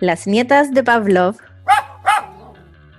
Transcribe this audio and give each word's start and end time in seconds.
Las 0.00 0.26
nietas 0.26 0.72
de 0.72 0.82
Pavlov. 0.82 1.36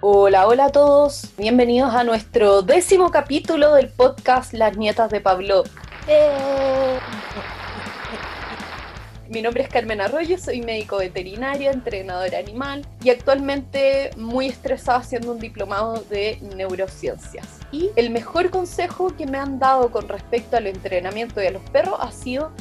Hola, 0.02 0.46
hola 0.46 0.66
a 0.66 0.72
todos. 0.72 1.32
Bienvenidos 1.36 1.96
a 1.96 2.04
nuestro 2.04 2.62
décimo 2.62 3.10
capítulo 3.10 3.74
del 3.74 3.90
podcast 3.90 4.54
Las 4.54 4.78
nietas 4.78 5.10
de 5.10 5.20
Pavlov. 5.20 5.66
Eh. 6.08 7.00
Mi 9.30 9.42
nombre 9.42 9.64
es 9.64 9.70
Carmen 9.70 10.00
Arroyo, 10.00 10.38
soy 10.38 10.62
médico 10.62 10.98
veterinario, 10.98 11.72
entrenadora 11.72 12.38
animal 12.38 12.86
y 13.04 13.10
actualmente 13.10 14.12
muy 14.16 14.46
estresada 14.46 15.00
haciendo 15.00 15.32
un 15.32 15.40
diplomado 15.40 16.04
de 16.08 16.38
neurociencias. 16.56 17.48
Y 17.72 17.90
el 17.96 18.12
mejor 18.12 18.52
consejo 18.52 19.16
que 19.18 19.26
me 19.26 19.40
han 19.40 19.58
dado 19.58 19.90
con 19.90 20.08
respecto 20.08 20.56
al 20.56 20.68
entrenamiento 20.68 21.40
de 21.40 21.50
los 21.50 21.64
perros 21.72 21.96
ha 22.00 22.12
sido 22.12 22.52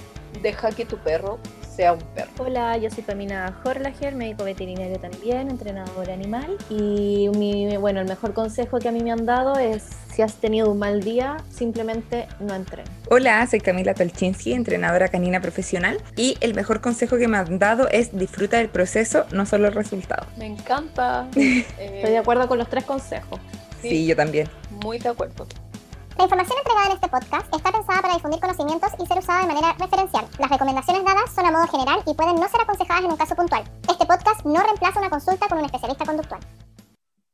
deja 0.40 0.70
que 0.70 0.86
tu 0.86 0.96
perro 0.96 1.38
sea 1.70 1.92
un 1.92 2.00
perro. 2.14 2.30
Hola, 2.38 2.76
yo 2.76 2.90
soy 2.90 3.02
Pamina 3.02 3.56
Horlager, 3.64 4.14
médico 4.14 4.44
veterinario 4.44 4.98
también, 4.98 5.48
entrenadora 5.50 6.12
animal. 6.12 6.56
Y 6.68 7.28
mi, 7.36 7.76
bueno, 7.76 8.00
el 8.00 8.08
mejor 8.08 8.34
consejo 8.34 8.78
que 8.78 8.88
a 8.88 8.92
mí 8.92 9.02
me 9.02 9.12
han 9.12 9.24
dado 9.24 9.58
es 9.58 9.84
si 10.12 10.22
has 10.22 10.34
tenido 10.34 10.70
un 10.70 10.78
mal 10.78 11.02
día, 11.02 11.36
simplemente 11.50 12.26
no 12.40 12.54
entrenes. 12.54 12.90
Hola, 13.08 13.46
soy 13.46 13.60
Camila 13.60 13.94
Tolchinsky, 13.94 14.52
entrenadora 14.52 15.08
canina 15.08 15.40
profesional. 15.40 15.98
Y 16.16 16.36
el 16.40 16.54
mejor 16.54 16.80
consejo 16.80 17.16
que 17.16 17.28
me 17.28 17.38
han 17.38 17.58
dado 17.58 17.88
es 17.88 18.16
disfruta 18.16 18.58
del 18.58 18.68
proceso, 18.68 19.26
no 19.32 19.46
solo 19.46 19.68
el 19.68 19.74
resultado. 19.74 20.26
Me 20.36 20.46
encanta. 20.46 21.28
Estoy 21.36 22.10
de 22.10 22.18
acuerdo 22.18 22.48
con 22.48 22.58
los 22.58 22.68
tres 22.68 22.84
consejos. 22.84 23.40
Sí, 23.80 23.90
sí 23.90 24.06
yo 24.06 24.16
también. 24.16 24.48
Muy 24.82 24.98
de 24.98 25.08
acuerdo. 25.08 25.46
La 26.20 26.24
información 26.24 26.58
entregada 26.58 26.86
en 26.88 26.92
este 26.92 27.08
podcast 27.08 27.54
está 27.56 27.72
pensada 27.72 28.02
para 28.02 28.12
difundir 28.12 28.40
conocimientos 28.40 28.90
y 29.02 29.06
ser 29.06 29.20
usada 29.20 29.40
de 29.40 29.54
manera 29.54 29.72
referencial. 29.78 30.26
Las 30.38 30.50
recomendaciones 30.50 31.02
dadas 31.02 31.34
son 31.34 31.46
a 31.46 31.50
modo 31.50 31.66
general 31.66 32.02
y 32.06 32.12
pueden 32.12 32.34
no 32.34 32.46
ser 32.46 32.60
aconsejadas 32.60 33.04
en 33.04 33.10
un 33.12 33.16
caso 33.16 33.34
puntual. 33.34 33.64
Este 33.90 34.04
podcast 34.04 34.44
no 34.44 34.62
reemplaza 34.62 35.00
una 35.00 35.08
consulta 35.08 35.48
con 35.48 35.56
un 35.56 35.64
especialista 35.64 36.04
conductual. 36.04 36.42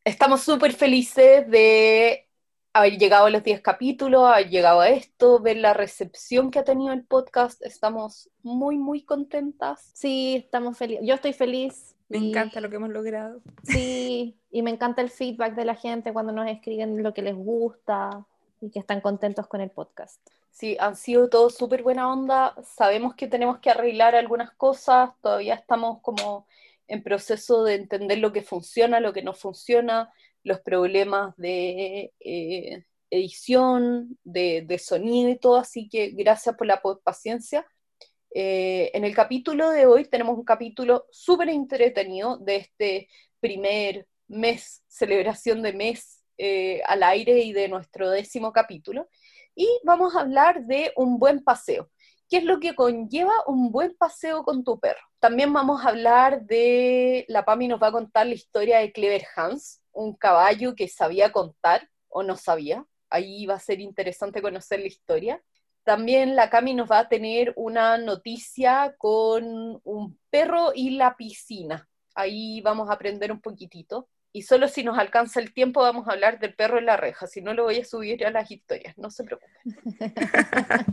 Estamos 0.04 0.42
súper 0.42 0.72
felices 0.72 1.50
de 1.50 2.28
haber 2.74 2.96
llegado 2.96 3.26
a 3.26 3.30
los 3.30 3.42
10 3.42 3.60
capítulos, 3.60 4.24
haber 4.24 4.50
llegado 4.50 4.78
a 4.78 4.88
esto, 4.88 5.40
ver 5.40 5.56
la 5.56 5.74
recepción 5.74 6.52
que 6.52 6.60
ha 6.60 6.64
tenido 6.64 6.92
el 6.92 7.02
podcast. 7.02 7.60
Estamos 7.62 8.30
muy, 8.44 8.78
muy 8.78 9.02
contentas. 9.02 9.90
Sí, 9.94 10.36
estamos 10.44 10.78
felices. 10.78 11.04
Yo 11.04 11.16
estoy 11.16 11.32
feliz. 11.32 11.96
Me 12.08 12.18
encanta 12.18 12.60
lo 12.60 12.70
que 12.70 12.76
hemos 12.76 12.90
logrado. 12.90 13.40
Sí, 13.64 14.38
y 14.52 14.62
me 14.62 14.70
encanta 14.70 15.02
el 15.02 15.10
feedback 15.10 15.56
de 15.56 15.64
la 15.64 15.74
gente 15.74 16.12
cuando 16.12 16.30
nos 16.30 16.46
escriben 16.46 17.02
lo 17.02 17.12
que 17.12 17.22
les 17.22 17.34
gusta 17.34 18.24
y 18.60 18.70
que 18.70 18.78
están 18.78 19.00
contentos 19.00 19.46
con 19.46 19.60
el 19.60 19.70
podcast. 19.70 20.20
Sí, 20.50 20.76
han 20.80 20.96
sido 20.96 21.28
todos 21.28 21.54
súper 21.54 21.82
buena 21.82 22.10
onda. 22.10 22.54
Sabemos 22.64 23.14
que 23.14 23.28
tenemos 23.28 23.58
que 23.58 23.70
arreglar 23.70 24.14
algunas 24.14 24.52
cosas, 24.52 25.10
todavía 25.20 25.54
estamos 25.54 26.00
como 26.00 26.46
en 26.88 27.02
proceso 27.02 27.64
de 27.64 27.74
entender 27.74 28.18
lo 28.18 28.32
que 28.32 28.42
funciona, 28.42 29.00
lo 29.00 29.12
que 29.12 29.22
no 29.22 29.34
funciona, 29.34 30.12
los 30.44 30.60
problemas 30.60 31.36
de 31.36 32.12
eh, 32.20 32.84
edición, 33.10 34.18
de, 34.24 34.78
sonido 34.78 35.30
y 35.30 35.38
todo, 35.38 35.56
así 35.56 35.88
que 35.88 36.10
gracias 36.10 36.56
por 36.56 36.66
la 36.66 36.80
paciencia. 37.04 37.66
Eh, 38.34 38.90
en 38.94 39.04
el 39.04 39.14
capítulo 39.14 39.70
de 39.70 39.86
hoy 39.86 40.04
tenemos 40.04 40.36
un 40.36 40.44
capítulo 40.44 41.06
súper 41.10 41.48
entretenido 41.48 42.38
de 42.38 42.56
este 42.56 43.08
primer 43.40 44.06
mes, 44.28 44.82
celebración 44.88 45.62
de 45.62 45.72
mes 45.72 46.15
eh, 46.38 46.82
al 46.86 47.02
aire 47.02 47.40
y 47.40 47.52
de 47.52 47.68
nuestro 47.68 48.10
décimo 48.10 48.52
capítulo. 48.52 49.08
Y 49.54 49.68
vamos 49.84 50.14
a 50.14 50.20
hablar 50.20 50.64
de 50.66 50.92
un 50.96 51.18
buen 51.18 51.42
paseo. 51.42 51.90
¿Qué 52.28 52.38
es 52.38 52.44
lo 52.44 52.58
que 52.58 52.74
conlleva 52.74 53.32
un 53.46 53.70
buen 53.70 53.96
paseo 53.96 54.42
con 54.42 54.64
tu 54.64 54.80
perro? 54.80 55.00
También 55.20 55.52
vamos 55.52 55.84
a 55.84 55.90
hablar 55.90 56.42
de, 56.42 57.24
la 57.28 57.44
Pami 57.44 57.68
nos 57.68 57.80
va 57.80 57.88
a 57.88 57.92
contar 57.92 58.26
la 58.26 58.34
historia 58.34 58.78
de 58.78 58.92
Clever 58.92 59.24
Hans, 59.36 59.80
un 59.92 60.14
caballo 60.14 60.74
que 60.74 60.88
sabía 60.88 61.32
contar 61.32 61.88
o 62.08 62.22
no 62.22 62.36
sabía. 62.36 62.84
Ahí 63.08 63.46
va 63.46 63.54
a 63.54 63.60
ser 63.60 63.80
interesante 63.80 64.42
conocer 64.42 64.80
la 64.80 64.88
historia. 64.88 65.42
También 65.84 66.34
la 66.34 66.50
Cami 66.50 66.74
nos 66.74 66.90
va 66.90 66.98
a 66.98 67.08
tener 67.08 67.52
una 67.56 67.96
noticia 67.96 68.96
con 68.98 69.80
un 69.84 70.18
perro 70.28 70.72
y 70.74 70.90
la 70.90 71.16
piscina. 71.16 71.88
Ahí 72.14 72.60
vamos 72.60 72.90
a 72.90 72.94
aprender 72.94 73.30
un 73.30 73.40
poquitito 73.40 74.08
y 74.36 74.42
solo 74.42 74.68
si 74.68 74.84
nos 74.84 74.98
alcanza 74.98 75.40
el 75.40 75.54
tiempo 75.54 75.80
vamos 75.80 76.06
a 76.06 76.12
hablar 76.12 76.38
del 76.38 76.52
perro 76.52 76.78
en 76.78 76.84
la 76.84 76.98
reja, 76.98 77.26
si 77.26 77.40
no 77.40 77.54
lo 77.54 77.62
voy 77.62 77.78
a 77.78 77.84
subir 77.86 78.26
a 78.26 78.30
las 78.30 78.50
historias, 78.50 78.96
no 78.98 79.10
se 79.10 79.24
preocupen. 79.24 79.56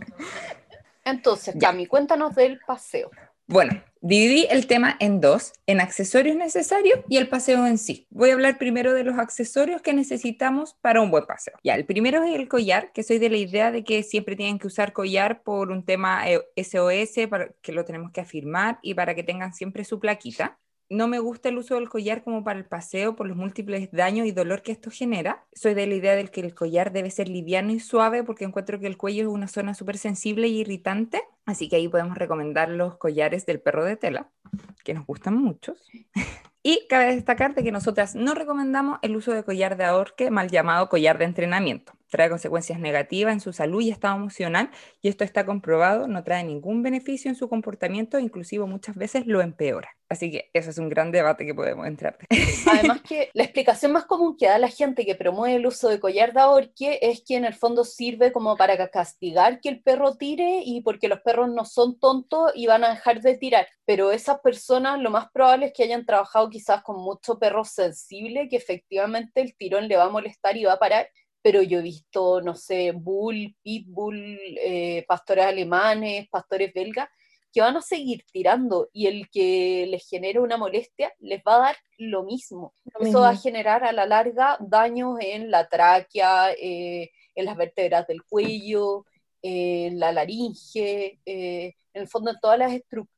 Entonces, 1.04 1.54
Cami, 1.60 1.86
cuéntanos 1.86 2.36
del 2.36 2.62
paseo. 2.66 3.12
Bueno, 3.46 3.84
dividí 4.00 4.48
el 4.50 4.66
tema 4.66 4.96
en 5.02 5.20
dos, 5.20 5.52
en 5.68 5.82
accesorios 5.82 6.38
necesarios 6.38 7.02
y 7.10 7.18
el 7.18 7.28
paseo 7.28 7.68
en 7.68 7.78
sí. 7.78 8.08
Voy 8.12 8.30
a 8.30 8.34
hablar 8.34 8.58
primero 8.58 8.94
de 8.94 9.04
los 9.04 9.20
accesorios 9.20 9.82
que 9.82 9.92
necesitamos 9.94 10.76
para 10.80 11.02
un 11.02 11.12
buen 11.12 11.26
paseo. 11.26 11.56
Ya, 11.66 11.76
el 11.76 11.86
primero 11.86 12.24
es 12.24 12.34
el 12.34 12.48
collar, 12.48 12.94
que 12.94 13.04
soy 13.04 13.20
de 13.20 13.30
la 13.30 13.36
idea 13.36 13.72
de 13.72 13.84
que 13.84 14.04
siempre 14.04 14.38
tienen 14.38 14.58
que 14.58 14.68
usar 14.68 14.94
collar 14.94 15.44
por 15.44 15.70
un 15.70 15.84
tema 15.84 16.24
SOS, 16.56 17.18
eh, 17.18 17.28
para 17.28 17.50
que 17.62 17.74
lo 17.74 17.84
tenemos 17.84 18.14
que 18.14 18.22
afirmar 18.22 18.80
y 18.82 18.94
para 18.94 19.14
que 19.14 19.24
tengan 19.24 19.54
siempre 19.54 19.84
su 19.84 20.00
plaquita 20.00 20.58
no 20.90 21.08
me 21.08 21.20
gusta 21.20 21.50
el 21.50 21.58
uso 21.58 21.76
del 21.76 21.90
collar 21.90 22.24
como 22.24 22.44
para 22.44 22.60
el 22.60 22.66
paseo 22.66 23.16
por 23.16 23.28
los 23.28 23.38
múltiples 23.38 23.90
daños 23.92 24.28
y 24.28 24.32
dolor 24.32 24.62
que 24.62 24.72
esto 24.72 24.92
genera. 24.92 25.46
Soy 25.54 25.74
de 25.74 25.88
la 25.88 25.96
idea 25.96 26.16
de 26.16 26.28
que 26.28 26.42
el 26.42 26.54
collar 26.54 26.92
debe 26.92 27.10
ser 27.10 27.30
liviano 27.30 27.72
y 27.72 27.80
suave 27.80 28.24
porque 28.24 28.46
encuentro 28.46 28.80
que 28.80 28.88
el 28.88 28.98
cuello 28.98 29.24
es 29.24 29.28
una 29.28 29.48
zona 29.48 29.74
súper 29.74 29.98
sensible 29.98 30.48
y 30.48 30.60
irritante. 30.60 31.24
Así 31.46 31.70
que 31.70 31.78
ahí 31.78 31.88
podemos 31.88 32.18
recomendar 32.18 32.70
los 32.70 32.98
collares 32.98 33.46
del 33.46 33.60
perro 33.60 33.86
de 33.86 33.98
tela, 33.98 34.30
que 34.84 34.94
nos 34.94 35.06
gustan 35.06 35.36
muchos. 35.36 35.82
Y 36.62 36.88
cabe 36.88 37.14
destacar 37.14 37.56
de 37.56 37.64
que 37.64 37.74
nosotras 37.74 38.16
no 38.16 38.34
recomendamos 38.36 39.00
el 39.02 39.18
uso 39.18 39.34
de 39.34 39.44
collar 39.44 39.76
de 39.76 39.84
ahorque, 39.84 40.32
mal 40.32 40.50
llamado 40.50 40.88
collar 40.88 41.18
de 41.18 41.26
entrenamiento. 41.26 41.92
Trae 42.14 42.30
consecuencias 42.30 42.80
negativas 42.80 43.34
en 43.34 43.40
su 43.40 43.54
salud 43.54 43.82
y 43.82 43.90
estado 43.90 44.18
emocional 44.18 44.70
y 45.02 45.08
esto 45.08 45.24
está 45.24 45.48
comprobado, 45.48 46.08
no 46.08 46.24
trae 46.24 46.44
ningún 46.44 46.84
beneficio 46.84 47.28
en 47.28 47.34
su 47.34 47.50
comportamiento, 47.50 48.20
inclusive 48.20 48.64
muchas 48.68 48.96
veces 48.96 49.26
lo 49.26 49.42
empeora. 49.42 49.90
Así 50.10 50.30
que 50.30 50.52
eso 50.54 50.70
es 50.70 50.78
un 50.78 50.90
gran 50.90 51.12
debate 51.12 51.44
que 51.44 51.56
podemos 51.56 51.88
entrar. 51.88 52.20
Además 52.72 53.02
que 53.02 53.32
la 53.34 53.42
explicación 53.42 53.94
más 53.94 54.06
común 54.06 54.38
que 54.38 54.46
da 54.46 54.60
la 54.60 54.68
gente 54.68 55.08
que 55.08 55.16
promueve 55.16 55.56
el 55.56 55.66
uso 55.66 55.90
de 55.90 56.00
collar 56.00 56.34
de 56.34 56.42
ahorque 56.42 57.00
es 57.02 57.24
que 57.26 57.36
en 57.36 57.46
el 57.46 57.56
fondo 57.56 57.84
sirve 57.84 58.32
como 58.32 58.56
para 58.56 58.78
castigar 58.92 59.60
que 59.60 59.70
el 59.70 59.82
perro 59.82 60.16
tire 60.16 60.62
y 60.64 60.82
porque 60.82 61.08
los 61.08 61.22
perros 61.22 61.50
no 61.50 61.66
son 61.66 61.98
tontos 61.98 62.52
y 62.54 62.68
van 62.68 62.84
a 62.84 62.92
dejar 62.92 63.22
de 63.22 63.38
tirar. 63.40 63.68
Pero 63.86 64.12
esas 64.12 64.40
personas 64.42 65.02
lo 65.02 65.10
más 65.10 65.32
probable 65.32 65.66
es 65.66 65.74
que 65.74 65.82
hayan 65.82 66.06
trabajado 66.06 66.48
quizás 66.52 66.84
con 66.84 67.02
mucho 67.02 67.40
perro 67.40 67.66
sensible 67.66 68.48
que 68.50 68.58
efectivamente 68.58 69.42
el 69.42 69.56
tirón 69.56 69.88
le 69.88 69.98
va 69.98 70.04
a 70.04 70.10
molestar 70.10 70.56
y 70.58 70.66
va 70.66 70.74
a 70.74 70.80
parar 70.80 71.10
pero 71.44 71.62
yo 71.62 71.80
he 71.80 71.82
visto, 71.82 72.42
no 72.42 72.56
sé, 72.56 72.94
bull, 72.94 73.54
pitbull, 73.62 74.40
eh, 74.62 75.06
pastores 75.08 75.46
alemanes, 75.46 76.30
pastores 76.30 76.74
belgas, 76.74 77.10
que 77.52 77.60
van 77.62 77.76
a 77.76 77.82
seguir 77.82 78.26
tirando 78.32 78.90
y 78.94 79.08
el 79.08 79.30
que 79.30 79.86
les 79.88 80.08
genere 80.10 80.40
una 80.40 80.58
molestia 80.58 81.14
les 81.20 81.42
va 81.48 81.56
a 81.56 81.60
dar 81.60 81.76
lo 81.98 82.24
mismo. 82.24 82.74
Eso 83.00 83.20
va 83.20 83.30
a 83.30 83.36
generar 83.36 83.84
a 83.84 83.92
la 83.92 84.06
larga 84.06 84.58
daños 84.62 85.18
en 85.20 85.52
la 85.52 85.68
tráquea, 85.68 86.54
eh, 86.54 87.12
en 87.36 87.46
las 87.46 87.58
vértebras 87.58 88.08
del 88.08 88.24
cuello, 88.24 89.06
en 89.42 90.00
la 90.00 90.14
laringe, 90.14 91.20
eh, 91.26 91.76
en 91.94 92.02
el 92.02 92.08
fondo 92.08 92.32
en 92.32 92.40
todas 92.40 92.58
las 92.58 92.72
estructuras 92.72 93.13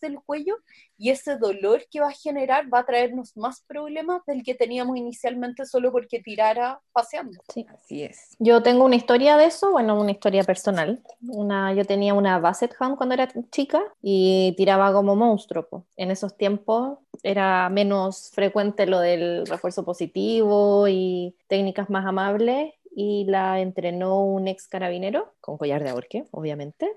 del 0.00 0.20
cuello 0.24 0.56
y 0.96 1.10
ese 1.10 1.36
dolor 1.36 1.84
que 1.90 2.00
va 2.00 2.08
a 2.08 2.12
generar 2.12 2.72
va 2.72 2.80
a 2.80 2.86
traernos 2.86 3.36
más 3.36 3.62
problemas 3.62 4.24
del 4.26 4.42
que 4.42 4.54
teníamos 4.54 4.96
inicialmente 4.96 5.64
solo 5.66 5.92
porque 5.92 6.20
tirara 6.20 6.80
paseando. 6.92 7.40
Sí, 7.52 7.66
así 7.68 8.02
es. 8.02 8.36
Yo 8.38 8.62
tengo 8.62 8.84
una 8.84 8.96
historia 8.96 9.36
de 9.36 9.46
eso, 9.46 9.70
bueno, 9.72 10.00
una 10.00 10.10
historia 10.10 10.44
personal. 10.44 11.02
Una, 11.22 11.72
yo 11.74 11.84
tenía 11.84 12.14
una 12.14 12.38
Basset 12.38 12.74
Hound 12.80 12.96
cuando 12.96 13.14
era 13.14 13.28
chica 13.50 13.82
y 14.02 14.54
tiraba 14.56 14.92
como 14.92 15.16
monstruo. 15.16 15.84
En 15.96 16.10
esos 16.10 16.36
tiempos 16.36 16.98
era 17.22 17.68
menos 17.68 18.30
frecuente 18.32 18.86
lo 18.86 19.00
del 19.00 19.46
refuerzo 19.46 19.84
positivo 19.84 20.86
y 20.88 21.34
técnicas 21.48 21.90
más 21.90 22.06
amables 22.06 22.74
y 23.00 23.26
la 23.26 23.60
entrenó 23.60 24.24
un 24.24 24.48
ex 24.48 24.66
carabinero 24.66 25.32
con 25.40 25.56
collar 25.56 25.84
de 25.84 25.90
ahorque, 25.90 26.24
obviamente. 26.32 26.90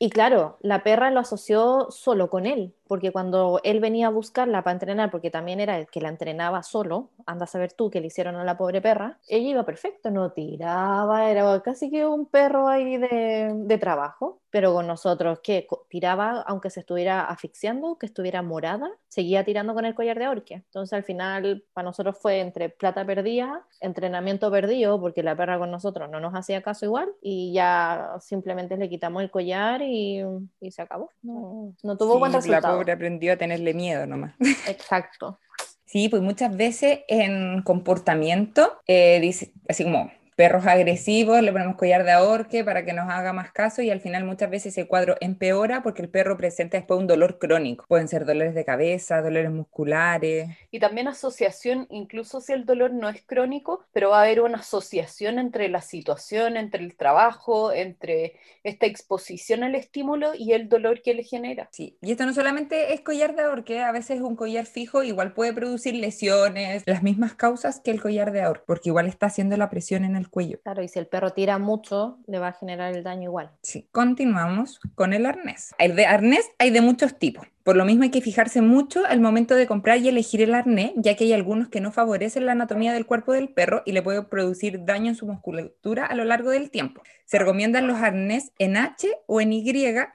Y 0.00 0.10
claro, 0.10 0.56
la 0.60 0.82
perra 0.82 1.12
lo 1.12 1.20
asoció 1.20 1.92
solo 1.92 2.28
con 2.28 2.44
él, 2.44 2.74
porque 2.88 3.12
cuando 3.12 3.60
él 3.62 3.78
venía 3.78 4.08
a 4.08 4.10
buscarla 4.10 4.64
para 4.64 4.72
entrenar, 4.72 5.12
porque 5.12 5.30
también 5.30 5.60
era 5.60 5.78
el 5.78 5.86
que 5.86 6.00
la 6.00 6.08
entrenaba 6.08 6.64
solo, 6.64 7.10
anda 7.24 7.44
a 7.44 7.46
saber 7.46 7.72
tú 7.72 7.88
que 7.88 8.00
le 8.00 8.08
hicieron 8.08 8.34
a 8.34 8.42
la 8.42 8.58
pobre 8.58 8.82
perra, 8.82 9.20
ella 9.28 9.48
iba 9.48 9.64
perfecto, 9.64 10.10
no 10.10 10.32
tiraba, 10.32 11.30
era 11.30 11.62
casi 11.62 11.88
que 11.88 12.04
un 12.04 12.26
perro 12.26 12.66
ahí 12.66 12.96
de, 12.96 13.52
de 13.54 13.78
trabajo, 13.78 14.40
pero 14.50 14.72
con 14.72 14.86
nosotros, 14.86 15.40
que 15.40 15.68
tiraba 15.88 16.40
aunque 16.46 16.70
se 16.70 16.80
estuviera 16.80 17.24
asfixiando, 17.24 17.96
que 17.96 18.06
estuviera 18.06 18.42
morada, 18.42 18.90
seguía 19.08 19.44
tirando 19.44 19.74
con 19.74 19.84
el 19.84 19.94
collar 19.94 20.18
de 20.18 20.24
ahorque. 20.24 20.54
Entonces 20.54 20.92
al 20.92 21.04
final 21.04 21.64
para 21.72 21.84
nosotros 21.84 22.16
fue 22.18 22.40
entre 22.40 22.70
plata 22.70 23.04
perdida, 23.04 23.66
entrenamiento 23.80 24.50
perdido, 24.50 24.95
porque 25.00 25.22
la 25.22 25.36
perra 25.36 25.58
con 25.58 25.70
nosotros 25.70 26.10
no 26.10 26.20
nos 26.20 26.34
hacía 26.34 26.62
caso 26.62 26.84
igual, 26.84 27.08
y 27.20 27.52
ya 27.52 28.16
simplemente 28.20 28.76
le 28.76 28.88
quitamos 28.88 29.22
el 29.22 29.30
collar 29.30 29.82
y, 29.82 30.22
y 30.60 30.70
se 30.70 30.82
acabó. 30.82 31.10
No, 31.22 31.74
no 31.82 31.96
tuvo 31.96 32.18
buen 32.18 32.32
resultado 32.32 32.76
pobre 32.76 32.92
aprendió 32.92 33.32
a 33.32 33.36
tenerle 33.36 33.74
miedo 33.74 34.06
nomás. 34.06 34.34
Exacto. 34.66 35.38
Sí, 35.84 36.08
pues 36.08 36.20
muchas 36.20 36.56
veces 36.56 37.00
en 37.08 37.62
comportamiento, 37.62 38.80
eh, 38.86 39.20
dice, 39.20 39.52
así 39.68 39.84
como 39.84 40.10
perros 40.36 40.66
agresivos, 40.66 41.40
le 41.42 41.50
ponemos 41.50 41.76
collar 41.76 42.04
de 42.04 42.12
ahorque 42.12 42.62
para 42.62 42.84
que 42.84 42.92
nos 42.92 43.08
haga 43.08 43.32
más 43.32 43.52
caso 43.52 43.82
y 43.82 43.90
al 43.90 44.00
final 44.00 44.24
muchas 44.24 44.50
veces 44.50 44.76
ese 44.76 44.86
cuadro 44.86 45.16
empeora 45.20 45.82
porque 45.82 46.02
el 46.02 46.10
perro 46.10 46.36
presenta 46.36 46.76
después 46.76 47.00
un 47.00 47.06
dolor 47.06 47.38
crónico. 47.38 47.86
Pueden 47.88 48.06
ser 48.06 48.26
dolores 48.26 48.54
de 48.54 48.64
cabeza, 48.64 49.22
dolores 49.22 49.50
musculares. 49.50 50.48
Y 50.70 50.78
también 50.78 51.08
asociación, 51.08 51.86
incluso 51.90 52.40
si 52.40 52.52
el 52.52 52.66
dolor 52.66 52.92
no 52.92 53.08
es 53.08 53.22
crónico, 53.22 53.84
pero 53.92 54.10
va 54.10 54.20
a 54.20 54.22
haber 54.24 54.42
una 54.42 54.58
asociación 54.58 55.38
entre 55.38 55.68
la 55.68 55.80
situación, 55.80 56.56
entre 56.56 56.84
el 56.84 56.96
trabajo, 56.96 57.72
entre 57.72 58.34
esta 58.62 58.86
exposición 58.86 59.62
al 59.62 59.74
estímulo 59.74 60.34
y 60.34 60.52
el 60.52 60.68
dolor 60.68 61.00
que 61.00 61.14
le 61.14 61.22
genera. 61.22 61.68
Sí, 61.72 61.96
y 62.02 62.12
esto 62.12 62.26
no 62.26 62.34
solamente 62.34 62.92
es 62.92 63.00
collar 63.00 63.34
de 63.34 63.42
ahorque, 63.42 63.80
a 63.80 63.92
veces 63.92 64.20
un 64.20 64.36
collar 64.36 64.66
fijo 64.66 65.02
igual 65.02 65.32
puede 65.32 65.54
producir 65.54 65.94
lesiones, 65.94 66.82
las 66.84 67.02
mismas 67.02 67.34
causas 67.34 67.80
que 67.80 67.90
el 67.90 68.02
collar 68.02 68.32
de 68.32 68.42
ahorque, 68.42 68.64
porque 68.66 68.90
igual 68.90 69.06
está 69.06 69.26
haciendo 69.26 69.56
la 69.56 69.70
presión 69.70 70.04
en 70.04 70.16
el 70.16 70.25
cuello. 70.28 70.60
Claro, 70.62 70.82
y 70.82 70.88
si 70.88 70.98
el 70.98 71.06
perro 71.06 71.32
tira 71.32 71.58
mucho, 71.58 72.18
le 72.26 72.38
va 72.38 72.48
a 72.48 72.52
generar 72.52 72.94
el 72.94 73.02
daño 73.02 73.24
igual. 73.24 73.50
Sí, 73.62 73.88
continuamos 73.92 74.80
con 74.94 75.12
el 75.12 75.26
arnés. 75.26 75.74
El 75.78 75.96
de 75.96 76.06
arnés 76.06 76.50
hay 76.58 76.70
de 76.70 76.80
muchos 76.80 77.18
tipos. 77.18 77.46
Por 77.66 77.76
lo 77.76 77.84
mismo 77.84 78.04
hay 78.04 78.10
que 78.10 78.20
fijarse 78.20 78.62
mucho 78.62 79.04
al 79.04 79.20
momento 79.20 79.56
de 79.56 79.66
comprar 79.66 79.98
y 79.98 80.06
elegir 80.06 80.40
el 80.40 80.54
arnés, 80.54 80.92
ya 80.94 81.16
que 81.16 81.24
hay 81.24 81.32
algunos 81.32 81.68
que 81.68 81.80
no 81.80 81.90
favorecen 81.90 82.46
la 82.46 82.52
anatomía 82.52 82.92
del 82.92 83.06
cuerpo 83.06 83.32
del 83.32 83.48
perro 83.48 83.82
y 83.84 83.90
le 83.90 84.02
puede 84.02 84.22
producir 84.22 84.84
daño 84.84 85.08
en 85.08 85.16
su 85.16 85.26
musculatura 85.26 86.06
a 86.06 86.14
lo 86.14 86.22
largo 86.24 86.50
del 86.50 86.70
tiempo. 86.70 87.02
Se 87.24 87.40
recomiendan 87.40 87.88
los 87.88 87.96
arnés 88.00 88.52
en 88.60 88.76
H 88.76 89.08
o 89.26 89.40
en 89.40 89.52
Y, 89.52 89.64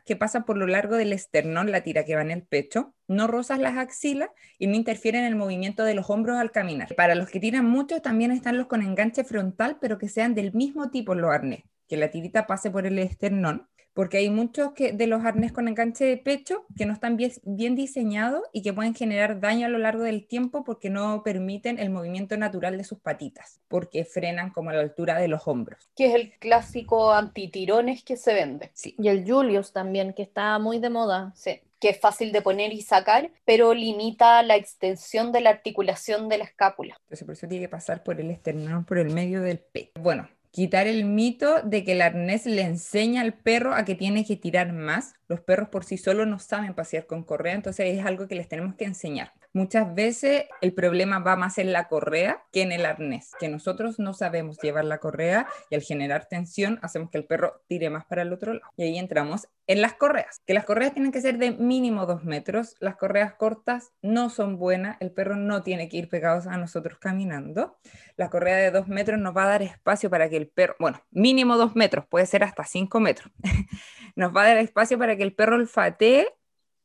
que 0.06 0.16
pasan 0.16 0.46
por 0.46 0.56
lo 0.56 0.66
largo 0.66 0.96
del 0.96 1.12
esternón, 1.12 1.74
la 1.74 1.82
tira 1.82 2.06
que 2.06 2.16
va 2.16 2.22
en 2.22 2.32
el 2.32 2.44
pecho, 2.44 2.94
no 3.10 3.28
rozas 3.28 3.60
las 3.60 3.76
axilas 3.78 4.30
y 4.58 4.68
no 4.68 4.78
interfieren 4.78 5.26
en 5.26 5.28
el 5.28 5.36
movimiento 5.36 5.84
de 5.84 5.94
los 5.94 6.10
hombros 6.10 6.38
al 6.38 6.52
caminar. 6.52 6.96
Para 6.96 7.16
los 7.16 7.30
que 7.30 7.42
tiran 7.42 7.66
mucho, 7.66 8.02
también 8.02 8.32
están 8.32 8.58
los 8.58 8.68
con 8.68 8.82
enganche 8.82 9.26
frontal, 9.26 9.78
pero 9.82 9.98
que 9.98 10.08
sean 10.08 10.36
del 10.36 10.54
mismo 10.54 10.90
tipo 10.90 11.16
los 11.16 11.30
arnés, 11.30 11.64
que 11.90 11.98
la 11.98 12.12
tirita 12.12 12.48
pase 12.48 12.72
por 12.72 12.86
el 12.86 12.98
esternón 12.98 13.68
porque 14.02 14.18
hay 14.18 14.32
muchos 14.32 14.72
que, 14.72 14.94
de 14.94 15.06
los 15.06 15.24
arnés 15.24 15.52
con 15.52 15.68
enganche 15.68 16.06
de 16.06 16.18
pecho 16.18 16.66
que 16.76 16.88
no 16.88 16.94
están 16.94 17.18
bien, 17.18 17.34
bien, 17.44 17.76
diseñados 17.76 18.42
y 18.52 18.64
que 18.64 18.74
pueden 18.74 18.96
generar 18.96 19.40
daño 19.40 19.68
a 19.68 19.70
lo 19.70 19.78
largo 19.78 20.02
del 20.02 20.26
tiempo 20.26 20.64
porque 20.64 20.90
no 20.90 21.22
permiten 21.22 21.78
el 21.78 21.92
movimiento 21.92 22.36
natural 22.36 22.80
de 22.80 22.84
sus 22.84 22.98
patitas, 22.98 23.60
porque 23.68 24.04
frenan 24.04 24.50
como 24.50 24.72
a 24.72 24.74
la 24.74 24.80
altura 24.80 25.20
de 25.20 25.28
los 25.28 25.48
hombros. 25.48 25.88
Que 25.96 26.08
es 26.08 26.16
el 26.16 26.34
clásico 26.40 27.14
antitirones 27.14 28.04
que 28.04 28.18
se 28.18 28.34
vende. 28.34 28.72
Sí. 28.74 28.96
Y 28.98 29.08
el 29.08 29.24
Julius 29.24 29.72
también, 29.72 30.14
que 30.14 30.24
está 30.24 30.58
muy 30.58 30.80
de 30.80 30.90
moda. 30.90 31.32
Sí 31.36 31.62
que 31.80 31.90
es 31.90 32.00
fácil 32.00 32.32
de 32.32 32.44
poner 32.44 32.74
y 32.74 32.84
sacar, 32.84 33.32
pero 33.44 33.74
limita 33.74 34.44
la 34.44 34.56
extensión 34.56 35.32
de 35.32 35.42
la 35.42 35.50
articulación 35.50 36.30
de 36.30 36.38
la 36.38 36.44
escápula. 36.44 36.96
Entonces 37.02 37.26
por 37.26 37.34
eso 37.34 37.48
tiene 37.48 37.66
que 37.66 37.70
pasar 37.70 38.04
por 38.04 38.22
el 38.22 38.30
esternón, 38.30 38.86
por 38.86 39.00
el 39.00 39.10
medio 39.10 39.42
del 39.42 39.58
pecho. 39.58 40.00
Bueno, 40.00 40.30
quitar 40.52 40.88
el 40.88 41.06
mito 41.06 41.62
de 41.64 41.84
que 41.84 41.94
el 41.94 42.02
arnés 42.02 42.46
le 42.46 42.62
enseña 42.64 43.22
al 43.22 43.34
perro 43.34 43.74
a 43.74 43.86
que 43.86 43.96
tiene 43.96 44.26
que 44.26 44.36
tirar 44.38 44.74
más. 44.74 45.14
Los 45.32 45.40
perros 45.40 45.70
por 45.70 45.86
sí 45.86 45.98
solos 45.98 46.28
no 46.28 46.40
saben 46.40 46.74
pasear 46.74 47.06
con 47.06 47.24
correa, 47.24 47.54
entonces 47.54 47.98
es 47.98 48.06
algo 48.06 48.28
que 48.28 48.36
les 48.36 48.50
tenemos 48.50 48.76
que 48.76 48.84
enseñar. 48.84 49.32
Muchas 49.54 49.96
veces 49.96 50.44
el 50.60 50.74
problema 50.74 51.20
va 51.20 51.38
más 51.38 51.58
en 51.58 51.72
la 51.72 51.88
correa 51.88 52.44
que 52.52 52.64
en 52.64 52.74
el 52.74 52.86
arnés, 52.86 53.32
que 53.40 53.48
nosotros 53.48 53.98
no 53.98 54.14
sabemos 54.14 54.58
llevar 54.60 54.84
la 54.84 54.98
correa 54.98 55.48
y 55.70 55.76
al 55.76 55.84
generar 55.84 56.26
tensión 56.26 56.80
hacemos 56.82 57.10
que 57.12 57.18
el 57.18 57.26
perro 57.26 57.62
tire 57.68 57.90
más 57.90 58.04
para 58.04 58.24
el 58.24 58.34
otro 58.34 58.56
lado. 58.56 58.66
Y 58.76 58.84
ahí 58.84 58.98
entramos 58.98 59.48
en 59.68 59.82
las 59.82 59.94
correas, 59.94 60.42
que 60.46 60.54
las 60.54 60.66
correas 60.66 60.94
tienen 60.94 61.14
que 61.14 61.22
ser 61.22 61.38
de 61.38 61.52
mínimo 61.52 62.06
dos 62.06 62.26
metros, 62.26 62.76
las 62.80 62.98
correas 62.98 63.36
cortas 63.36 63.94
no 64.02 64.30
son 64.30 64.58
buenas, 64.58 64.98
el 65.00 65.12
perro 65.12 65.38
no 65.38 65.64
tiene 65.64 65.88
que 65.88 65.96
ir 65.96 66.10
pegados 66.10 66.46
a 66.48 66.58
nosotros 66.58 66.98
caminando. 67.00 67.78
La 68.18 68.30
correa 68.30 68.58
de 68.58 68.72
dos 68.72 68.90
metros 68.90 69.20
nos 69.20 69.36
va 69.36 69.44
a 69.44 69.48
dar 69.48 69.62
espacio 69.62 70.10
para 70.10 70.30
que 70.30 70.36
el 70.36 70.50
perro, 70.50 70.76
bueno, 70.80 71.02
mínimo 71.12 71.58
dos 71.58 71.76
metros, 71.76 72.06
puede 72.06 72.26
ser 72.26 72.44
hasta 72.44 72.66
cinco 72.66 73.00
metros, 73.00 73.32
nos 74.16 74.36
va 74.36 74.44
a 74.44 74.48
dar 74.48 74.58
espacio 74.58 74.98
para 74.98 75.16
que 75.16 75.21
el 75.24 75.34
perro 75.34 75.56
olfatee 75.56 76.28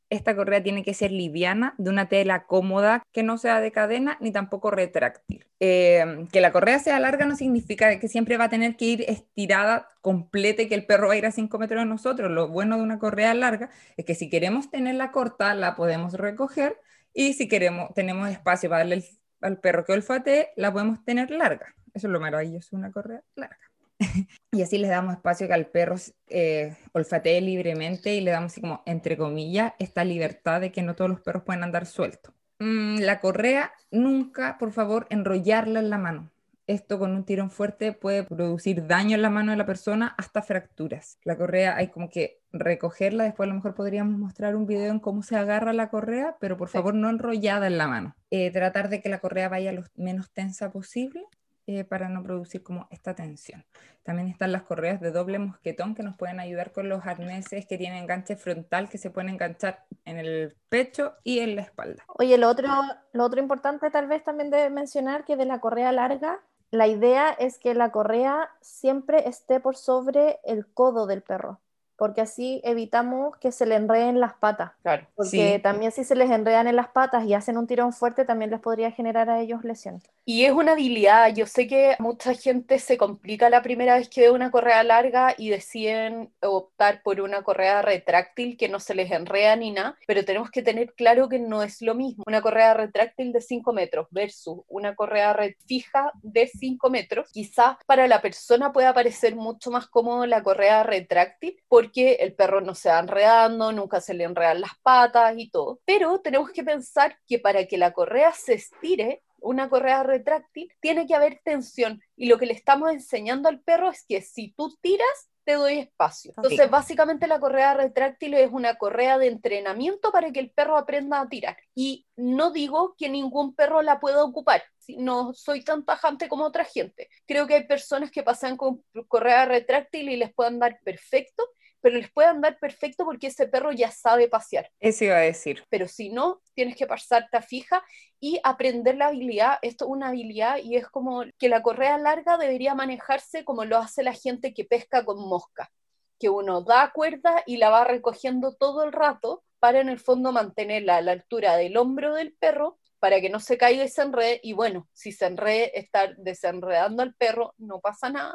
esta 0.08 0.36
correa 0.36 0.62
tiene 0.62 0.84
que 0.84 0.94
ser 0.94 1.10
liviana, 1.10 1.74
de 1.78 1.90
una 1.90 2.08
tela 2.08 2.46
cómoda, 2.46 3.02
que 3.12 3.22
no 3.22 3.38
sea 3.38 3.60
de 3.60 3.72
cadena 3.72 4.16
ni 4.20 4.30
tampoco 4.30 4.70
retráctil. 4.70 5.46
Eh, 5.58 6.26
que 6.30 6.40
la 6.40 6.52
correa 6.52 6.78
sea 6.78 7.00
larga 7.00 7.26
no 7.26 7.34
significa 7.36 7.98
que 7.98 8.08
siempre 8.08 8.36
va 8.36 8.44
a 8.44 8.48
tener 8.48 8.76
que 8.76 8.84
ir 8.84 9.04
estirada 9.08 9.88
completa 10.02 10.62
y 10.62 10.68
que 10.68 10.76
el 10.76 10.86
perro 10.86 11.08
va 11.08 11.14
a 11.14 11.16
ir 11.16 11.26
a 11.26 11.32
5 11.32 11.58
metros 11.58 11.80
de 11.82 11.86
nosotros. 11.86 12.30
Lo 12.30 12.48
bueno 12.48 12.76
de 12.76 12.82
una 12.82 12.98
correa 12.98 13.34
larga 13.34 13.70
es 13.96 14.04
que 14.04 14.14
si 14.14 14.30
queremos 14.30 14.70
tenerla 14.70 15.10
corta, 15.10 15.54
la 15.54 15.74
podemos 15.74 16.14
recoger 16.14 16.80
y 17.12 17.32
si 17.32 17.48
queremos, 17.48 17.92
tenemos 17.94 18.28
espacio 18.28 18.70
para 18.70 18.80
darle 18.80 19.04
al 19.40 19.58
perro 19.58 19.84
que 19.84 19.92
olfatee, 19.92 20.50
la 20.56 20.72
podemos 20.72 21.04
tener 21.04 21.30
larga. 21.30 21.74
Eso 21.94 22.06
es 22.06 22.12
lo 22.12 22.20
maravilloso 22.20 22.76
de 22.76 22.76
una 22.76 22.92
correa 22.92 23.22
larga. 23.34 23.65
y 24.52 24.62
así 24.62 24.78
les 24.78 24.90
damos 24.90 25.14
espacio 25.14 25.46
que 25.46 25.54
al 25.54 25.66
perro 25.66 25.96
eh, 26.28 26.76
olfatee 26.92 27.40
libremente 27.40 28.14
y 28.14 28.20
le 28.20 28.30
damos 28.30 28.52
así 28.52 28.60
como, 28.60 28.82
entre 28.86 29.16
comillas, 29.16 29.72
esta 29.78 30.04
libertad 30.04 30.60
de 30.60 30.72
que 30.72 30.82
no 30.82 30.94
todos 30.94 31.10
los 31.10 31.20
perros 31.20 31.42
pueden 31.44 31.62
andar 31.62 31.86
sueltos. 31.86 32.34
Mm, 32.58 32.98
la 33.00 33.20
correa, 33.20 33.72
nunca, 33.90 34.56
por 34.58 34.72
favor, 34.72 35.06
enrollarla 35.10 35.80
en 35.80 35.90
la 35.90 35.98
mano. 35.98 36.30
Esto 36.66 36.98
con 36.98 37.12
un 37.12 37.24
tirón 37.24 37.50
fuerte 37.50 37.92
puede 37.92 38.24
producir 38.24 38.88
daño 38.88 39.14
en 39.14 39.22
la 39.22 39.30
mano 39.30 39.52
de 39.52 39.56
la 39.56 39.66
persona 39.66 40.14
hasta 40.18 40.42
fracturas. 40.42 41.18
La 41.22 41.36
correa 41.36 41.76
hay 41.76 41.88
como 41.88 42.08
que 42.10 42.40
recogerla, 42.52 43.22
después 43.22 43.46
a 43.46 43.50
lo 43.50 43.54
mejor 43.54 43.74
podríamos 43.74 44.18
mostrar 44.18 44.56
un 44.56 44.66
video 44.66 44.90
en 44.90 44.98
cómo 44.98 45.22
se 45.22 45.36
agarra 45.36 45.72
la 45.72 45.90
correa, 45.90 46.36
pero 46.40 46.56
por 46.56 46.68
favor 46.68 46.94
no 46.94 47.08
enrollada 47.08 47.68
en 47.68 47.78
la 47.78 47.86
mano. 47.86 48.16
Eh, 48.30 48.50
tratar 48.50 48.88
de 48.88 49.00
que 49.00 49.08
la 49.08 49.20
correa 49.20 49.48
vaya 49.48 49.70
lo 49.70 49.84
menos 49.94 50.32
tensa 50.32 50.72
posible 50.72 51.24
eh, 51.66 51.84
para 51.84 52.08
no 52.08 52.22
producir 52.22 52.62
como 52.62 52.86
esta 52.90 53.14
tensión. 53.14 53.64
También 54.02 54.28
están 54.28 54.52
las 54.52 54.62
correas 54.62 55.00
de 55.00 55.10
doble 55.10 55.38
mosquetón 55.38 55.94
que 55.94 56.02
nos 56.02 56.16
pueden 56.16 56.38
ayudar 56.38 56.72
con 56.72 56.88
los 56.88 57.04
arneses 57.04 57.66
que 57.66 57.76
tienen 57.76 58.04
enganche 58.04 58.36
frontal 58.36 58.88
que 58.88 58.98
se 58.98 59.10
pueden 59.10 59.30
enganchar 59.30 59.84
en 60.04 60.18
el 60.18 60.56
pecho 60.68 61.14
y 61.24 61.40
en 61.40 61.56
la 61.56 61.62
espalda. 61.62 62.04
Oye, 62.18 62.38
lo 62.38 62.48
otro, 62.48 62.68
lo 63.12 63.24
otro 63.24 63.40
importante 63.40 63.90
tal 63.90 64.06
vez 64.06 64.22
también 64.22 64.50
de 64.50 64.70
mencionar 64.70 65.24
que 65.24 65.36
de 65.36 65.44
la 65.44 65.60
correa 65.60 65.90
larga, 65.92 66.40
la 66.70 66.86
idea 66.86 67.30
es 67.30 67.58
que 67.58 67.74
la 67.74 67.90
correa 67.90 68.50
siempre 68.60 69.28
esté 69.28 69.60
por 69.60 69.76
sobre 69.76 70.38
el 70.44 70.66
codo 70.66 71.06
del 71.06 71.22
perro 71.22 71.60
porque 71.96 72.20
así 72.20 72.60
evitamos 72.64 73.36
que 73.38 73.52
se 73.52 73.66
le 73.66 73.74
enreden 73.74 74.20
las 74.20 74.34
patas. 74.34 74.72
Claro. 74.82 75.06
Porque 75.14 75.58
también 75.62 75.92
si 75.92 76.04
se 76.04 76.14
les 76.14 76.30
enredan 76.30 76.66
en 76.66 76.76
las 76.76 76.88
patas 76.88 77.24
y 77.24 77.34
hacen 77.34 77.56
un 77.56 77.66
tirón 77.66 77.92
fuerte, 77.92 78.24
también 78.24 78.50
les 78.50 78.60
podría 78.60 78.90
generar 78.90 79.30
a 79.30 79.40
ellos 79.40 79.64
lesiones. 79.64 80.02
Y 80.24 80.44
es 80.44 80.52
una 80.52 80.72
habilidad, 80.72 81.32
yo 81.34 81.46
sé 81.46 81.68
que 81.68 81.94
mucha 82.00 82.34
gente 82.34 82.78
se 82.78 82.98
complica 82.98 83.48
la 83.48 83.62
primera 83.62 83.96
vez 83.96 84.08
que 84.08 84.22
ve 84.22 84.30
una 84.30 84.50
correa 84.50 84.82
larga 84.82 85.34
y 85.38 85.50
deciden 85.50 86.32
optar 86.40 87.02
por 87.02 87.20
una 87.20 87.42
correa 87.42 87.80
retráctil 87.80 88.56
que 88.56 88.68
no 88.68 88.80
se 88.80 88.94
les 88.94 89.10
enreda 89.12 89.54
ni 89.54 89.70
nada, 89.70 89.96
pero 90.06 90.24
tenemos 90.24 90.50
que 90.50 90.62
tener 90.62 90.94
claro 90.94 91.28
que 91.28 91.38
no 91.38 91.62
es 91.62 91.80
lo 91.80 91.94
mismo. 91.94 92.24
Una 92.26 92.42
correa 92.42 92.74
retráctil 92.74 93.32
de 93.32 93.40
5 93.40 93.72
metros 93.72 94.08
versus 94.10 94.58
una 94.68 94.96
correa 94.96 95.36
fija 95.66 96.10
de 96.22 96.48
5 96.48 96.90
metros, 96.90 97.30
quizás 97.32 97.76
para 97.86 98.08
la 98.08 98.20
persona 98.20 98.72
pueda 98.72 98.92
parecer 98.92 99.36
mucho 99.36 99.70
más 99.70 99.86
cómodo 99.86 100.26
la 100.26 100.42
correa 100.42 100.82
retráctil, 100.82 101.56
porque 101.68 101.85
el 101.94 102.34
perro 102.34 102.60
no 102.60 102.74
se 102.74 102.88
va 102.88 102.98
enredando, 102.98 103.72
nunca 103.72 104.00
se 104.00 104.14
le 104.14 104.24
enredan 104.24 104.60
las 104.60 104.78
patas 104.82 105.34
y 105.36 105.50
todo. 105.50 105.80
Pero 105.84 106.20
tenemos 106.20 106.50
que 106.50 106.64
pensar 106.64 107.18
que 107.26 107.38
para 107.38 107.66
que 107.66 107.78
la 107.78 107.92
correa 107.92 108.32
se 108.32 108.54
estire, 108.54 109.22
una 109.40 109.68
correa 109.68 110.02
retráctil, 110.02 110.72
tiene 110.80 111.06
que 111.06 111.14
haber 111.14 111.40
tensión. 111.44 112.00
Y 112.16 112.26
lo 112.26 112.38
que 112.38 112.46
le 112.46 112.52
estamos 112.52 112.90
enseñando 112.90 113.48
al 113.48 113.60
perro 113.60 113.90
es 113.90 114.04
que 114.06 114.22
si 114.22 114.52
tú 114.52 114.76
tiras, 114.80 115.30
te 115.46 115.52
doy 115.52 115.78
espacio. 115.78 116.32
Entonces, 116.36 116.68
básicamente 116.68 117.28
la 117.28 117.38
correa 117.38 117.72
retráctil 117.72 118.34
es 118.34 118.50
una 118.50 118.74
correa 118.74 119.16
de 119.16 119.28
entrenamiento 119.28 120.10
para 120.10 120.32
que 120.32 120.40
el 120.40 120.50
perro 120.50 120.76
aprenda 120.76 121.20
a 121.20 121.28
tirar. 121.28 121.56
Y 121.72 122.04
no 122.16 122.50
digo 122.50 122.96
que 122.98 123.08
ningún 123.08 123.54
perro 123.54 123.80
la 123.80 124.00
pueda 124.00 124.24
ocupar. 124.24 124.64
No 124.96 125.34
soy 125.34 125.62
tan 125.62 125.84
tajante 125.84 126.28
como 126.28 126.44
otra 126.44 126.64
gente. 126.64 127.08
Creo 127.26 127.46
que 127.46 127.54
hay 127.54 127.66
personas 127.66 128.10
que 128.10 128.24
pasan 128.24 128.56
con 128.56 128.82
correa 129.06 129.44
retráctil 129.44 130.08
y 130.08 130.16
les 130.16 130.34
puedan 130.34 130.58
dar 130.58 130.80
perfecto 130.82 131.44
pero 131.86 131.98
les 131.98 132.10
puede 132.10 132.26
andar 132.26 132.58
perfecto 132.58 133.04
porque 133.04 133.28
ese 133.28 133.46
perro 133.46 133.70
ya 133.70 133.92
sabe 133.92 134.26
pasear. 134.26 134.68
Eso 134.80 135.04
iba 135.04 135.18
a 135.18 135.20
decir. 135.20 135.62
Pero 135.68 135.86
si 135.86 136.08
no, 136.08 136.42
tienes 136.54 136.74
que 136.74 136.84
pasarte 136.84 137.40
fija 137.42 137.80
y 138.18 138.40
aprender 138.42 138.96
la 138.96 139.06
habilidad. 139.06 139.58
Esto 139.62 139.84
es 139.84 139.92
una 139.92 140.08
habilidad 140.08 140.56
y 140.60 140.74
es 140.74 140.88
como 140.88 141.22
que 141.38 141.48
la 141.48 141.62
correa 141.62 141.96
larga 141.96 142.38
debería 142.38 142.74
manejarse 142.74 143.44
como 143.44 143.64
lo 143.64 143.78
hace 143.78 144.02
la 144.02 144.14
gente 144.14 144.52
que 144.52 144.64
pesca 144.64 145.04
con 145.04 145.28
mosca, 145.28 145.70
que 146.18 146.28
uno 146.28 146.60
da 146.60 146.90
cuerda 146.92 147.44
y 147.46 147.58
la 147.58 147.70
va 147.70 147.84
recogiendo 147.84 148.56
todo 148.56 148.82
el 148.82 148.90
rato 148.90 149.44
para 149.60 149.78
en 149.78 149.88
el 149.88 150.00
fondo 150.00 150.32
mantenerla 150.32 150.96
a 150.96 151.02
la 151.02 151.12
altura 151.12 151.56
del 151.56 151.76
hombro 151.76 152.16
del 152.16 152.32
perro 152.32 152.80
para 153.06 153.20
que 153.20 153.30
no 153.30 153.38
se 153.38 153.56
caiga 153.56 153.84
y 153.84 153.88
se 153.88 154.02
enrede, 154.02 154.40
y 154.42 154.52
bueno, 154.52 154.88
si 154.92 155.12
se 155.12 155.26
enrede, 155.26 155.78
estar 155.78 156.16
desenredando 156.16 157.04
al 157.04 157.14
perro, 157.14 157.54
no 157.56 157.78
pasa 157.78 158.10
nada, 158.10 158.34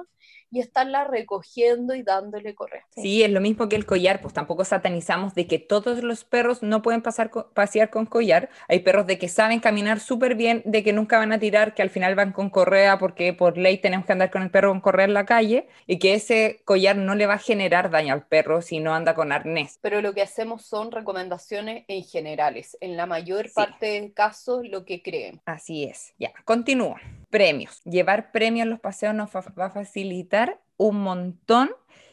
y 0.52 0.60
estarla 0.60 1.06
recogiendo 1.06 1.96
y 1.96 2.04
dándole 2.04 2.54
correa. 2.54 2.86
Sí. 2.96 3.24
es 3.24 3.32
lo 3.32 3.40
mismo 3.40 3.70
que 3.70 3.78
el 3.78 3.86
collar, 3.86 4.22
pues 4.22 4.34
tampoco 4.34 4.66
satanizamos 4.66 5.34
de 5.34 5.48
que 5.48 5.60
todos 5.60 6.04
los 6.04 6.26
perros 6.26 6.62
no 6.62 6.82
pueden 6.82 7.02
pasar 7.02 7.32
pasear 7.54 7.90
con 7.90 8.06
collar. 8.06 8.50
Hay 8.68 8.80
perros 8.80 9.08
de 9.08 9.18
que 9.18 9.30
saben 9.30 9.62
caminar 9.62 10.02
súper 10.02 10.36
bien, 10.36 10.62
de 10.66 10.84
que 10.84 10.92
nunca 10.92 11.18
van 11.18 11.32
a 11.32 11.40
tirar, 11.40 11.74
que 11.74 11.82
al 11.82 11.90
final 11.90 12.16
van 12.16 12.34
con 12.34 12.50
correa 12.50 12.98
porque 12.98 13.34
por 13.34 13.58
ley 13.58 13.78
tenemos 13.78 14.06
que 14.06 14.12
andar 14.12 14.30
con 14.30 14.42
el 14.42 14.52
perro 14.52 14.72
con 14.72 14.82
correa 14.82 15.06
en 15.06 15.14
la 15.14 15.26
calle 15.26 15.68
y 15.88 16.00
que 16.00 16.14
ese 16.14 16.62
collar 16.66 16.98
no 16.98 17.16
le 17.16 17.28
va 17.28 17.36
a 17.36 17.40
generar 17.40 17.90
daño 17.90 18.14
al 18.14 18.28
perro 18.28 18.62
si 18.62 18.80
no 18.80 18.94
anda 18.94 19.16
con 19.16 19.32
arnés. 19.32 19.80
Pero 19.82 20.02
lo 20.02 20.14
que 20.14 20.22
hacemos 20.22 20.66
son 20.66 20.92
recomendaciones 20.92 21.86
en 21.88 22.04
generales, 22.04 22.78
en 22.82 22.98
la 22.98 23.06
mayor 23.06 23.52
parte 23.54 23.86
de 23.86 23.98
lo 24.70 24.86
que 24.86 25.02
creen. 25.02 25.42
Así 25.46 25.84
es. 25.84 26.14
Ya, 26.20 26.32
continúo. 26.46 26.96
Premios. 27.30 27.82
Llevar 27.84 28.32
premios 28.32 28.64
en 28.66 28.70
los 28.70 28.80
paseos 28.80 29.16
nos 29.16 29.30
va 29.34 29.66
a 29.66 29.70
facilitar 29.72 30.60
un 30.78 31.02
montón 31.02 31.72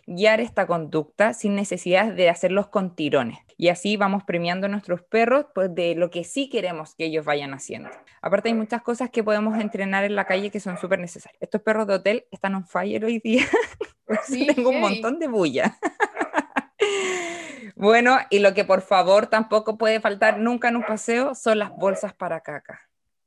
guiar 0.09 0.41
esta 0.41 0.67
conducta 0.67 1.35
sin 1.35 1.55
necesidad 1.55 2.13
de 2.13 2.31
hacerlos 2.31 2.69
con 2.69 2.95
tirones. 2.97 3.39
Y 3.59 3.69
así 3.69 3.97
vamos 3.97 4.25
premiando 4.25 4.67
a 4.67 4.71
nuestros 4.71 5.03
perros 5.03 5.47
pues, 5.55 5.75
de 5.75 5.95
lo 5.95 6.11
que 6.11 6.25
sí 6.25 6.49
queremos 6.49 6.95
que 6.95 7.07
ellos 7.07 7.25
vayan 7.25 7.53
haciendo. 7.53 7.91
Aparte 8.23 8.49
hay 8.49 8.55
muchas 8.55 8.83
cosas 8.83 9.11
que 9.11 9.23
podemos 9.23 9.59
entrenar 9.61 10.05
en 10.05 10.17
la 10.17 10.25
calle 10.25 10.51
que 10.51 10.61
son 10.61 10.79
súper 10.79 10.99
necesarias. 10.99 11.39
Estos 11.43 11.61
perros 11.61 11.87
de 11.87 11.95
hotel 11.95 12.25
están 12.31 12.55
on 12.55 12.67
fire 12.67 13.05
hoy 13.05 13.19
día. 13.19 13.45
Sí, 14.25 14.47
Tengo 14.47 14.71
un 14.71 14.81
montón 14.81 15.19
de 15.19 15.29
bulla. 15.29 15.79
Bueno, 17.79 18.19
y 18.31 18.41
lo 18.41 18.55
que 18.55 18.65
por 18.65 18.83
favor 18.83 19.27
tampoco 19.27 19.79
puede 19.79 20.01
faltar 20.01 20.39
nunca 20.39 20.69
en 20.69 20.77
un 20.77 20.85
paseo 20.85 21.35
son 21.35 21.59
las 21.59 21.71
bolsas 21.71 22.13
para 22.15 22.41
caca. 22.41 22.81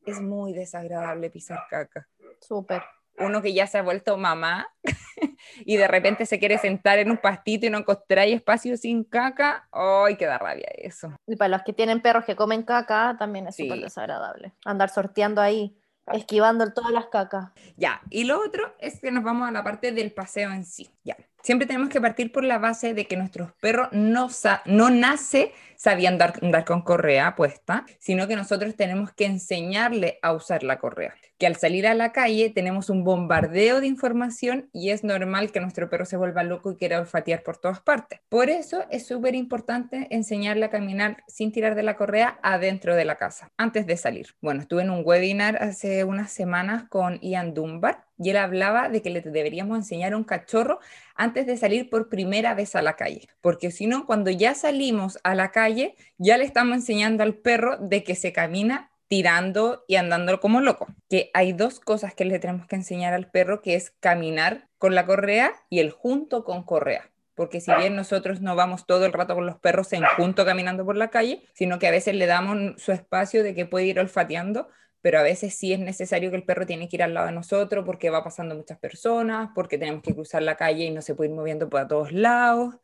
Es 0.05 0.21
muy 0.21 0.53
desagradable 0.53 1.29
pisar 1.29 1.59
caca. 1.69 2.07
Súper 2.39 2.81
uno 3.21 3.41
que 3.41 3.53
ya 3.53 3.67
se 3.67 3.77
ha 3.77 3.81
vuelto 3.81 4.17
mamá 4.17 4.67
y 5.65 5.77
de 5.77 5.87
repente 5.87 6.25
se 6.25 6.39
quiere 6.39 6.57
sentar 6.57 6.99
en 6.99 7.11
un 7.11 7.17
pastito 7.17 7.65
y 7.65 7.69
no 7.69 7.79
encontrar 7.79 8.27
espacio 8.27 8.77
sin 8.77 9.03
caca, 9.03 9.67
¡ay, 9.71 10.15
que 10.15 10.25
da 10.25 10.37
rabia 10.37 10.67
eso! 10.75 11.13
Y 11.27 11.35
para 11.35 11.49
los 11.49 11.63
que 11.63 11.73
tienen 11.73 12.01
perros 12.01 12.25
que 12.25 12.35
comen 12.35 12.63
caca, 12.63 13.15
también 13.17 13.47
es 13.47 13.55
súper 13.55 13.79
desagradable. 13.79 14.53
Andar 14.65 14.89
sorteando 14.89 15.41
ahí, 15.41 15.77
esquivando 16.11 16.71
todas 16.73 16.91
las 16.91 17.07
cacas. 17.07 17.51
Ya, 17.77 18.01
y 18.09 18.23
lo 18.23 18.39
otro 18.43 18.75
es 18.79 18.99
que 18.99 19.11
nos 19.11 19.23
vamos 19.23 19.47
a 19.47 19.51
la 19.51 19.63
parte 19.63 19.91
del 19.91 20.11
paseo 20.11 20.51
en 20.51 20.65
sí. 20.65 20.89
Ya, 21.03 21.17
siempre 21.43 21.67
tenemos 21.67 21.89
que 21.89 22.01
partir 22.01 22.31
por 22.31 22.43
la 22.43 22.57
base 22.57 22.93
de 22.93 23.05
que 23.05 23.17
nuestros 23.17 23.51
perros 23.53 23.89
no, 23.91 24.29
no 24.65 24.89
nace 24.89 25.53
sabiendo 25.75 26.25
andar 26.41 26.65
con 26.65 26.81
correa 26.81 27.35
puesta, 27.35 27.85
sino 27.99 28.27
que 28.27 28.35
nosotros 28.35 28.75
tenemos 28.75 29.11
que 29.13 29.25
enseñarle 29.25 30.19
a 30.21 30.33
usar 30.33 30.63
la 30.63 30.77
correa 30.77 31.13
que 31.41 31.47
al 31.47 31.55
salir 31.55 31.87
a 31.87 31.95
la 31.95 32.11
calle 32.11 32.51
tenemos 32.51 32.91
un 32.91 33.03
bombardeo 33.03 33.81
de 33.81 33.87
información 33.87 34.69
y 34.73 34.91
es 34.91 35.03
normal 35.03 35.51
que 35.51 35.59
nuestro 35.59 35.89
perro 35.89 36.05
se 36.05 36.15
vuelva 36.15 36.43
loco 36.43 36.71
y 36.71 36.75
quiera 36.75 36.99
olfatear 36.99 37.41
por 37.41 37.57
todas 37.57 37.79
partes. 37.79 38.19
Por 38.29 38.51
eso 38.51 38.85
es 38.91 39.07
súper 39.07 39.33
importante 39.33 40.05
enseñarle 40.11 40.65
a 40.65 40.69
caminar 40.69 41.23
sin 41.27 41.51
tirar 41.51 41.73
de 41.73 41.81
la 41.81 41.97
correa 41.97 42.37
adentro 42.43 42.95
de 42.95 43.05
la 43.05 43.15
casa, 43.15 43.51
antes 43.57 43.87
de 43.87 43.97
salir. 43.97 44.35
Bueno, 44.39 44.61
estuve 44.61 44.83
en 44.83 44.91
un 44.91 45.01
webinar 45.03 45.63
hace 45.63 46.03
unas 46.03 46.31
semanas 46.31 46.83
con 46.89 47.19
Ian 47.21 47.55
Dunbar 47.55 48.05
y 48.21 48.29
él 48.29 48.37
hablaba 48.37 48.87
de 48.89 49.01
que 49.01 49.09
le 49.09 49.21
deberíamos 49.21 49.77
enseñar 49.77 50.13
a 50.13 50.17
un 50.17 50.23
cachorro 50.23 50.79
antes 51.15 51.47
de 51.47 51.57
salir 51.57 51.89
por 51.89 52.07
primera 52.07 52.53
vez 52.53 52.75
a 52.75 52.81
la 52.81 52.95
calle, 52.95 53.27
porque 53.41 53.71
si 53.71 53.87
no, 53.87 54.05
cuando 54.05 54.29
ya 54.29 54.53
salimos 54.53 55.19
a 55.23 55.33
la 55.33 55.51
calle, 55.51 55.95
ya 56.17 56.37
le 56.37 56.43
estamos 56.43 56.75
enseñando 56.75 57.23
al 57.23 57.33
perro 57.33 57.77
de 57.77 58.03
que 58.03 58.15
se 58.15 58.31
camina 58.31 58.91
tirando 59.07 59.83
y 59.87 59.95
andando 59.95 60.39
como 60.39 60.61
loco. 60.61 60.87
Que 61.09 61.31
hay 61.33 61.51
dos 61.51 61.79
cosas 61.79 62.13
que 62.13 62.23
le 62.23 62.39
tenemos 62.39 62.67
que 62.67 62.77
enseñar 62.77 63.13
al 63.13 63.29
perro, 63.29 63.61
que 63.61 63.75
es 63.75 63.91
caminar 63.99 64.69
con 64.77 64.95
la 64.95 65.05
correa 65.05 65.51
y 65.69 65.79
el 65.79 65.91
junto 65.91 66.45
con 66.45 66.63
correa. 66.63 67.09
Porque 67.35 67.59
si 67.59 67.73
bien 67.73 67.95
nosotros 67.95 68.39
no 68.39 68.55
vamos 68.55 68.85
todo 68.85 69.05
el 69.05 69.13
rato 69.13 69.33
con 69.35 69.45
los 69.45 69.57
perros 69.57 69.91
en 69.93 70.03
junto 70.15 70.45
caminando 70.45 70.85
por 70.85 70.95
la 70.95 71.09
calle, 71.09 71.41
sino 71.53 71.79
que 71.79 71.87
a 71.87 71.91
veces 71.91 72.15
le 72.15 72.27
damos 72.27 72.81
su 72.81 72.91
espacio 72.91 73.43
de 73.43 73.55
que 73.55 73.65
puede 73.65 73.85
ir 73.85 73.99
olfateando, 73.99 74.69
pero 75.01 75.19
a 75.19 75.23
veces 75.23 75.55
sí 75.55 75.73
es 75.73 75.79
necesario 75.79 76.29
que 76.29 76.37
el 76.37 76.43
perro 76.43 76.65
tiene 76.65 76.87
que 76.87 76.97
ir 76.97 77.03
al 77.03 77.13
lado 77.13 77.27
de 77.27 77.33
nosotros 77.33 77.85
porque 77.85 78.09
va 78.09 78.23
pasando 78.23 78.55
muchas 78.55 78.79
personas, 78.79 79.49
porque 79.55 79.77
tenemos 79.77 80.01
que 80.03 80.13
cruzar 80.13 80.43
la 80.43 80.55
calle 80.55 80.85
y 80.85 80.91
no 80.91 81.01
se 81.01 81.15
puede 81.15 81.29
ir 81.29 81.35
moviendo 81.35 81.69
por 81.69 81.87
todos 81.87 82.11
lados. 82.11 82.75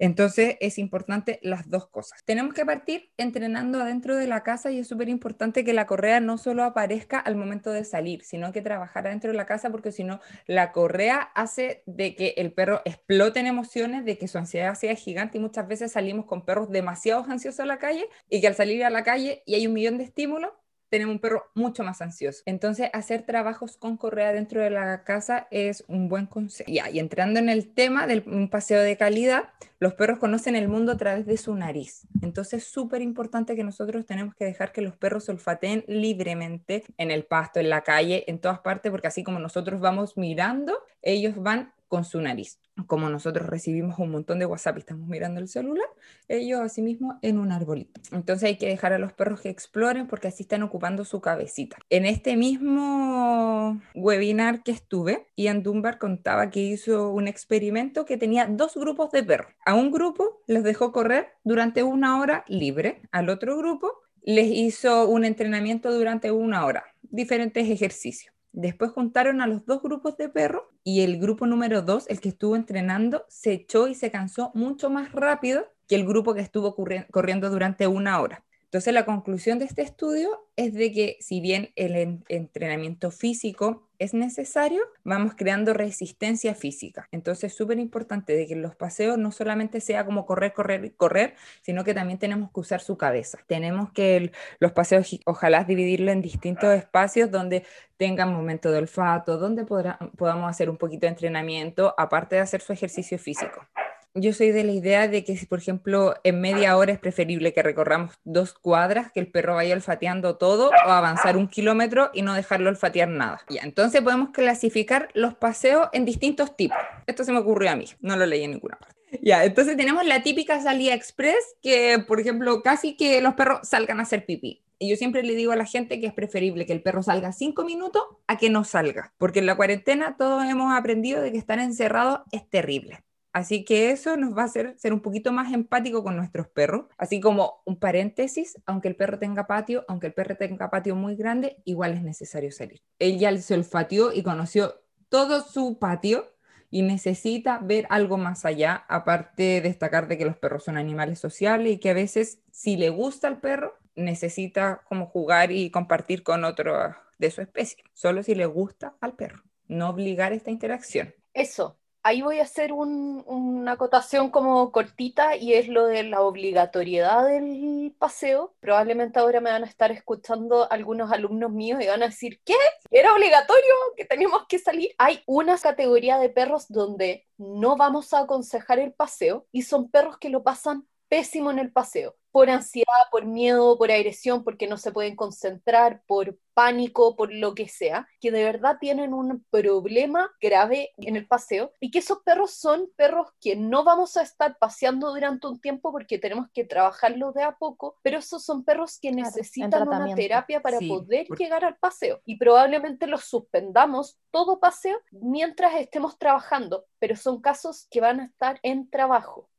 Entonces 0.00 0.56
es 0.60 0.78
importante 0.78 1.38
las 1.42 1.68
dos 1.68 1.86
cosas. 1.86 2.24
Tenemos 2.24 2.54
que 2.54 2.64
partir 2.64 3.12
entrenando 3.18 3.82
adentro 3.82 4.16
de 4.16 4.26
la 4.26 4.42
casa 4.42 4.70
y 4.70 4.78
es 4.78 4.88
súper 4.88 5.10
importante 5.10 5.62
que 5.62 5.74
la 5.74 5.86
correa 5.86 6.20
no 6.20 6.38
solo 6.38 6.64
aparezca 6.64 7.18
al 7.18 7.36
momento 7.36 7.70
de 7.70 7.84
salir, 7.84 8.24
sino 8.24 8.50
que 8.50 8.62
trabajar 8.62 9.06
adentro 9.06 9.30
de 9.30 9.36
la 9.36 9.44
casa 9.44 9.68
porque 9.68 9.92
si 9.92 10.02
no, 10.02 10.20
la 10.46 10.72
correa 10.72 11.18
hace 11.34 11.82
de 11.84 12.16
que 12.16 12.32
el 12.38 12.54
perro 12.54 12.80
explote 12.86 13.40
en 13.40 13.46
emociones, 13.46 14.06
de 14.06 14.16
que 14.16 14.26
su 14.26 14.38
ansiedad 14.38 14.74
sea 14.74 14.94
gigante 14.94 15.36
y 15.36 15.42
muchas 15.42 15.68
veces 15.68 15.92
salimos 15.92 16.24
con 16.24 16.46
perros 16.46 16.70
demasiado 16.70 17.22
ansiosos 17.28 17.60
a 17.60 17.66
la 17.66 17.78
calle 17.78 18.08
y 18.30 18.40
que 18.40 18.46
al 18.46 18.54
salir 18.54 18.82
a 18.84 18.90
la 18.90 19.04
calle 19.04 19.42
y 19.44 19.54
hay 19.54 19.66
un 19.66 19.74
millón 19.74 19.98
de 19.98 20.04
estímulos, 20.04 20.52
tenemos 20.90 21.14
un 21.14 21.20
perro 21.20 21.50
mucho 21.54 21.84
más 21.84 22.02
ansioso. 22.02 22.42
Entonces, 22.44 22.90
hacer 22.92 23.22
trabajos 23.22 23.76
con 23.76 23.96
correa 23.96 24.32
dentro 24.32 24.60
de 24.60 24.70
la 24.70 25.04
casa 25.04 25.46
es 25.50 25.84
un 25.88 26.08
buen 26.08 26.26
consejo. 26.26 26.70
y 26.70 26.98
entrando 26.98 27.38
en 27.38 27.48
el 27.48 27.72
tema 27.72 28.06
del 28.06 28.48
paseo 28.50 28.82
de 28.82 28.96
calidad, 28.96 29.50
los 29.78 29.94
perros 29.94 30.18
conocen 30.18 30.56
el 30.56 30.68
mundo 30.68 30.92
a 30.92 30.96
través 30.96 31.24
de 31.26 31.36
su 31.36 31.54
nariz. 31.54 32.06
Entonces, 32.22 32.64
es 32.64 32.68
súper 32.70 33.00
importante 33.00 33.56
que 33.56 33.64
nosotros 33.64 34.04
tenemos 34.04 34.34
que 34.34 34.44
dejar 34.44 34.72
que 34.72 34.82
los 34.82 34.96
perros 34.96 35.28
olfateen 35.28 35.84
libremente 35.86 36.84
en 36.98 37.10
el 37.10 37.24
pasto, 37.24 37.60
en 37.60 37.70
la 37.70 37.82
calle, 37.82 38.24
en 38.26 38.40
todas 38.40 38.58
partes, 38.58 38.90
porque 38.90 39.06
así 39.06 39.22
como 39.22 39.38
nosotros 39.38 39.80
vamos 39.80 40.16
mirando, 40.16 40.76
ellos 41.02 41.34
van 41.36 41.72
con 41.90 42.04
su 42.04 42.20
nariz. 42.20 42.60
Como 42.86 43.10
nosotros 43.10 43.46
recibimos 43.48 43.98
un 43.98 44.12
montón 44.12 44.38
de 44.38 44.46
WhatsApp 44.46 44.76
y 44.76 44.78
estamos 44.78 45.08
mirando 45.08 45.40
el 45.40 45.48
celular, 45.48 45.88
ellos 46.28 46.60
asimismo 46.60 47.18
en 47.20 47.38
un 47.38 47.50
arbolito. 47.50 48.00
Entonces 48.12 48.46
hay 48.46 48.56
que 48.56 48.68
dejar 48.68 48.92
a 48.92 48.98
los 48.98 49.12
perros 49.12 49.40
que 49.40 49.50
exploren 49.50 50.06
porque 50.06 50.28
así 50.28 50.44
están 50.44 50.62
ocupando 50.62 51.04
su 51.04 51.20
cabecita. 51.20 51.76
En 51.90 52.06
este 52.06 52.36
mismo 52.36 53.82
webinar 53.94 54.62
que 54.62 54.70
estuve, 54.70 55.26
Ian 55.36 55.64
Dunbar 55.64 55.98
contaba 55.98 56.48
que 56.48 56.60
hizo 56.60 57.10
un 57.10 57.26
experimento 57.26 58.04
que 58.04 58.16
tenía 58.16 58.46
dos 58.46 58.76
grupos 58.76 59.10
de 59.10 59.24
perros. 59.24 59.52
A 59.66 59.74
un 59.74 59.90
grupo 59.90 60.42
les 60.46 60.62
dejó 60.62 60.92
correr 60.92 61.32
durante 61.42 61.82
una 61.82 62.20
hora 62.20 62.44
libre, 62.46 63.02
al 63.10 63.28
otro 63.28 63.58
grupo 63.58 63.92
les 64.22 64.46
hizo 64.46 65.08
un 65.08 65.24
entrenamiento 65.24 65.92
durante 65.92 66.30
una 66.30 66.64
hora, 66.64 66.84
diferentes 67.02 67.68
ejercicios. 67.68 68.32
Después 68.52 68.90
juntaron 68.92 69.40
a 69.40 69.46
los 69.46 69.64
dos 69.64 69.82
grupos 69.82 70.16
de 70.16 70.28
perros 70.28 70.62
y 70.82 71.02
el 71.02 71.20
grupo 71.20 71.46
número 71.46 71.82
dos, 71.82 72.08
el 72.08 72.20
que 72.20 72.30
estuvo 72.30 72.56
entrenando, 72.56 73.24
se 73.28 73.52
echó 73.52 73.88
y 73.88 73.94
se 73.94 74.10
cansó 74.10 74.50
mucho 74.54 74.90
más 74.90 75.12
rápido 75.12 75.66
que 75.86 75.94
el 75.96 76.06
grupo 76.06 76.34
que 76.34 76.40
estuvo 76.40 76.74
corriendo 76.74 77.50
durante 77.50 77.86
una 77.86 78.20
hora. 78.20 78.44
Entonces 78.70 78.94
la 78.94 79.04
conclusión 79.04 79.58
de 79.58 79.64
este 79.64 79.82
estudio 79.82 80.46
es 80.54 80.74
de 80.74 80.92
que 80.92 81.16
si 81.18 81.40
bien 81.40 81.72
el 81.74 82.22
entrenamiento 82.28 83.10
físico 83.10 83.88
es 83.98 84.14
necesario, 84.14 84.80
vamos 85.02 85.32
creando 85.36 85.74
resistencia 85.74 86.54
física. 86.54 87.08
Entonces 87.10 87.50
es 87.50 87.56
súper 87.56 87.80
importante 87.80 88.36
de 88.36 88.46
que 88.46 88.54
los 88.54 88.76
paseos 88.76 89.18
no 89.18 89.32
solamente 89.32 89.80
sea 89.80 90.06
como 90.06 90.24
correr, 90.24 90.52
correr 90.52 90.84
y 90.84 90.90
correr, 90.90 91.34
sino 91.62 91.82
que 91.82 91.94
también 91.94 92.20
tenemos 92.20 92.52
que 92.52 92.60
usar 92.60 92.80
su 92.80 92.96
cabeza. 92.96 93.40
Tenemos 93.48 93.90
que 93.90 94.30
los 94.60 94.70
paseos 94.70 95.18
ojalá 95.26 95.64
dividirlo 95.64 96.12
en 96.12 96.22
distintos 96.22 96.72
espacios 96.72 97.28
donde 97.32 97.64
tengan 97.96 98.32
momento 98.32 98.70
de 98.70 98.78
olfato, 98.78 99.36
donde 99.36 99.64
podamos 99.64 100.48
hacer 100.48 100.70
un 100.70 100.76
poquito 100.76 101.06
de 101.06 101.08
entrenamiento, 101.08 101.92
aparte 101.98 102.36
de 102.36 102.42
hacer 102.42 102.60
su 102.60 102.72
ejercicio 102.72 103.18
físico 103.18 103.66
yo 104.14 104.32
soy 104.32 104.50
de 104.50 104.64
la 104.64 104.72
idea 104.72 105.08
de 105.08 105.24
que 105.24 105.36
si, 105.36 105.46
por 105.46 105.58
ejemplo, 105.58 106.14
en 106.24 106.40
media 106.40 106.76
hora 106.76 106.92
es 106.92 106.98
preferible 106.98 107.52
que 107.52 107.62
recorramos 107.62 108.14
dos 108.24 108.52
cuadras, 108.54 109.12
que 109.12 109.20
el 109.20 109.30
perro 109.30 109.54
vaya 109.54 109.74
olfateando 109.74 110.36
todo 110.36 110.70
o 110.70 110.90
avanzar 110.90 111.36
un 111.36 111.48
kilómetro 111.48 112.10
y 112.12 112.22
no 112.22 112.34
dejarlo 112.34 112.70
olfatear 112.70 113.08
nada. 113.08 113.40
Ya, 113.48 113.62
entonces 113.62 114.02
podemos 114.02 114.30
clasificar 114.30 115.08
los 115.14 115.34
paseos 115.34 115.88
en 115.92 116.04
distintos 116.04 116.56
tipos. 116.56 116.78
Esto 117.06 117.24
se 117.24 117.32
me 117.32 117.38
ocurrió 117.38 117.70
a 117.70 117.76
mí, 117.76 117.86
no 118.00 118.16
lo 118.16 118.26
leí 118.26 118.42
en 118.42 118.52
ninguna 118.52 118.76
parte. 118.76 118.96
Ya, 119.22 119.44
entonces 119.44 119.76
tenemos 119.76 120.04
la 120.06 120.22
típica 120.22 120.60
salida 120.60 120.94
express, 120.94 121.56
que 121.62 122.02
por 122.06 122.20
ejemplo, 122.20 122.62
casi 122.62 122.96
que 122.96 123.20
los 123.20 123.34
perros 123.34 123.60
salgan 123.68 124.00
a 124.00 124.04
hacer 124.04 124.24
pipí. 124.24 124.62
Y 124.78 124.88
yo 124.88 124.96
siempre 124.96 125.22
le 125.22 125.34
digo 125.34 125.52
a 125.52 125.56
la 125.56 125.66
gente 125.66 126.00
que 126.00 126.06
es 126.06 126.14
preferible 126.14 126.64
que 126.64 126.72
el 126.72 126.82
perro 126.82 127.02
salga 127.02 127.32
cinco 127.32 127.64
minutos 127.64 128.02
a 128.26 128.38
que 128.38 128.48
no 128.48 128.64
salga, 128.64 129.12
porque 129.18 129.40
en 129.40 129.46
la 129.46 129.56
cuarentena 129.56 130.16
todos 130.16 130.44
hemos 130.44 130.72
aprendido 130.72 131.20
de 131.20 131.32
que 131.32 131.38
estar 131.38 131.58
encerrados 131.58 132.20
es 132.32 132.48
terrible. 132.48 133.04
Así 133.32 133.64
que 133.64 133.90
eso 133.90 134.16
nos 134.16 134.36
va 134.36 134.42
a 134.42 134.46
hacer 134.46 134.74
ser 134.78 134.92
un 134.92 135.00
poquito 135.00 135.32
más 135.32 135.52
empático 135.52 136.02
con 136.02 136.16
nuestros 136.16 136.48
perros. 136.48 136.86
Así 136.98 137.20
como 137.20 137.62
un 137.64 137.78
paréntesis, 137.78 138.60
aunque 138.66 138.88
el 138.88 138.96
perro 138.96 139.18
tenga 139.18 139.46
patio, 139.46 139.84
aunque 139.88 140.08
el 140.08 140.14
perro 140.14 140.36
tenga 140.36 140.70
patio 140.70 140.96
muy 140.96 141.14
grande, 141.16 141.58
igual 141.64 141.94
es 141.94 142.02
necesario 142.02 142.50
salir. 142.50 142.82
Él 142.98 143.18
ya 143.18 143.36
se 143.38 143.54
olfateó 143.54 144.12
y 144.12 144.22
conoció 144.22 144.74
todo 145.08 145.42
su 145.42 145.78
patio 145.78 146.34
y 146.70 146.82
necesita 146.82 147.58
ver 147.58 147.86
algo 147.90 148.16
más 148.16 148.44
allá, 148.44 148.84
aparte 148.88 149.42
de 149.42 149.60
destacar 149.60 150.06
de 150.06 150.16
que 150.16 150.24
los 150.24 150.36
perros 150.36 150.64
son 150.64 150.76
animales 150.76 151.18
sociales 151.18 151.72
y 151.72 151.78
que 151.78 151.90
a 151.90 151.94
veces 151.94 152.42
si 152.52 152.76
le 152.76 152.90
gusta 152.90 153.26
al 153.26 153.40
perro, 153.40 153.76
necesita 153.96 154.82
como 154.88 155.06
jugar 155.06 155.50
y 155.50 155.70
compartir 155.70 156.22
con 156.22 156.44
otro 156.44 156.94
de 157.18 157.30
su 157.30 157.42
especie, 157.42 157.82
solo 157.92 158.22
si 158.22 158.34
le 158.34 158.46
gusta 158.46 158.96
al 159.00 159.14
perro, 159.14 159.42
no 159.66 159.90
obligar 159.90 160.32
esta 160.32 160.50
interacción. 160.50 161.12
Eso, 161.34 161.79
ahí 162.02 162.22
voy 162.22 162.38
a 162.38 162.44
hacer 162.44 162.72
una 162.72 163.72
acotación 163.72 164.30
como 164.30 164.72
cortita 164.72 165.36
y 165.36 165.54
es 165.54 165.68
lo 165.68 165.86
de 165.86 166.02
la 166.04 166.22
obligatoriedad 166.22 167.26
del 167.26 167.94
paseo. 167.98 168.54
Probablemente 168.60 169.18
ahora 169.18 169.40
me 169.40 169.50
van 169.50 169.64
a 169.64 169.66
estar 169.66 169.90
escuchando 169.92 170.70
algunos 170.70 171.12
alumnos 171.12 171.50
míos 171.50 171.80
y 171.82 171.86
van 171.86 172.02
a 172.02 172.06
decir, 172.06 172.40
¿qué? 172.44 172.56
¿Era 172.90 173.14
obligatorio 173.14 173.74
que 173.96 174.04
teníamos 174.04 174.46
que 174.48 174.58
salir? 174.58 174.90
Hay 174.98 175.22
una 175.26 175.58
categoría 175.58 176.18
de 176.18 176.30
perros 176.30 176.66
donde 176.68 177.26
no 177.36 177.76
vamos 177.76 178.12
a 178.12 178.20
aconsejar 178.20 178.78
el 178.78 178.92
paseo 178.92 179.46
y 179.52 179.62
son 179.62 179.90
perros 179.90 180.18
que 180.18 180.30
lo 180.30 180.42
pasan 180.42 180.86
pésimo 181.10 181.50
en 181.50 181.58
el 181.58 181.72
paseo 181.72 182.16
por 182.32 182.48
ansiedad, 182.48 182.86
por 183.10 183.24
miedo, 183.24 183.76
por 183.76 183.90
agresión, 183.90 184.44
porque 184.44 184.66
no 184.66 184.76
se 184.76 184.92
pueden 184.92 185.16
concentrar, 185.16 186.02
por 186.06 186.38
pánico, 186.54 187.16
por 187.16 187.32
lo 187.32 187.54
que 187.54 187.68
sea, 187.68 188.06
que 188.20 188.30
de 188.30 188.44
verdad 188.44 188.76
tienen 188.80 189.14
un 189.14 189.44
problema 189.50 190.30
grave 190.40 190.90
en 190.98 191.16
el 191.16 191.26
paseo 191.26 191.72
y 191.80 191.90
que 191.90 192.00
esos 192.00 192.18
perros 192.22 192.52
son 192.52 192.90
perros 192.96 193.28
que 193.40 193.56
no 193.56 193.82
vamos 193.82 194.16
a 194.16 194.22
estar 194.22 194.58
paseando 194.58 195.12
durante 195.12 195.46
un 195.46 195.60
tiempo 195.60 195.90
porque 195.90 196.18
tenemos 196.18 196.48
que 196.52 196.64
trabajarlos 196.64 197.34
de 197.34 197.44
a 197.44 197.56
poco, 197.56 197.96
pero 198.02 198.18
esos 198.18 198.44
son 198.44 198.64
perros 198.64 198.98
que 199.00 199.10
necesitan 199.10 199.88
una 199.88 200.14
terapia 200.14 200.60
para 200.60 200.78
poder 200.78 201.26
llegar 201.38 201.64
al 201.64 201.78
paseo 201.78 202.20
y 202.24 202.36
probablemente 202.36 203.06
los 203.06 203.24
suspendamos 203.24 204.18
todo 204.30 204.60
paseo 204.60 205.00
mientras 205.10 205.74
estemos 205.74 206.18
trabajando, 206.18 206.84
pero 206.98 207.16
son 207.16 207.40
casos 207.40 207.86
que 207.90 208.00
van 208.00 208.20
a 208.20 208.24
estar 208.26 208.60
en 208.62 208.88
trabajo. 208.90 209.49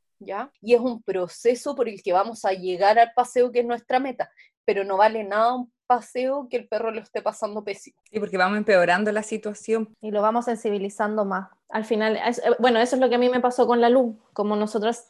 Y 0.60 0.74
es 0.74 0.80
un 0.80 1.02
proceso 1.02 1.74
por 1.74 1.88
el 1.88 2.02
que 2.02 2.12
vamos 2.12 2.44
a 2.44 2.52
llegar 2.52 2.98
al 2.98 3.12
paseo 3.14 3.50
que 3.52 3.60
es 3.60 3.66
nuestra 3.66 4.00
meta, 4.00 4.30
pero 4.64 4.84
no 4.84 4.96
vale 4.96 5.24
nada 5.24 5.54
un 5.54 5.72
paseo 5.86 6.48
que 6.48 6.56
el 6.56 6.68
perro 6.68 6.90
lo 6.90 7.00
esté 7.00 7.20
pasando 7.20 7.62
pésimo. 7.64 7.96
Sí, 8.10 8.18
porque 8.18 8.38
vamos 8.38 8.56
empeorando 8.56 9.12
la 9.12 9.22
situación. 9.22 9.94
Y 10.00 10.10
lo 10.10 10.22
vamos 10.22 10.46
sensibilizando 10.46 11.24
más. 11.24 11.50
Al 11.68 11.84
final, 11.84 12.16
eh, 12.16 12.32
bueno, 12.58 12.78
eso 12.78 12.96
es 12.96 13.00
lo 13.00 13.08
que 13.08 13.16
a 13.16 13.18
mí 13.18 13.28
me 13.28 13.40
pasó 13.40 13.66
con 13.66 13.80
la 13.80 13.90
luz, 13.90 14.16
como 14.32 14.56
nosotros 14.56 15.04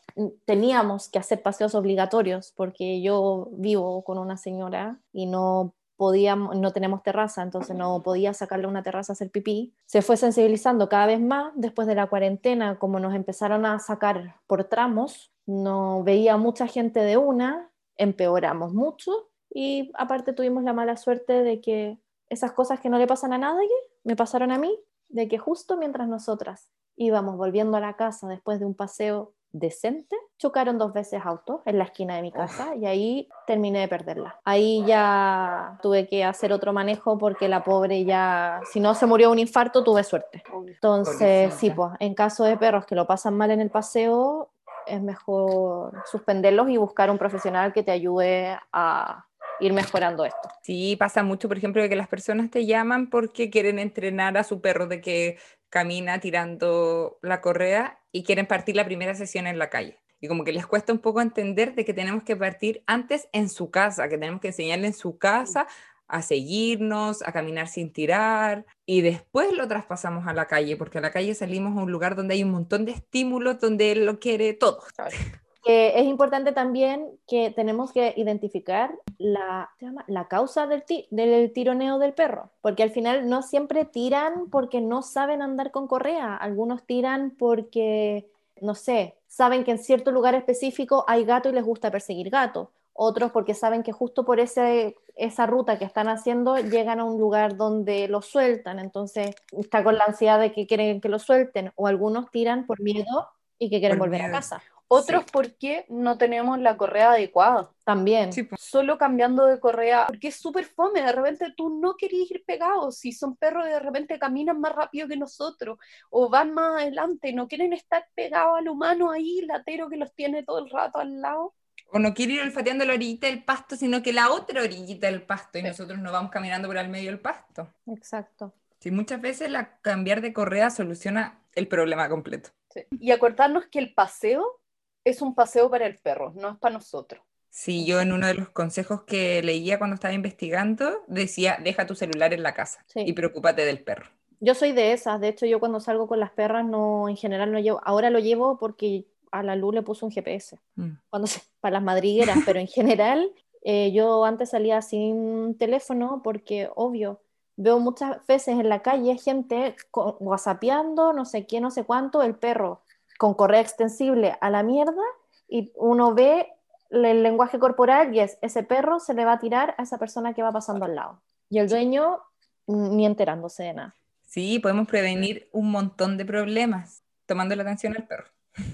teníamos 0.44 1.08
que 1.08 1.18
hacer 1.18 1.42
paseos 1.42 1.74
obligatorios, 1.74 2.52
porque 2.56 3.00
yo 3.00 3.48
vivo 3.52 4.02
con 4.02 4.18
una 4.18 4.36
señora 4.36 4.98
y 5.12 5.26
no 5.26 5.74
no 6.10 6.72
tenemos 6.72 7.02
terraza, 7.02 7.42
entonces 7.42 7.76
no 7.76 8.02
podía 8.02 8.34
sacarle 8.34 8.66
una 8.66 8.82
terraza 8.82 9.12
a 9.12 9.14
hacer 9.14 9.30
pipí. 9.30 9.74
Se 9.86 10.02
fue 10.02 10.16
sensibilizando 10.16 10.88
cada 10.88 11.06
vez 11.06 11.20
más 11.20 11.52
después 11.54 11.86
de 11.86 11.94
la 11.94 12.06
cuarentena, 12.06 12.78
como 12.78 12.98
nos 12.98 13.14
empezaron 13.14 13.66
a 13.66 13.78
sacar 13.78 14.36
por 14.46 14.64
tramos, 14.64 15.32
no 15.46 16.02
veía 16.02 16.36
mucha 16.36 16.66
gente 16.66 17.00
de 17.00 17.16
una, 17.16 17.70
empeoramos 17.96 18.72
mucho 18.74 19.30
y 19.50 19.90
aparte 19.94 20.32
tuvimos 20.32 20.64
la 20.64 20.72
mala 20.72 20.96
suerte 20.96 21.42
de 21.42 21.60
que 21.60 21.98
esas 22.28 22.52
cosas 22.52 22.80
que 22.80 22.88
no 22.88 22.98
le 22.98 23.06
pasan 23.06 23.32
a 23.32 23.38
nadie 23.38 23.68
me 24.04 24.16
pasaron 24.16 24.50
a 24.50 24.58
mí, 24.58 24.76
de 25.08 25.28
que 25.28 25.38
justo 25.38 25.76
mientras 25.76 26.08
nosotras 26.08 26.70
íbamos 26.96 27.36
volviendo 27.36 27.76
a 27.76 27.80
la 27.80 27.96
casa 27.96 28.28
después 28.28 28.58
de 28.58 28.66
un 28.66 28.74
paseo 28.74 29.34
decente, 29.52 30.16
chocaron 30.42 30.76
dos 30.76 30.92
veces 30.92 31.22
autos 31.24 31.60
en 31.66 31.78
la 31.78 31.84
esquina 31.84 32.16
de 32.16 32.22
mi 32.22 32.32
casa 32.32 32.74
y 32.74 32.84
ahí 32.84 33.28
terminé 33.46 33.78
de 33.78 33.86
perderla. 33.86 34.40
Ahí 34.44 34.84
ya 34.84 35.78
tuve 35.80 36.08
que 36.08 36.24
hacer 36.24 36.52
otro 36.52 36.72
manejo 36.72 37.16
porque 37.16 37.48
la 37.48 37.62
pobre 37.62 38.04
ya, 38.04 38.60
si 38.72 38.80
no 38.80 38.96
se 38.96 39.06
murió 39.06 39.28
de 39.28 39.34
un 39.34 39.38
infarto, 39.38 39.84
tuve 39.84 40.02
suerte. 40.02 40.42
Entonces, 40.66 41.54
sí, 41.54 41.70
pues 41.70 41.92
en 42.00 42.14
caso 42.14 42.42
de 42.42 42.56
perros 42.56 42.86
que 42.86 42.96
lo 42.96 43.06
pasan 43.06 43.36
mal 43.36 43.52
en 43.52 43.60
el 43.60 43.70
paseo, 43.70 44.50
es 44.84 45.00
mejor 45.00 45.92
suspenderlos 46.10 46.68
y 46.70 46.76
buscar 46.76 47.08
un 47.08 47.18
profesional 47.18 47.72
que 47.72 47.84
te 47.84 47.92
ayude 47.92 48.58
a 48.72 49.24
ir 49.60 49.72
mejorando 49.72 50.24
esto. 50.24 50.48
Sí, 50.62 50.96
pasa 50.96 51.22
mucho, 51.22 51.46
por 51.46 51.56
ejemplo, 51.56 51.88
que 51.88 51.94
las 51.94 52.08
personas 52.08 52.50
te 52.50 52.66
llaman 52.66 53.10
porque 53.10 53.48
quieren 53.48 53.78
entrenar 53.78 54.36
a 54.36 54.42
su 54.42 54.60
perro 54.60 54.88
de 54.88 55.00
que 55.00 55.38
camina 55.70 56.18
tirando 56.18 57.18
la 57.22 57.40
correa 57.40 58.00
y 58.10 58.24
quieren 58.24 58.46
partir 58.46 58.74
la 58.74 58.84
primera 58.84 59.14
sesión 59.14 59.46
en 59.46 59.60
la 59.60 59.70
calle. 59.70 60.01
Y 60.22 60.28
como 60.28 60.44
que 60.44 60.52
les 60.52 60.66
cuesta 60.66 60.92
un 60.92 61.00
poco 61.00 61.20
entender 61.20 61.74
de 61.74 61.84
que 61.84 61.92
tenemos 61.92 62.22
que 62.22 62.36
partir 62.36 62.84
antes 62.86 63.28
en 63.32 63.48
su 63.48 63.70
casa, 63.70 64.08
que 64.08 64.16
tenemos 64.16 64.40
que 64.40 64.48
enseñarle 64.48 64.86
en 64.86 64.94
su 64.94 65.18
casa 65.18 65.66
a 66.06 66.22
seguirnos, 66.22 67.22
a 67.22 67.32
caminar 67.32 67.66
sin 67.66 67.92
tirar 67.92 68.64
y 68.86 69.00
después 69.00 69.52
lo 69.52 69.66
traspasamos 69.66 70.28
a 70.28 70.32
la 70.32 70.46
calle, 70.46 70.76
porque 70.76 70.98
a 70.98 71.00
la 71.00 71.10
calle 71.10 71.34
salimos 71.34 71.76
a 71.76 71.82
un 71.82 71.90
lugar 71.90 72.14
donde 72.14 72.34
hay 72.34 72.44
un 72.44 72.52
montón 72.52 72.84
de 72.84 72.92
estímulos, 72.92 73.58
donde 73.58 73.92
él 73.92 74.06
lo 74.06 74.20
quiere 74.20 74.52
todo. 74.52 74.80
es 75.64 76.04
importante 76.04 76.52
también 76.52 77.08
que 77.26 77.50
tenemos 77.50 77.92
que 77.92 78.14
identificar 78.16 78.94
la, 79.18 79.70
la 80.06 80.28
causa 80.28 80.68
del, 80.68 80.84
del 81.10 81.52
tironeo 81.52 81.98
del 81.98 82.14
perro, 82.14 82.50
porque 82.60 82.84
al 82.84 82.90
final 82.90 83.28
no 83.28 83.42
siempre 83.42 83.84
tiran 83.84 84.50
porque 84.50 84.80
no 84.80 85.02
saben 85.02 85.42
andar 85.42 85.72
con 85.72 85.88
correa, 85.88 86.36
algunos 86.36 86.84
tiran 86.84 87.34
porque, 87.36 88.30
no 88.60 88.76
sé, 88.76 89.16
saben 89.32 89.64
que 89.64 89.70
en 89.70 89.78
cierto 89.78 90.10
lugar 90.10 90.34
específico 90.34 91.06
hay 91.08 91.24
gato 91.24 91.48
y 91.48 91.52
les 91.52 91.64
gusta 91.64 91.90
perseguir 91.90 92.28
gato, 92.28 92.70
otros 92.92 93.32
porque 93.32 93.54
saben 93.54 93.82
que 93.82 93.90
justo 93.90 94.26
por 94.26 94.38
ese, 94.38 94.94
esa 95.16 95.46
ruta 95.46 95.78
que 95.78 95.86
están 95.86 96.08
haciendo 96.08 96.58
llegan 96.58 97.00
a 97.00 97.04
un 97.04 97.18
lugar 97.18 97.56
donde 97.56 98.08
lo 98.08 98.20
sueltan, 98.20 98.78
entonces 98.78 99.34
está 99.52 99.82
con 99.82 99.96
la 99.96 100.04
ansiedad 100.04 100.38
de 100.38 100.52
que 100.52 100.66
quieren 100.66 101.00
que 101.00 101.08
lo 101.08 101.18
suelten, 101.18 101.72
o 101.76 101.86
algunos 101.86 102.30
tiran 102.30 102.66
por 102.66 102.82
miedo 102.82 103.30
y 103.58 103.70
que 103.70 103.80
quieren 103.80 103.98
volver 103.98 104.20
a 104.20 104.30
casa. 104.30 104.62
Otros 104.94 105.24
porque 105.32 105.86
no 105.88 106.18
tenemos 106.18 106.58
la 106.58 106.76
correa 106.76 107.12
adecuada. 107.12 107.70
También. 107.84 108.30
Solo 108.58 108.98
cambiando 108.98 109.46
de 109.46 109.58
correa, 109.58 110.04
porque 110.06 110.28
es 110.28 110.36
súper 110.36 110.66
fome. 110.66 111.00
De 111.00 111.12
repente 111.12 111.46
tú 111.56 111.80
no 111.80 111.96
querías 111.96 112.30
ir 112.30 112.44
pegado. 112.44 112.92
Si 112.92 113.12
son 113.12 113.36
perros 113.36 113.64
de 113.64 113.80
repente 113.80 114.18
caminan 114.18 114.60
más 114.60 114.74
rápido 114.74 115.08
que 115.08 115.16
nosotros 115.16 115.78
o 116.10 116.28
van 116.28 116.52
más 116.52 116.82
adelante, 116.82 117.32
no 117.32 117.48
quieren 117.48 117.72
estar 117.72 118.06
pegados 118.14 118.58
al 118.58 118.68
humano 118.68 119.10
ahí, 119.10 119.40
latero 119.46 119.88
que 119.88 119.96
los 119.96 120.12
tiene 120.14 120.42
todo 120.42 120.58
el 120.58 120.68
rato 120.68 120.98
al 120.98 121.22
lado. 121.22 121.54
O 121.90 121.98
no 121.98 122.12
quiere 122.12 122.34
ir 122.34 122.42
olfateando 122.42 122.84
la 122.84 122.92
orillita 122.92 123.28
del 123.28 123.44
pasto, 123.44 123.76
sino 123.76 124.02
que 124.02 124.12
la 124.12 124.30
otra 124.30 124.62
orillita 124.62 125.06
del 125.06 125.22
pasto 125.22 125.58
y 125.58 125.62
nosotros 125.62 125.98
no 125.98 126.12
vamos 126.12 126.30
caminando 126.30 126.68
por 126.68 126.76
el 126.76 126.90
medio 126.90 127.10
del 127.10 127.20
pasto. 127.20 127.72
Exacto. 127.86 128.52
Sí, 128.78 128.90
muchas 128.90 129.22
veces 129.22 129.50
la 129.50 129.78
cambiar 129.80 130.20
de 130.20 130.34
correa 130.34 130.68
soluciona 130.68 131.40
el 131.54 131.68
problema 131.68 132.08
completo. 132.08 132.50
Y 132.98 133.10
acordarnos 133.10 133.66
que 133.66 133.78
el 133.78 133.94
paseo 133.94 134.61
es 135.04 135.22
un 135.22 135.34
paseo 135.34 135.70
para 135.70 135.86
el 135.86 135.98
perro, 135.98 136.32
no 136.34 136.50
es 136.50 136.58
para 136.58 136.74
nosotros. 136.74 137.22
Sí, 137.50 137.84
yo 137.84 138.00
en 138.00 138.12
uno 138.12 138.26
de 138.26 138.34
los 138.34 138.48
consejos 138.48 139.02
que 139.02 139.42
leía 139.42 139.78
cuando 139.78 139.94
estaba 139.94 140.14
investigando 140.14 141.02
decía, 141.06 141.58
deja 141.62 141.86
tu 141.86 141.94
celular 141.94 142.32
en 142.32 142.42
la 142.42 142.54
casa 142.54 142.84
y 142.94 143.12
preocúpate 143.12 143.64
del 143.66 143.84
perro. 143.84 144.06
Yo 144.40 144.54
soy 144.54 144.72
de 144.72 144.92
esas, 144.92 145.20
de 145.20 145.28
hecho 145.28 145.44
yo 145.46 145.60
cuando 145.60 145.78
salgo 145.78 146.08
con 146.08 146.18
las 146.18 146.30
perras 146.30 146.64
no, 146.64 147.08
en 147.08 147.16
general 147.16 147.52
no 147.52 147.60
llevo, 147.60 147.80
ahora 147.84 148.10
lo 148.10 148.20
llevo 148.20 148.58
porque 148.58 149.04
a 149.30 149.42
la 149.42 149.54
luz 149.54 149.74
le 149.74 149.82
puso 149.82 150.06
un 150.06 150.12
GPS, 150.12 150.58
mm. 150.76 150.90
cuando 151.10 151.28
para 151.60 151.74
las 151.74 151.82
madrigueras, 151.82 152.38
pero 152.46 152.58
en 152.58 152.68
general 152.68 153.30
eh, 153.62 153.92
yo 153.92 154.24
antes 154.24 154.50
salía 154.50 154.80
sin 154.80 155.56
teléfono 155.58 156.22
porque 156.24 156.70
obvio, 156.74 157.20
veo 157.56 157.78
muchas 157.80 158.26
veces 158.26 158.58
en 158.58 158.70
la 158.70 158.80
calle 158.80 159.18
gente 159.18 159.76
whatsappeando, 159.92 161.12
no 161.12 161.26
sé 161.26 161.46
qué, 161.46 161.60
no 161.60 161.70
sé 161.70 161.84
cuánto, 161.84 162.22
el 162.22 162.34
perro 162.34 162.80
con 163.22 163.34
correa 163.34 163.60
extensible 163.60 164.36
a 164.40 164.50
la 164.50 164.64
mierda 164.64 165.04
y 165.46 165.70
uno 165.76 166.12
ve 166.12 166.48
el 166.90 167.22
lenguaje 167.22 167.60
corporal 167.60 168.12
y 168.12 168.18
es 168.18 168.36
ese 168.42 168.64
perro 168.64 168.98
se 168.98 169.14
le 169.14 169.24
va 169.24 169.34
a 169.34 169.38
tirar 169.38 169.76
a 169.78 169.84
esa 169.84 169.96
persona 169.96 170.34
que 170.34 170.42
va 170.42 170.50
pasando 170.50 170.86
al 170.86 170.96
lado. 170.96 171.22
Y 171.48 171.60
el 171.60 171.68
dueño 171.68 172.18
ni 172.66 173.06
enterándose 173.06 173.62
de 173.62 173.74
nada. 173.74 173.94
Sí, 174.26 174.58
podemos 174.58 174.88
prevenir 174.88 175.48
un 175.52 175.70
montón 175.70 176.18
de 176.18 176.24
problemas 176.24 177.04
tomando 177.24 177.54
la 177.54 177.62
atención 177.62 177.94
al 177.96 178.08
perro. 178.08 178.26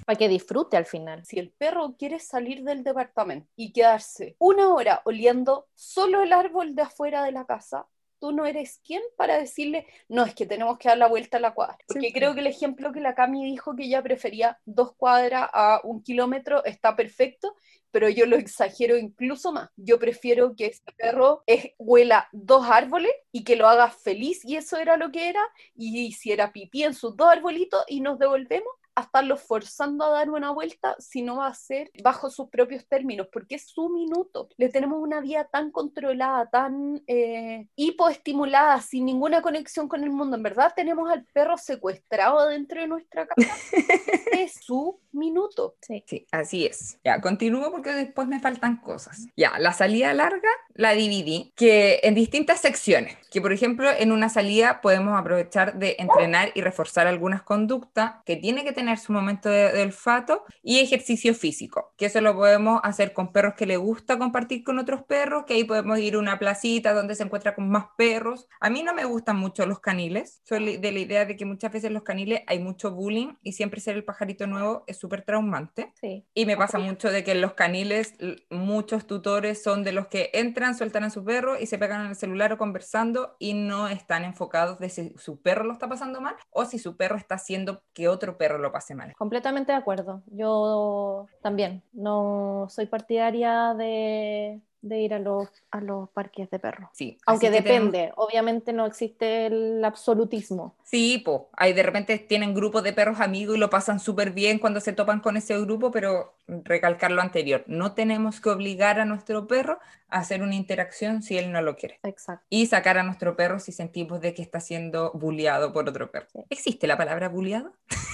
Para 0.06 0.16
que 0.16 0.30
disfrute 0.30 0.78
al 0.78 0.86
final. 0.86 1.26
Si 1.26 1.38
el 1.38 1.50
perro 1.50 1.96
quiere 1.98 2.18
salir 2.18 2.64
del 2.64 2.82
departamento 2.82 3.50
y 3.54 3.74
quedarse 3.74 4.34
una 4.38 4.72
hora 4.72 5.02
oliendo 5.04 5.66
solo 5.74 6.22
el 6.22 6.32
árbol 6.32 6.74
de 6.74 6.82
afuera 6.82 7.22
de 7.22 7.32
la 7.32 7.44
casa, 7.44 7.86
tú 8.20 8.32
no 8.32 8.46
eres 8.46 8.80
quien 8.84 9.02
para 9.16 9.38
decirle, 9.38 9.86
no, 10.08 10.24
es 10.24 10.34
que 10.34 10.46
tenemos 10.46 10.78
que 10.78 10.88
dar 10.88 10.98
la 10.98 11.08
vuelta 11.08 11.36
a 11.36 11.40
la 11.40 11.54
cuadra. 11.54 11.78
Porque 11.86 12.12
creo 12.12 12.34
que 12.34 12.40
el 12.40 12.46
ejemplo 12.46 12.92
que 12.92 13.00
la 13.00 13.14
Cami 13.14 13.44
dijo 13.44 13.76
que 13.76 13.84
ella 13.84 14.02
prefería 14.02 14.58
dos 14.64 14.94
cuadras 14.94 15.48
a 15.52 15.80
un 15.84 16.02
kilómetro 16.02 16.64
está 16.64 16.96
perfecto, 16.96 17.54
pero 17.90 18.08
yo 18.08 18.26
lo 18.26 18.36
exagero 18.36 18.96
incluso 18.96 19.52
más. 19.52 19.70
Yo 19.76 19.98
prefiero 19.98 20.54
que 20.54 20.66
este 20.66 20.92
perro 20.92 21.42
huela 21.78 22.28
dos 22.32 22.68
árboles 22.68 23.12
y 23.32 23.44
que 23.44 23.56
lo 23.56 23.68
haga 23.68 23.90
feliz, 23.90 24.44
y 24.44 24.56
eso 24.56 24.76
era 24.76 24.96
lo 24.96 25.10
que 25.10 25.28
era, 25.28 25.42
y 25.74 26.06
hiciera 26.06 26.52
pipí 26.52 26.84
en 26.84 26.94
sus 26.94 27.16
dos 27.16 27.28
arbolitos 27.28 27.84
y 27.88 28.00
nos 28.00 28.18
devolvemos 28.18 28.72
a 28.98 29.02
estarlo 29.02 29.36
forzando 29.36 30.04
a 30.04 30.10
dar 30.10 30.30
una 30.30 30.50
vuelta 30.50 30.96
si 30.98 31.22
no 31.22 31.36
va 31.36 31.48
a 31.48 31.54
ser 31.54 31.90
bajo 32.02 32.30
sus 32.30 32.48
propios 32.48 32.86
términos, 32.86 33.28
porque 33.32 33.56
es 33.56 33.68
su 33.68 33.88
minuto. 33.88 34.48
Le 34.56 34.68
tenemos 34.68 35.00
una 35.00 35.20
vida 35.20 35.48
tan 35.50 35.70
controlada, 35.70 36.48
tan 36.50 37.02
eh, 37.06 37.68
hipoestimulada, 37.76 38.80
sin 38.80 39.06
ninguna 39.06 39.42
conexión 39.42 39.88
con 39.88 40.02
el 40.04 40.10
mundo. 40.10 40.36
En 40.36 40.42
verdad 40.42 40.72
tenemos 40.74 41.10
al 41.10 41.24
perro 41.32 41.56
secuestrado 41.56 42.48
dentro 42.48 42.80
de 42.80 42.88
nuestra 42.88 43.26
casa. 43.26 43.54
es 44.32 44.54
su 44.60 45.00
minuto. 45.12 45.76
Sí. 45.82 46.04
sí, 46.06 46.26
así 46.30 46.66
es. 46.66 46.98
Ya, 47.04 47.20
continúo 47.20 47.70
porque 47.70 47.90
después 47.90 48.28
me 48.28 48.40
faltan 48.40 48.76
cosas. 48.76 49.26
Ya, 49.36 49.58
la 49.58 49.72
salida 49.72 50.12
larga 50.14 50.48
la 50.78 50.92
dividí 50.92 51.52
que 51.56 52.00
en 52.04 52.14
distintas 52.14 52.60
secciones, 52.60 53.16
que 53.32 53.40
por 53.40 53.52
ejemplo 53.52 53.90
en 53.90 54.12
una 54.12 54.28
salida 54.28 54.80
podemos 54.80 55.18
aprovechar 55.18 55.76
de 55.76 55.96
entrenar 55.98 56.52
y 56.54 56.60
reforzar 56.60 57.08
algunas 57.08 57.42
conductas 57.42 58.12
que 58.24 58.36
tiene 58.36 58.64
que 58.64 58.72
tener 58.72 58.87
su 58.96 59.12
momento 59.12 59.48
de, 59.48 59.82
olfato 59.82 60.44
y 60.62 60.78
ejercicio 60.80 61.34
físico, 61.34 61.92
que 61.96 62.06
eso 62.06 62.20
lo 62.20 62.34
podemos 62.34 62.80
hacer 62.82 63.12
con 63.12 63.32
perros 63.32 63.54
que 63.54 63.66
les 63.66 63.78
gusta 63.78 64.18
compartir 64.18 64.64
con 64.64 64.78
otros 64.78 65.02
perros, 65.02 65.44
que 65.46 65.54
ahí 65.54 65.64
podemos 65.64 65.98
ir 65.98 66.14
a 66.14 66.18
una 66.18 66.38
placita 66.38 66.94
donde 66.94 67.14
se 67.14 67.24
encuentra 67.24 67.54
con 67.54 67.68
más 67.68 67.86
perros. 67.96 68.48
A 68.60 68.70
mí 68.70 68.82
no 68.82 68.94
me 68.94 69.04
gustan 69.04 69.36
mucho 69.36 69.66
los 69.66 69.80
caniles, 69.80 70.40
soy 70.44 70.78
de 70.78 70.92
la 70.92 70.98
idea 70.98 71.24
de 71.24 71.36
que 71.36 71.44
muchas 71.44 71.72
veces 71.72 71.90
los 71.90 72.02
caniles 72.02 72.42
hay 72.46 72.58
mucho 72.58 72.92
bullying 72.92 73.34
y 73.42 73.52
siempre 73.52 73.80
ser 73.80 73.96
el 73.96 74.04
pajarito 74.04 74.46
nuevo 74.46 74.84
es 74.86 74.96
súper 74.96 75.22
traumante. 75.22 75.92
Sí. 76.00 76.26
Y 76.34 76.46
me 76.46 76.56
pasa 76.56 76.78
mucho 76.78 77.10
de 77.10 77.24
que 77.24 77.32
en 77.32 77.40
los 77.40 77.54
caniles 77.54 78.14
muchos 78.50 79.06
tutores 79.06 79.62
son 79.62 79.84
de 79.84 79.92
los 79.92 80.08
que 80.08 80.30
entran, 80.32 80.76
sueltan 80.76 81.04
a 81.04 81.10
su 81.10 81.24
perro 81.24 81.58
y 81.58 81.66
se 81.66 81.78
pegan 81.78 82.02
en 82.02 82.10
el 82.10 82.16
celular 82.16 82.52
o 82.52 82.58
conversando 82.58 83.36
y 83.38 83.54
no 83.54 83.88
están 83.88 84.24
enfocados 84.24 84.78
de 84.78 84.88
si 84.88 85.12
su 85.16 85.40
perro 85.40 85.64
lo 85.64 85.72
está 85.72 85.88
pasando 85.88 86.20
mal 86.20 86.36
o 86.50 86.64
si 86.64 86.78
su 86.78 86.96
perro 86.96 87.16
está 87.16 87.36
haciendo 87.36 87.82
que 87.92 88.08
otro 88.08 88.38
perro 88.38 88.58
lo 88.58 88.72
pase 88.72 88.77
mal. 88.94 89.14
Completamente 89.16 89.72
de 89.72 89.78
acuerdo. 89.78 90.22
Yo 90.26 91.26
también 91.42 91.82
no 91.92 92.66
soy 92.68 92.86
partidaria 92.86 93.74
de 93.74 94.60
de 94.80 95.00
ir 95.00 95.14
a 95.14 95.18
los, 95.18 95.48
a 95.70 95.80
los 95.80 96.08
parques 96.10 96.50
de 96.50 96.58
perros. 96.58 96.88
Sí. 96.92 97.18
Aunque 97.26 97.50
depende, 97.50 98.12
obviamente 98.16 98.72
no 98.72 98.86
existe 98.86 99.46
el 99.46 99.84
absolutismo. 99.84 100.76
Sí, 100.84 101.20
pues, 101.24 101.42
ahí 101.56 101.72
de 101.72 101.82
repente 101.82 102.18
tienen 102.18 102.54
grupos 102.54 102.82
de 102.82 102.92
perros 102.92 103.20
amigos 103.20 103.56
y 103.56 103.58
lo 103.58 103.70
pasan 103.70 103.98
súper 103.98 104.30
bien 104.30 104.58
cuando 104.58 104.80
se 104.80 104.92
topan 104.92 105.20
con 105.20 105.36
ese 105.36 105.58
grupo, 105.60 105.90
pero 105.90 106.34
recalcar 106.46 107.10
lo 107.10 107.22
anterior, 107.22 107.64
no 107.66 107.92
tenemos 107.92 108.40
que 108.40 108.50
obligar 108.50 109.00
a 109.00 109.04
nuestro 109.04 109.46
perro 109.46 109.78
a 110.08 110.18
hacer 110.18 110.42
una 110.42 110.54
interacción 110.54 111.22
si 111.22 111.36
él 111.36 111.52
no 111.52 111.60
lo 111.60 111.76
quiere. 111.76 111.98
Exacto. 112.04 112.46
Y 112.48 112.66
sacar 112.66 112.98
a 112.98 113.02
nuestro 113.02 113.36
perro 113.36 113.58
si 113.58 113.72
sentimos 113.72 114.20
de 114.20 114.32
que 114.32 114.42
está 114.42 114.60
siendo 114.60 115.12
bulliado 115.12 115.72
por 115.72 115.88
otro 115.88 116.10
perro. 116.10 116.46
¿Existe 116.48 116.86
la 116.86 116.96
palabra 116.96 117.28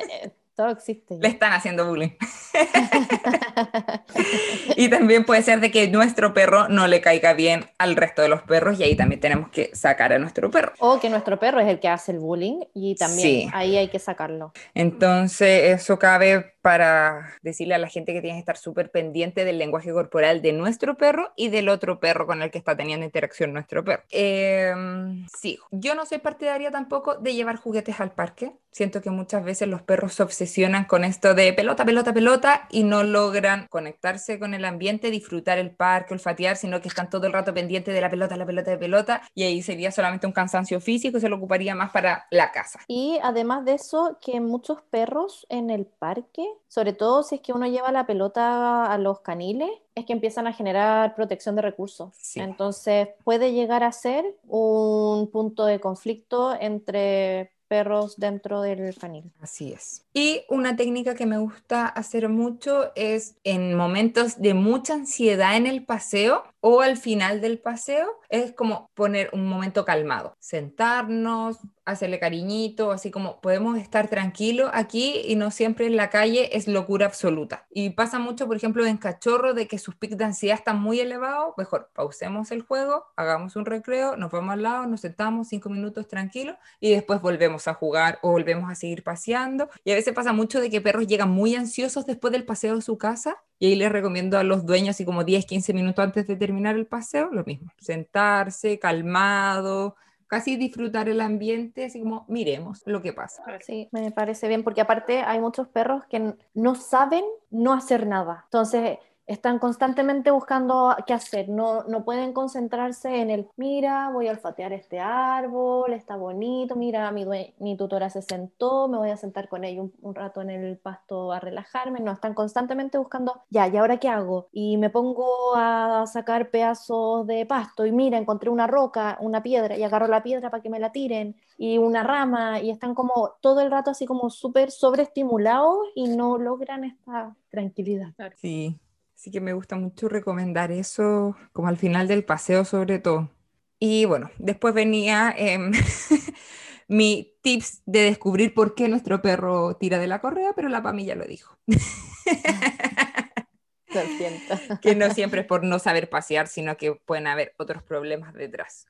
todo 0.60 0.68
existe. 0.68 1.16
Le 1.18 1.28
están 1.28 1.54
haciendo 1.54 1.88
bullying. 1.88 2.10
y 4.76 4.90
también 4.90 5.24
puede 5.24 5.42
ser 5.42 5.60
de 5.60 5.70
que 5.70 5.88
nuestro 5.88 6.34
perro 6.34 6.68
no 6.68 6.86
le 6.86 7.00
caiga 7.00 7.32
bien 7.32 7.64
al 7.78 7.96
resto 7.96 8.20
de 8.20 8.28
los 8.28 8.42
perros 8.42 8.78
y 8.78 8.82
ahí 8.82 8.94
también 8.94 9.22
tenemos 9.22 9.48
que 9.48 9.74
sacar 9.74 10.12
a 10.12 10.18
nuestro 10.18 10.50
perro. 10.50 10.74
O 10.78 11.00
que 11.00 11.08
nuestro 11.08 11.38
perro 11.38 11.60
es 11.60 11.68
el 11.68 11.80
que 11.80 11.88
hace 11.88 12.12
el 12.12 12.18
bullying 12.18 12.60
y 12.74 12.94
también 12.96 13.48
ahí 13.54 13.78
hay 13.78 13.88
que 13.88 13.98
sacarlo. 13.98 14.52
Entonces 14.74 15.80
eso 15.80 15.98
cabe 15.98 16.52
para 16.62 17.34
decirle 17.42 17.74
a 17.74 17.78
la 17.78 17.88
gente 17.88 18.12
que 18.12 18.20
tiene 18.20 18.36
que 18.36 18.40
estar 18.40 18.56
súper 18.56 18.90
pendiente 18.90 19.44
del 19.44 19.58
lenguaje 19.58 19.92
corporal 19.92 20.42
de 20.42 20.52
nuestro 20.52 20.96
perro 20.96 21.32
y 21.36 21.48
del 21.48 21.68
otro 21.68 22.00
perro 22.00 22.26
con 22.26 22.42
el 22.42 22.50
que 22.50 22.58
está 22.58 22.76
teniendo 22.76 23.06
interacción 23.06 23.52
nuestro 23.52 23.84
perro. 23.84 24.02
Em, 24.10 25.26
sí, 25.26 25.58
yo 25.70 25.94
no 25.94 26.06
soy 26.06 26.18
partidaria 26.18 26.70
tampoco 26.70 27.16
de 27.16 27.34
llevar 27.34 27.56
juguetes 27.56 28.00
al 28.00 28.12
parque. 28.12 28.52
Siento 28.72 29.00
que 29.00 29.10
muchas 29.10 29.44
veces 29.44 29.68
los 29.68 29.82
perros 29.82 30.14
se 30.14 30.22
obsesionan 30.22 30.84
con 30.84 31.04
esto 31.04 31.34
de 31.34 31.52
pelota, 31.52 31.84
pelota, 31.84 32.12
pelota 32.12 32.68
y 32.70 32.84
no 32.84 33.02
logran 33.02 33.66
conectarse 33.68 34.38
con 34.38 34.54
el 34.54 34.64
ambiente, 34.64 35.10
disfrutar 35.10 35.58
el 35.58 35.72
parque, 35.72 36.14
olfatear, 36.14 36.56
sino 36.56 36.80
que 36.80 36.88
están 36.88 37.10
todo 37.10 37.26
el 37.26 37.32
rato 37.32 37.52
pendientes 37.52 37.92
de 37.92 38.00
la 38.00 38.10
pelota, 38.10 38.36
la 38.36 38.46
pelota, 38.46 38.70
de 38.70 38.78
pelota 38.78 39.22
y 39.34 39.42
ahí 39.42 39.62
sería 39.62 39.90
solamente 39.90 40.26
un 40.26 40.32
cansancio 40.32 40.80
físico 40.80 41.18
y 41.18 41.20
se 41.20 41.28
lo 41.28 41.36
ocuparía 41.36 41.74
más 41.74 41.90
para 41.90 42.26
la 42.30 42.52
casa. 42.52 42.80
Y 42.86 43.18
además 43.22 43.64
de 43.64 43.74
eso, 43.74 44.18
que 44.20 44.40
muchos 44.40 44.82
perros 44.82 45.46
en 45.48 45.70
el 45.70 45.86
parque 45.86 46.49
sobre 46.68 46.92
todo 46.92 47.22
si 47.22 47.36
es 47.36 47.40
que 47.40 47.52
uno 47.52 47.66
lleva 47.66 47.92
la 47.92 48.06
pelota 48.06 48.86
a 48.86 48.98
los 48.98 49.20
caniles, 49.20 49.70
es 49.94 50.04
que 50.06 50.12
empiezan 50.12 50.46
a 50.46 50.52
generar 50.52 51.14
protección 51.14 51.56
de 51.56 51.62
recursos. 51.62 52.10
Entonces 52.36 53.08
puede 53.24 53.52
llegar 53.52 53.82
a 53.82 53.92
ser 53.92 54.24
un 54.46 55.30
punto 55.30 55.64
de 55.66 55.80
conflicto 55.80 56.56
entre 56.58 57.52
perros 57.70 58.16
dentro 58.16 58.62
del 58.62 58.96
canil. 58.98 59.30
Así 59.40 59.72
es. 59.72 60.04
Y 60.12 60.42
una 60.48 60.74
técnica 60.74 61.14
que 61.14 61.24
me 61.24 61.38
gusta 61.38 61.86
hacer 61.86 62.28
mucho 62.28 62.90
es 62.96 63.36
en 63.44 63.76
momentos 63.76 64.42
de 64.42 64.54
mucha 64.54 64.94
ansiedad 64.94 65.56
en 65.56 65.68
el 65.68 65.84
paseo 65.84 66.42
o 66.60 66.80
al 66.82 66.96
final 66.96 67.40
del 67.40 67.58
paseo, 67.58 68.06
es 68.28 68.52
como 68.52 68.90
poner 68.94 69.30
un 69.32 69.46
momento 69.46 69.84
calmado, 69.84 70.36
sentarnos, 70.38 71.58
hacerle 71.84 72.18
cariñito, 72.18 72.92
así 72.92 73.10
como 73.10 73.40
podemos 73.40 73.78
estar 73.78 74.08
tranquilos 74.08 74.70
aquí 74.72 75.22
y 75.24 75.36
no 75.36 75.50
siempre 75.50 75.86
en 75.86 75.96
la 75.96 76.10
calle 76.10 76.56
es 76.56 76.68
locura 76.68 77.06
absoluta. 77.06 77.66
Y 77.70 77.90
pasa 77.90 78.18
mucho, 78.18 78.46
por 78.46 78.56
ejemplo, 78.56 78.86
en 78.86 78.98
cachorro 78.98 79.54
de 79.54 79.66
que 79.66 79.78
sus 79.78 79.96
picos 79.96 80.18
de 80.18 80.24
ansiedad 80.24 80.58
están 80.58 80.80
muy 80.80 81.00
elevados, 81.00 81.54
mejor 81.56 81.90
pausemos 81.94 82.50
el 82.50 82.62
juego, 82.62 83.06
hagamos 83.16 83.56
un 83.56 83.64
recreo, 83.64 84.16
nos 84.16 84.30
vamos 84.30 84.52
al 84.52 84.62
lado, 84.62 84.86
nos 84.86 85.00
sentamos 85.00 85.48
cinco 85.48 85.68
minutos 85.70 86.06
tranquilos 86.06 86.56
y 86.78 86.90
después 86.90 87.20
volvemos 87.20 87.68
a 87.68 87.74
jugar 87.74 88.18
o 88.22 88.30
volvemos 88.30 88.70
a 88.70 88.74
seguir 88.74 89.02
paseando. 89.02 89.68
Y 89.84 89.92
a 89.92 89.94
veces 89.94 90.14
pasa 90.14 90.32
mucho 90.32 90.60
de 90.60 90.70
que 90.70 90.80
perros 90.80 91.06
llegan 91.06 91.30
muy 91.30 91.54
ansiosos 91.54 92.06
después 92.06 92.32
del 92.32 92.44
paseo 92.44 92.76
de 92.76 92.82
su 92.82 92.98
casa 92.98 93.42
y 93.60 93.66
ahí 93.66 93.76
les 93.76 93.92
recomiendo 93.92 94.38
a 94.38 94.42
los 94.42 94.64
dueños, 94.64 94.96
así 94.96 95.04
como 95.04 95.22
10, 95.22 95.44
15 95.44 95.74
minutos 95.74 96.02
antes 96.02 96.26
de 96.26 96.34
terminar 96.34 96.74
el 96.76 96.86
paseo, 96.86 97.28
lo 97.30 97.44
mismo, 97.44 97.70
sentarse, 97.78 98.78
calmado, 98.78 99.96
casi 100.26 100.56
disfrutar 100.56 101.10
el 101.10 101.20
ambiente, 101.20 101.84
así 101.84 102.00
como 102.00 102.24
miremos 102.26 102.82
lo 102.86 103.02
que 103.02 103.12
pasa. 103.12 103.42
Sí, 103.60 103.88
me 103.92 104.10
parece 104.12 104.48
bien, 104.48 104.64
porque 104.64 104.80
aparte 104.80 105.20
hay 105.20 105.40
muchos 105.40 105.68
perros 105.68 106.06
que 106.06 106.34
no 106.54 106.74
saben 106.74 107.24
no 107.50 107.74
hacer 107.74 108.06
nada. 108.06 108.44
Entonces, 108.44 108.98
están 109.30 109.60
constantemente 109.60 110.32
buscando 110.32 110.96
qué 111.06 111.14
hacer, 111.14 111.48
no, 111.48 111.84
no 111.84 112.04
pueden 112.04 112.32
concentrarse 112.32 113.20
en 113.20 113.30
el, 113.30 113.48
mira, 113.56 114.10
voy 114.10 114.26
a 114.26 114.32
olfatear 114.32 114.72
este 114.72 114.98
árbol, 114.98 115.92
está 115.92 116.16
bonito, 116.16 116.74
mira, 116.74 117.12
mi, 117.12 117.76
tutora 117.76 118.10
se 118.10 118.22
sentó, 118.22 118.88
me 118.88 118.98
voy 118.98 119.10
a 119.10 119.16
sentar 119.16 119.48
con 119.48 119.62
ella 119.62 119.82
un, 119.82 120.14
rato 120.16 120.40
en 120.40 120.50
el 120.50 120.76
pasto 120.78 121.30
a 121.30 121.38
relajarme, 121.38 122.00
no, 122.00 122.10
están 122.10 122.34
constantemente 122.34 122.98
buscando, 122.98 123.42
ya, 123.50 123.68
¿y 123.68 123.76
ahora 123.76 123.98
qué 123.98 124.08
hago? 124.08 124.48
Y 124.52 124.76
me 124.78 124.90
pongo 124.90 125.54
a 125.54 126.06
sacar 126.08 126.50
pedazos 126.50 127.24
de 127.28 127.46
pasto 127.46 127.86
y 127.86 127.92
mira, 127.92 128.18
encontré 128.18 128.50
una 128.50 128.66
roca, 128.66 129.16
una 129.20 129.44
piedra, 129.44 129.76
y 129.76 129.84
agarro 129.84 130.08
la 130.08 130.24
piedra 130.24 130.50
para 130.50 130.60
que 130.60 130.70
me 130.70 130.80
la 130.80 130.90
tiren, 130.90 131.36
y 131.56 131.78
una 131.78 132.02
rama, 132.02 132.58
y 132.58 132.70
están 132.70 132.96
como 132.96 133.34
todo 133.40 133.60
el 133.60 133.70
rato 133.70 133.92
así 133.92 134.06
como 134.06 134.28
súper 134.28 134.72
sobreestimulados 134.72 135.86
y 135.94 136.08
no 136.08 136.36
logran 136.36 136.82
esta 136.82 137.36
tranquilidad. 137.48 138.08
Sí, 138.34 138.76
Así 139.20 139.30
que 139.30 139.42
me 139.42 139.52
gusta 139.52 139.76
mucho 139.76 140.08
recomendar 140.08 140.72
eso, 140.72 141.36
como 141.52 141.68
al 141.68 141.76
final 141.76 142.08
del 142.08 142.24
paseo 142.24 142.64
sobre 142.64 143.00
todo. 143.00 143.30
Y 143.78 144.06
bueno, 144.06 144.30
después 144.38 144.72
venía 144.72 145.34
em, 145.36 145.72
mi 146.88 147.36
tips 147.42 147.82
de 147.84 148.00
descubrir 148.00 148.54
por 148.54 148.74
qué 148.74 148.88
nuestro 148.88 149.20
perro 149.20 149.76
tira 149.76 149.98
de 149.98 150.06
la 150.06 150.22
correa, 150.22 150.54
pero 150.56 150.70
la 150.70 150.82
Pami 150.82 151.04
ya 151.04 151.16
lo 151.16 151.26
dijo. 151.26 151.58
que 154.80 154.94
no 154.94 155.12
siempre 155.12 155.42
es 155.42 155.46
por 155.46 155.64
no 155.64 155.78
saber 155.78 156.08
pasear, 156.08 156.48
sino 156.48 156.78
que 156.78 156.94
pueden 156.94 157.26
haber 157.26 157.52
otros 157.58 157.82
problemas 157.82 158.32
detrás. 158.32 158.86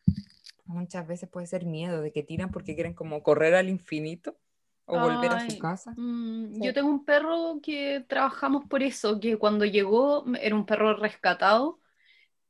Muchas 0.64 1.08
veces 1.08 1.28
puede 1.28 1.48
ser 1.48 1.66
miedo 1.66 2.02
de 2.02 2.12
que 2.12 2.22
tiran 2.22 2.52
porque 2.52 2.76
quieren 2.76 2.94
como 2.94 3.24
correr 3.24 3.56
al 3.56 3.68
infinito 3.68 4.36
o 4.90 5.00
volver 5.00 5.30
a 5.30 5.48
su 5.48 5.58
casa. 5.58 5.94
Mm, 5.96 6.62
yo 6.62 6.72
tengo 6.74 6.88
un 6.88 7.04
perro 7.04 7.60
que 7.62 8.04
trabajamos 8.08 8.64
por 8.66 8.82
eso, 8.82 9.20
que 9.20 9.36
cuando 9.36 9.64
llegó 9.64 10.24
era 10.40 10.54
un 10.54 10.66
perro 10.66 10.96
rescatado, 10.96 11.80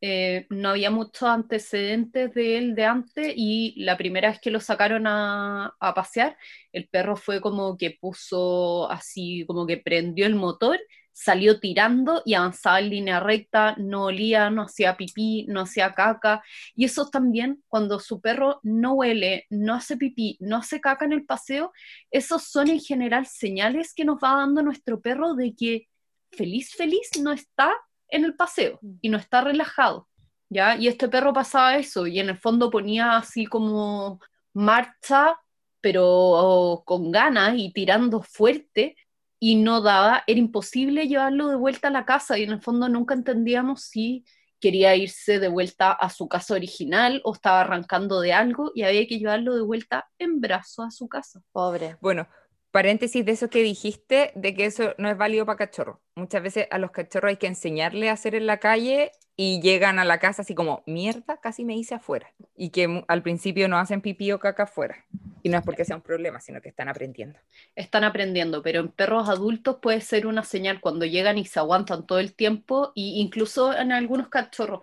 eh, 0.03 0.47
no 0.49 0.71
había 0.71 0.91
muchos 0.91 1.29
antecedentes 1.29 2.33
de 2.33 2.57
él 2.57 2.75
de 2.75 2.87
antes 2.87 3.33
y 3.37 3.75
la 3.85 3.99
primera 3.99 4.31
vez 4.31 4.41
que 4.41 4.51
lo 4.51 4.59
sacaron 4.61 5.07
a, 5.07 5.75
a, 5.79 5.95
pasear, 5.95 6.39
el 6.73 6.89
perro 6.89 7.17
fue 7.17 7.41
como 7.43 7.77
que 7.77 7.99
puso 8.01 8.91
así, 8.91 9.45
como 9.47 9.67
que 9.67 9.77
prendió 9.77 10.25
el 10.25 10.37
motor 10.37 10.79
salió 11.21 11.61
tirando 11.61 12.23
y 12.25 12.33
avanzaba 12.33 12.81
en 12.81 12.89
línea 12.89 13.21
recta, 13.21 13.75
no 13.77 14.05
olía, 14.05 14.49
no 14.49 14.63
hacía 14.63 14.97
pipí, 14.97 15.45
no 15.49 15.61
hacía 15.61 15.93
caca. 15.93 16.43
Y 16.75 16.87
eso 16.87 17.11
también, 17.11 17.63
cuando 17.69 18.01
su 18.01 18.23
perro 18.23 18.59
no 18.63 18.95
huele, 18.95 19.45
no 19.51 19.75
hace 19.75 19.99
pipí, 19.99 20.39
no 20.41 20.57
hace 20.57 20.81
caca 20.81 21.05
en 21.05 21.13
el 21.13 21.27
paseo, 21.27 21.73
esos 22.11 22.45
son 22.45 22.71
en 22.71 22.81
general 22.81 23.27
señales 23.27 23.93
que 23.93 24.07
nos 24.07 24.17
va 24.17 24.37
dando 24.37 24.63
nuestro 24.63 25.03
perro 25.03 25.35
de 25.35 25.55
que 25.55 25.89
feliz, 26.33 26.75
feliz 26.75 27.11
no 27.21 27.33
está 27.33 27.71
en 28.09 28.25
el 28.25 28.35
paseo 28.35 28.81
y 29.03 29.11
no 29.11 29.19
está 29.19 29.43
relajado. 29.43 30.09
¿Ya? 30.49 30.75
Y 30.77 30.89
este 30.89 31.09
perro 31.09 31.35
pasaba 31.35 31.77
eso 31.77 32.07
y 32.07 32.19
en 32.19 32.31
el 32.31 32.39
fondo 32.39 32.71
ponía 32.71 33.19
así 33.19 33.45
como 33.45 34.21
marcha 34.55 35.39
pero 35.81 36.83
con 36.85 37.11
ganas 37.11 37.55
y 37.57 37.73
tirando 37.73 38.23
fuerte, 38.23 38.97
y 39.41 39.57
no 39.57 39.81
daba, 39.81 40.23
era 40.27 40.39
imposible 40.39 41.09
llevarlo 41.09 41.49
de 41.49 41.57
vuelta 41.57 41.89
a 41.89 41.91
la 41.91 42.05
casa 42.05 42.39
y 42.39 42.43
en 42.43 42.53
el 42.53 42.61
fondo 42.61 42.89
nunca 42.89 43.15
entendíamos 43.15 43.85
si 43.85 44.25
quería 44.61 44.95
irse 44.95 45.41
de 45.41 45.49
vuelta 45.49 45.93
a 45.93 46.11
su 46.11 46.29
casa 46.29 46.55
original 46.55 47.23
o 47.25 47.33
estaba 47.33 47.63
arrancando 47.63 48.21
de 48.21 48.35
algo 48.35 48.71
y 48.75 48.83
había 48.83 49.07
que 49.07 49.19
llevarlo 49.19 49.57
de 49.57 49.63
vuelta 49.63 50.09
en 50.19 50.43
brazos 50.43 50.87
a 50.87 50.91
su 50.91 51.09
casa. 51.09 51.41
Pobre. 51.53 51.97
Bueno, 52.03 52.29
paréntesis 52.71 53.25
de 53.25 53.33
eso 53.33 53.49
que 53.49 53.63
dijiste, 53.63 54.33
de 54.35 54.55
que 54.55 54.67
eso 54.67 54.95
no 54.99 55.09
es 55.09 55.17
válido 55.17 55.47
para 55.47 55.57
cachorros. 55.57 55.97
Muchas 56.15 56.43
veces 56.43 56.67
a 56.71 56.79
los 56.79 56.91
cachorros 56.91 57.31
hay 57.31 57.37
que 57.39 57.47
enseñarle 57.47 58.11
a 58.11 58.13
hacer 58.13 58.35
en 58.35 58.47
la 58.47 58.59
calle 58.59 59.13
y 59.37 59.61
llegan 59.63 59.99
a 59.99 60.05
la 60.05 60.19
casa 60.19 60.43
así 60.43 60.55
como, 60.55 60.83
mierda, 60.87 61.39
casi 61.39 61.65
me 61.65 61.77
hice 61.77 61.95
afuera. 61.95 62.33
Y 62.57 62.71
que 62.71 63.05
al 63.09 63.23
principio 63.23 63.69
no 63.69 63.79
hacen 63.79 64.01
pipí 64.03 64.33
o 64.33 64.39
caca 64.39 64.65
afuera. 64.65 65.05
Y 65.43 65.49
no 65.49 65.59
es 65.59 65.65
porque 65.65 65.85
sea 65.85 65.97
un 65.97 66.03
problema, 66.03 66.41
sino 66.41 66.61
que 66.61 66.69
están 66.69 66.89
aprendiendo. 66.89 67.39
Están 67.75 68.05
aprendiendo, 68.05 68.63
pero 68.63 68.81
en 68.81 68.89
perros 68.89 69.29
adultos 69.29 69.79
puede 69.81 70.01
ser 70.03 70.27
una 70.27 70.45
señal 70.45 70.81
cuando 70.81 71.07
llegan 71.07 71.39
y 71.39 71.47
se 71.47 71.59
aguantan 71.59 72.07
todo 72.07 72.19
el 72.19 72.35
tiempo, 72.35 72.93
e 72.95 73.01
incluso 73.21 73.77
en 73.77 73.93
algunos 73.93 74.29
cachorros. 74.29 74.81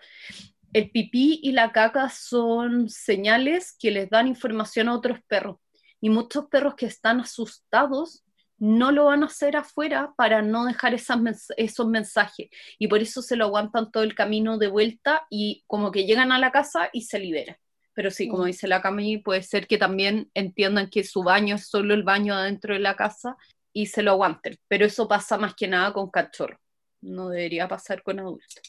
El 0.74 0.90
pipí 0.90 1.40
y 1.44 1.52
la 1.52 1.72
caca 1.72 2.10
son 2.10 2.90
señales 2.90 3.76
que 3.80 3.92
les 3.92 4.10
dan 4.10 4.28
información 4.28 4.90
a 4.90 4.96
otros 4.96 5.20
perros. 5.28 5.58
Y 6.02 6.10
muchos 6.10 6.46
perros 6.48 6.76
que 6.76 6.86
están 6.86 7.20
asustados 7.20 8.24
no 8.60 8.92
lo 8.92 9.06
van 9.06 9.24
a 9.24 9.28
hacer 9.28 9.56
afuera 9.56 10.14
para 10.18 10.42
no 10.42 10.66
dejar 10.66 10.94
esas 10.94 11.20
esos 11.58 11.88
mensajes. 11.88 12.50
Y 12.80 12.88
por 12.88 13.02
eso 13.02 13.22
se 13.22 13.36
lo 13.36 13.46
aguantan 13.46 13.92
todo 13.92 14.04
el 14.04 14.16
camino 14.16 14.58
de 14.58 14.68
vuelta 14.68 15.28
y 15.30 15.64
como 15.68 15.92
que 15.92 16.06
llegan 16.06 16.32
a 16.32 16.40
la 16.40 16.52
casa 16.52 16.90
y 16.92 17.04
se 17.04 17.20
liberan. 17.20 17.58
Pero 17.94 18.12
sí, 18.12 18.28
como 18.28 18.44
mm. 18.44 18.48
dice 18.48 18.68
la 18.68 18.82
Cami, 18.82 19.18
puede 19.18 19.42
ser 19.42 19.68
que 19.68 19.78
también 19.78 20.30
entiendan 20.34 20.90
que 20.90 21.04
su 21.04 21.24
baño 21.24 21.56
es 21.56 21.68
solo 21.68 21.94
el 21.94 22.04
baño 22.04 22.34
adentro 22.34 22.74
de 22.74 22.80
la 22.80 22.96
casa 22.96 23.38
y 23.74 23.88
se 23.88 24.04
lo 24.04 24.12
aguanten. 24.12 24.58
Pero 24.68 24.86
eso 24.86 25.08
pasa 25.08 25.38
más 25.38 25.56
que 25.56 25.68
nada 25.68 25.94
con 25.94 26.10
cachorro. 26.10 26.60
No 27.02 27.30
debería 27.30 27.68
pasar 27.68 28.04
con 28.04 28.20
adultos. 28.20 28.62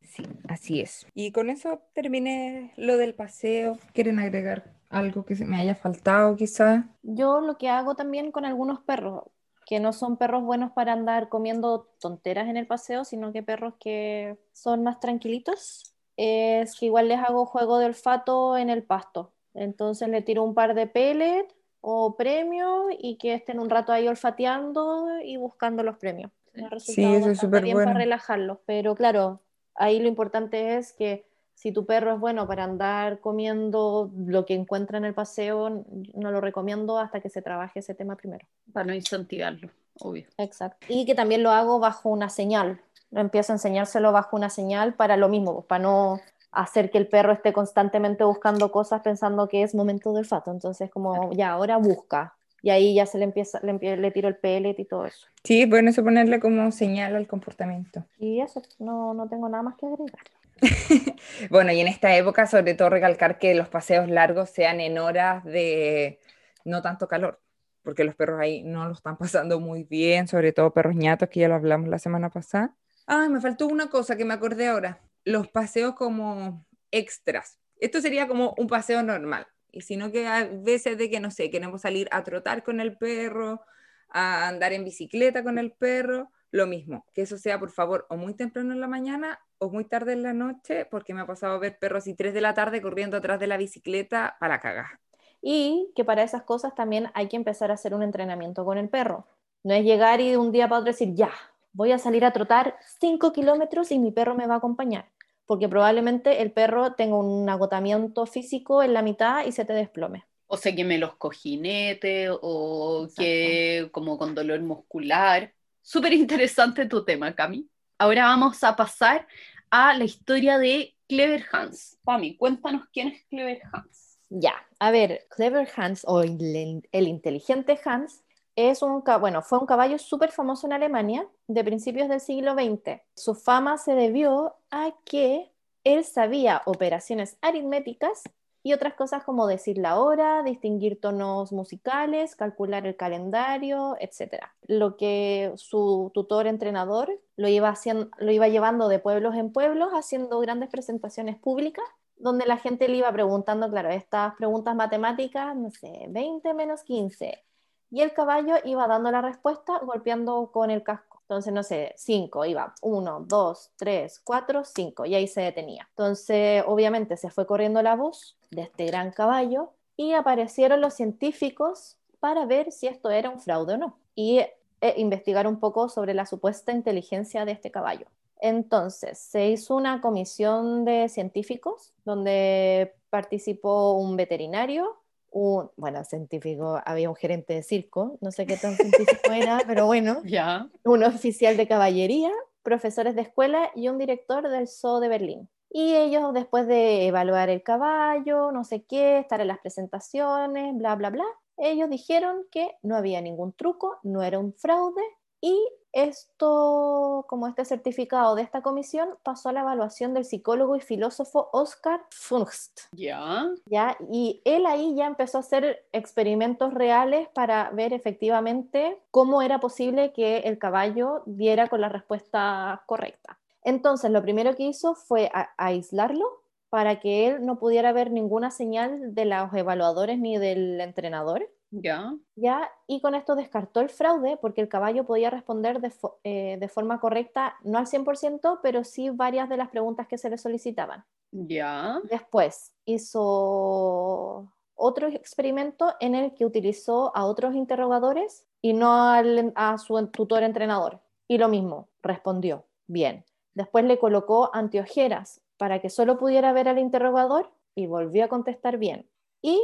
Sí, 0.00 0.22
así 0.48 0.80
es. 0.80 1.06
Y 1.14 1.32
con 1.32 1.50
eso 1.50 1.82
terminé 1.94 2.72
lo 2.76 2.96
del 2.96 3.14
paseo. 3.14 3.78
¿Quieren 3.94 4.18
agregar 4.18 4.74
algo 4.94 5.24
que 5.24 5.36
se 5.36 5.44
me 5.44 5.56
haya 5.56 5.74
faltado 5.74 6.36
quizás? 6.36 6.84
Yo 7.02 7.40
lo 7.40 7.58
que 7.58 7.68
hago 7.68 7.94
también 7.94 8.32
con 8.32 8.44
algunos 8.44 8.80
perros, 8.80 9.24
que 9.66 9.80
no 9.80 9.92
son 9.92 10.16
perros 10.16 10.44
buenos 10.44 10.72
para 10.72 10.92
andar 10.92 11.28
comiendo 11.28 11.88
tonteras 12.00 12.48
en 12.48 12.56
el 12.56 12.66
paseo, 12.66 13.04
sino 13.04 13.32
que 13.32 13.42
perros 13.42 13.74
que 13.80 14.38
son 14.52 14.82
más 14.82 15.00
tranquilitos, 15.00 15.94
es 16.16 16.78
que 16.78 16.86
igual 16.86 17.08
les 17.08 17.18
hago 17.18 17.46
juego 17.46 17.78
de 17.78 17.86
olfato 17.86 18.56
en 18.56 18.70
el 18.70 18.84
pasto. 18.84 19.32
Entonces 19.54 20.08
le 20.08 20.22
tiro 20.22 20.42
un 20.42 20.54
par 20.54 20.74
de 20.74 20.86
pellets 20.86 21.54
o 21.80 22.16
premios 22.16 22.86
y 22.98 23.16
que 23.16 23.34
estén 23.34 23.58
un 23.58 23.70
rato 23.70 23.92
ahí 23.92 24.08
olfateando 24.08 25.20
y 25.22 25.36
buscando 25.36 25.82
los 25.82 25.96
premios. 25.98 26.30
Sí, 26.78 27.04
eso 27.04 27.30
es 27.30 27.38
súper 27.38 27.62
bueno. 27.64 27.84
para 27.84 27.98
relajarlos, 27.98 28.58
pero 28.64 28.94
claro, 28.94 29.40
ahí 29.74 29.98
lo 29.98 30.08
importante 30.08 30.76
es 30.76 30.92
que 30.92 31.26
si 31.54 31.72
tu 31.72 31.86
perro 31.86 32.14
es 32.14 32.20
bueno 32.20 32.46
para 32.46 32.64
andar 32.64 33.20
comiendo 33.20 34.10
lo 34.16 34.44
que 34.44 34.54
encuentra 34.54 34.98
en 34.98 35.04
el 35.04 35.14
paseo, 35.14 35.84
no 36.14 36.30
lo 36.30 36.40
recomiendo 36.40 36.98
hasta 36.98 37.20
que 37.20 37.30
se 37.30 37.42
trabaje 37.42 37.78
ese 37.78 37.94
tema 37.94 38.16
primero. 38.16 38.46
Para 38.72 38.86
no 38.86 38.94
incentivarlo, 38.94 39.70
obvio. 40.00 40.26
Exacto. 40.36 40.86
Y 40.88 41.06
que 41.06 41.14
también 41.14 41.42
lo 41.42 41.50
hago 41.50 41.78
bajo 41.78 42.10
una 42.10 42.28
señal. 42.28 42.80
Empiezo 43.12 43.52
a 43.52 43.56
enseñárselo 43.56 44.12
bajo 44.12 44.36
una 44.36 44.50
señal 44.50 44.94
para 44.94 45.16
lo 45.16 45.28
mismo, 45.28 45.62
para 45.62 45.82
no 45.82 46.20
hacer 46.50 46.90
que 46.90 46.98
el 46.98 47.06
perro 47.06 47.32
esté 47.32 47.52
constantemente 47.52 48.24
buscando 48.24 48.70
cosas 48.70 49.02
pensando 49.02 49.48
que 49.48 49.62
es 49.62 49.74
momento 49.74 50.12
de 50.12 50.20
olfato. 50.20 50.50
Entonces, 50.50 50.90
como 50.90 51.32
ya, 51.32 51.50
ahora 51.50 51.76
busca. 51.76 52.34
Y 52.62 52.70
ahí 52.70 52.94
ya 52.94 53.06
se 53.06 53.18
le 53.18 53.24
empieza, 53.24 53.60
le, 53.62 53.96
le 53.96 54.10
tiro 54.10 54.28
el 54.28 54.36
pellet 54.36 54.78
y 54.78 54.84
todo 54.84 55.04
eso. 55.06 55.26
Sí, 55.44 55.66
bueno, 55.66 55.90
eso 55.90 56.02
ponerle 56.02 56.40
como 56.40 56.72
señal 56.72 57.14
al 57.14 57.26
comportamiento. 57.26 58.04
Y 58.18 58.40
eso, 58.40 58.62
no, 58.78 59.12
no 59.12 59.28
tengo 59.28 59.48
nada 59.48 59.62
más 59.62 59.76
que 59.76 59.86
agregar. 59.86 60.20
bueno, 61.50 61.72
y 61.72 61.80
en 61.80 61.88
esta 61.88 62.14
época, 62.16 62.46
sobre 62.46 62.74
todo, 62.74 62.90
recalcar 62.90 63.38
que 63.38 63.54
los 63.54 63.68
paseos 63.68 64.08
largos 64.08 64.50
sean 64.50 64.80
en 64.80 64.98
horas 64.98 65.44
de 65.44 66.20
no 66.64 66.82
tanto 66.82 67.08
calor, 67.08 67.40
porque 67.82 68.04
los 68.04 68.14
perros 68.14 68.40
ahí 68.40 68.62
no 68.62 68.86
lo 68.86 68.92
están 68.92 69.16
pasando 69.16 69.60
muy 69.60 69.84
bien, 69.84 70.28
sobre 70.28 70.52
todo 70.52 70.72
perros 70.72 70.94
ñatos, 70.94 71.28
que 71.28 71.40
ya 71.40 71.48
lo 71.48 71.54
hablamos 71.54 71.88
la 71.88 71.98
semana 71.98 72.30
pasada. 72.30 72.74
Ah, 73.06 73.28
me 73.28 73.40
faltó 73.40 73.66
una 73.66 73.88
cosa 73.88 74.16
que 74.16 74.24
me 74.24 74.34
acordé 74.34 74.68
ahora, 74.68 75.00
los 75.24 75.48
paseos 75.48 75.94
como 75.94 76.66
extras. 76.90 77.58
Esto 77.78 78.00
sería 78.00 78.26
como 78.26 78.54
un 78.56 78.66
paseo 78.66 79.02
normal, 79.02 79.46
y 79.70 79.82
sino 79.82 80.10
que 80.10 80.26
a 80.26 80.44
veces 80.44 80.96
de 80.96 81.10
que, 81.10 81.20
no 81.20 81.30
sé, 81.30 81.50
queremos 81.50 81.82
salir 81.82 82.08
a 82.12 82.22
trotar 82.22 82.62
con 82.62 82.80
el 82.80 82.96
perro, 82.96 83.60
a 84.08 84.48
andar 84.48 84.72
en 84.72 84.84
bicicleta 84.84 85.42
con 85.42 85.58
el 85.58 85.72
perro, 85.72 86.30
lo 86.50 86.68
mismo, 86.68 87.04
que 87.12 87.22
eso 87.22 87.36
sea 87.36 87.58
por 87.58 87.72
favor 87.72 88.06
o 88.08 88.16
muy 88.16 88.32
temprano 88.34 88.72
en 88.72 88.80
la 88.80 88.86
mañana 88.86 89.40
o 89.64 89.70
muy 89.70 89.84
tarde 89.84 90.12
en 90.12 90.22
la 90.22 90.32
noche, 90.32 90.86
porque 90.86 91.14
me 91.14 91.22
ha 91.22 91.26
pasado 91.26 91.54
a 91.54 91.58
ver 91.58 91.78
perros 91.78 92.06
y 92.06 92.14
3 92.14 92.34
de 92.34 92.40
la 92.40 92.54
tarde 92.54 92.82
corriendo 92.82 93.16
atrás 93.16 93.40
de 93.40 93.46
la 93.46 93.56
bicicleta 93.56 94.36
para 94.40 94.60
cagar. 94.60 94.98
Y 95.42 95.90
que 95.94 96.04
para 96.04 96.22
esas 96.22 96.42
cosas 96.42 96.74
también 96.74 97.10
hay 97.14 97.28
que 97.28 97.36
empezar 97.36 97.70
a 97.70 97.74
hacer 97.74 97.94
un 97.94 98.02
entrenamiento 98.02 98.64
con 98.64 98.78
el 98.78 98.88
perro. 98.88 99.26
No 99.62 99.74
es 99.74 99.84
llegar 99.84 100.20
y 100.20 100.30
de 100.30 100.36
un 100.36 100.52
día 100.52 100.68
para 100.68 100.80
otro 100.80 100.92
decir, 100.92 101.14
ya, 101.14 101.30
voy 101.72 101.92
a 101.92 101.98
salir 101.98 102.24
a 102.24 102.32
trotar 102.32 102.76
5 103.00 103.32
kilómetros 103.32 103.90
y 103.90 103.98
mi 103.98 104.10
perro 104.10 104.34
me 104.34 104.46
va 104.46 104.54
a 104.54 104.58
acompañar. 104.58 105.10
Porque 105.46 105.68
probablemente 105.68 106.40
el 106.40 106.52
perro 106.52 106.94
tenga 106.94 107.16
un 107.16 107.48
agotamiento 107.48 108.24
físico 108.26 108.82
en 108.82 108.94
la 108.94 109.02
mitad 109.02 109.44
y 109.44 109.52
se 109.52 109.64
te 109.64 109.74
desplome. 109.74 110.24
O 110.46 110.56
se 110.56 110.74
queme 110.74 110.98
los 110.98 111.16
cojinetes 111.16 112.30
o 112.40 113.08
que 113.16 113.88
como 113.92 114.16
con 114.16 114.34
dolor 114.34 114.60
muscular 114.60 115.52
Súper 115.84 116.14
interesante 116.14 116.86
tu 116.86 117.04
tema, 117.04 117.34
Cami. 117.34 117.68
Ahora 117.98 118.24
vamos 118.24 118.64
a 118.64 118.74
pasar 118.74 119.28
a 119.76 119.92
la 119.98 120.04
historia 120.04 120.56
de 120.56 120.94
Clever 121.08 121.44
Hans. 121.50 121.98
Cami, 122.06 122.36
cuéntanos 122.36 122.86
quién 122.92 123.08
es 123.08 123.24
Clever 123.24 123.60
Hans. 123.72 124.20
Ya, 124.28 124.54
a 124.78 124.92
ver, 124.92 125.26
Clever 125.30 125.68
Hans 125.74 126.04
o 126.06 126.22
el, 126.22 126.80
inteligente 126.92 127.76
Hans 127.84 128.22
es 128.54 128.82
un, 128.82 129.02
bueno, 129.18 129.42
fue 129.42 129.58
un 129.58 129.66
caballo 129.66 129.98
súper 129.98 130.30
famoso 130.30 130.68
en 130.68 130.74
Alemania 130.74 131.26
de 131.48 131.64
principios 131.64 132.08
del 132.08 132.20
siglo 132.20 132.54
XX. 132.54 133.00
Su 133.16 133.34
fama 133.34 133.76
se 133.76 133.96
debió 133.96 134.54
a 134.70 134.92
que 135.04 135.50
él 135.82 136.04
sabía 136.04 136.62
operaciones 136.66 137.36
aritméticas 137.40 138.22
y 138.64 138.72
otras 138.72 138.94
cosas 138.94 139.22
como 139.24 139.46
decir 139.46 139.76
la 139.76 140.00
hora, 140.00 140.42
distinguir 140.42 140.98
tonos 140.98 141.52
musicales, 141.52 142.34
calcular 142.34 142.86
el 142.86 142.96
calendario, 142.96 143.94
etc. 144.00 144.42
Lo 144.66 144.96
que 144.96 145.52
su 145.56 146.10
tutor 146.14 146.46
entrenador 146.46 147.20
lo 147.36 147.48
iba, 147.48 147.68
haciendo, 147.68 148.08
lo 148.16 148.32
iba 148.32 148.48
llevando 148.48 148.88
de 148.88 148.98
pueblos 148.98 149.34
en 149.36 149.52
pueblos, 149.52 149.90
haciendo 149.92 150.40
grandes 150.40 150.70
presentaciones 150.70 151.36
públicas, 151.36 151.84
donde 152.16 152.46
la 152.46 152.56
gente 152.56 152.88
le 152.88 152.96
iba 152.96 153.12
preguntando, 153.12 153.68
claro, 153.70 153.90
estas 153.90 154.34
preguntas 154.36 154.74
matemáticas, 154.74 155.54
no 155.54 155.70
sé, 155.70 156.06
20 156.08 156.54
menos 156.54 156.84
15. 156.84 157.44
Y 157.90 158.00
el 158.00 158.14
caballo 158.14 158.54
iba 158.64 158.88
dando 158.88 159.10
la 159.10 159.20
respuesta 159.20 159.78
golpeando 159.80 160.50
con 160.52 160.70
el 160.70 160.82
casco 160.82 161.13
entonces, 161.24 161.54
no 161.54 161.62
sé, 161.62 161.94
cinco, 161.96 162.44
iba 162.44 162.74
uno, 162.82 163.24
dos, 163.26 163.70
tres, 163.76 164.20
cuatro, 164.22 164.62
cinco, 164.64 165.06
y 165.06 165.14
ahí 165.14 165.26
se 165.26 165.40
detenía. 165.40 165.88
Entonces, 165.90 166.62
obviamente 166.66 167.16
se 167.16 167.30
fue 167.30 167.46
corriendo 167.46 167.80
la 167.82 167.96
voz 167.96 168.36
de 168.50 168.62
este 168.62 168.84
gran 168.86 169.10
caballo 169.10 169.70
y 169.96 170.12
aparecieron 170.12 170.82
los 170.82 170.92
científicos 170.94 171.96
para 172.20 172.44
ver 172.44 172.72
si 172.72 172.88
esto 172.88 173.10
era 173.10 173.30
un 173.30 173.40
fraude 173.40 173.74
o 173.74 173.78
no 173.78 173.98
y 174.14 174.38
eh, 174.38 174.94
investigar 174.98 175.46
un 175.46 175.58
poco 175.60 175.88
sobre 175.88 176.12
la 176.12 176.26
supuesta 176.26 176.72
inteligencia 176.72 177.46
de 177.46 177.52
este 177.52 177.70
caballo. 177.70 178.06
Entonces, 178.40 179.18
se 179.18 179.48
hizo 179.48 179.76
una 179.76 180.02
comisión 180.02 180.84
de 180.84 181.08
científicos 181.08 181.94
donde 182.04 182.94
participó 183.08 183.92
un 183.92 184.16
veterinario, 184.16 184.98
un, 185.34 185.70
bueno, 185.76 186.04
científico, 186.04 186.80
había 186.86 187.10
un 187.10 187.16
gerente 187.16 187.54
de 187.54 187.62
circo, 187.62 188.16
no 188.20 188.30
sé 188.30 188.46
qué 188.46 188.56
tan 188.56 188.76
científico 188.76 189.32
era, 189.32 189.58
pero 189.66 189.84
bueno, 189.86 190.22
ya. 190.24 190.68
un 190.84 191.02
oficial 191.02 191.56
de 191.56 191.66
caballería, 191.66 192.30
profesores 192.62 193.16
de 193.16 193.22
escuela 193.22 193.70
y 193.74 193.88
un 193.88 193.98
director 193.98 194.48
del 194.48 194.68
Zoo 194.68 195.00
de 195.00 195.08
Berlín. 195.08 195.50
Y 195.70 195.96
ellos, 195.96 196.32
después 196.32 196.68
de 196.68 197.08
evaluar 197.08 197.50
el 197.50 197.64
caballo, 197.64 198.52
no 198.52 198.62
sé 198.62 198.84
qué, 198.84 199.18
estar 199.18 199.40
en 199.40 199.48
las 199.48 199.58
presentaciones, 199.58 200.72
bla, 200.76 200.94
bla, 200.94 201.10
bla, 201.10 201.24
ellos 201.56 201.90
dijeron 201.90 202.44
que 202.52 202.70
no 202.82 202.96
había 202.96 203.20
ningún 203.20 203.52
truco, 203.52 203.98
no 204.04 204.22
era 204.22 204.38
un 204.38 204.54
fraude 204.54 205.02
y 205.44 205.68
esto, 205.92 207.26
como 207.28 207.46
este 207.46 207.66
certificado 207.66 208.34
de 208.34 208.40
esta 208.40 208.62
comisión, 208.62 209.10
pasó 209.22 209.50
a 209.50 209.52
la 209.52 209.60
evaluación 209.60 210.14
del 210.14 210.24
psicólogo 210.24 210.74
y 210.74 210.80
filósofo 210.80 211.50
Oscar 211.52 212.00
Funst. 212.10 212.80
Ya. 212.92 213.50
Ya, 213.66 213.94
y 214.10 214.40
él 214.46 214.64
ahí 214.64 214.94
ya 214.96 215.06
empezó 215.06 215.36
a 215.36 215.42
hacer 215.42 215.84
experimentos 215.92 216.72
reales 216.72 217.28
para 217.28 217.68
ver 217.72 217.92
efectivamente 217.92 218.98
cómo 219.10 219.42
era 219.42 219.60
posible 219.60 220.14
que 220.14 220.38
el 220.38 220.58
caballo 220.58 221.22
diera 221.26 221.68
con 221.68 221.82
la 221.82 221.90
respuesta 221.90 222.82
correcta. 222.86 223.38
Entonces, 223.64 224.10
lo 224.10 224.22
primero 224.22 224.56
que 224.56 224.62
hizo 224.62 224.94
fue 224.94 225.30
aislarlo 225.58 226.40
para 226.70 227.00
que 227.00 227.26
él 227.26 227.44
no 227.44 227.58
pudiera 227.58 227.92
ver 227.92 228.10
ninguna 228.10 228.50
señal 228.50 229.14
de 229.14 229.26
los 229.26 229.52
evaluadores 229.52 230.18
ni 230.18 230.38
del 230.38 230.80
entrenador 230.80 231.46
Ya. 231.76 232.14
¿ya? 232.36 232.70
Y 232.86 233.00
con 233.00 233.14
esto 233.14 233.34
descartó 233.34 233.80
el 233.80 233.88
fraude 233.88 234.36
porque 234.36 234.60
el 234.60 234.68
caballo 234.68 235.04
podía 235.04 235.30
responder 235.30 235.80
de, 235.80 235.90
fo- 235.90 236.16
eh, 236.22 236.56
de 236.60 236.68
forma 236.68 237.00
correcta, 237.00 237.56
no 237.64 237.78
al 237.78 237.86
100%, 237.86 238.60
pero 238.62 238.84
sí 238.84 239.10
varias 239.10 239.48
de 239.48 239.56
las 239.56 239.68
preguntas 239.70 240.06
que 240.06 240.18
se 240.18 240.30
le 240.30 240.38
solicitaban. 240.38 241.04
Ya. 241.32 242.00
Después 242.04 242.72
hizo 242.84 244.52
otro 244.76 245.08
experimento 245.08 245.94
en 246.00 246.14
el 246.14 246.34
que 246.34 246.44
utilizó 246.46 247.16
a 247.16 247.24
otros 247.26 247.54
interrogadores 247.54 248.46
y 248.62 248.72
no 248.72 248.92
al- 249.10 249.52
a 249.56 249.78
su 249.78 250.06
tutor 250.08 250.42
entrenador. 250.42 251.00
Y 251.28 251.38
lo 251.38 251.48
mismo, 251.48 251.88
respondió 252.02 252.66
bien. 252.86 253.24
Después 253.54 253.84
le 253.84 253.98
colocó 253.98 254.50
anteojeras 254.52 255.40
para 255.56 255.80
que 255.80 255.90
solo 255.90 256.18
pudiera 256.18 256.52
ver 256.52 256.68
al 256.68 256.78
interrogador 256.78 257.50
y 257.74 257.86
volvió 257.86 258.24
a 258.24 258.28
contestar 258.28 258.78
bien. 258.78 259.08
Y 259.42 259.60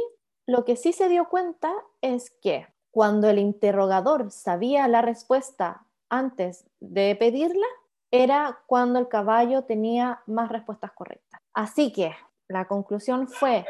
lo 0.51 0.65
que 0.65 0.75
sí 0.75 0.91
se 0.91 1.07
dio 1.07 1.29
cuenta 1.29 1.73
es 2.01 2.29
que 2.29 2.67
cuando 2.91 3.29
el 3.29 3.39
interrogador 3.39 4.31
sabía 4.31 4.85
la 4.89 5.01
respuesta 5.01 5.85
antes 6.09 6.65
de 6.81 7.15
pedirla, 7.15 7.65
era 8.11 8.59
cuando 8.67 8.99
el 8.99 9.07
caballo 9.07 9.63
tenía 9.63 10.21
más 10.25 10.49
respuestas 10.49 10.91
correctas. 10.91 11.39
Así 11.53 11.93
que 11.93 12.13
la 12.49 12.67
conclusión 12.67 13.29
fue 13.29 13.65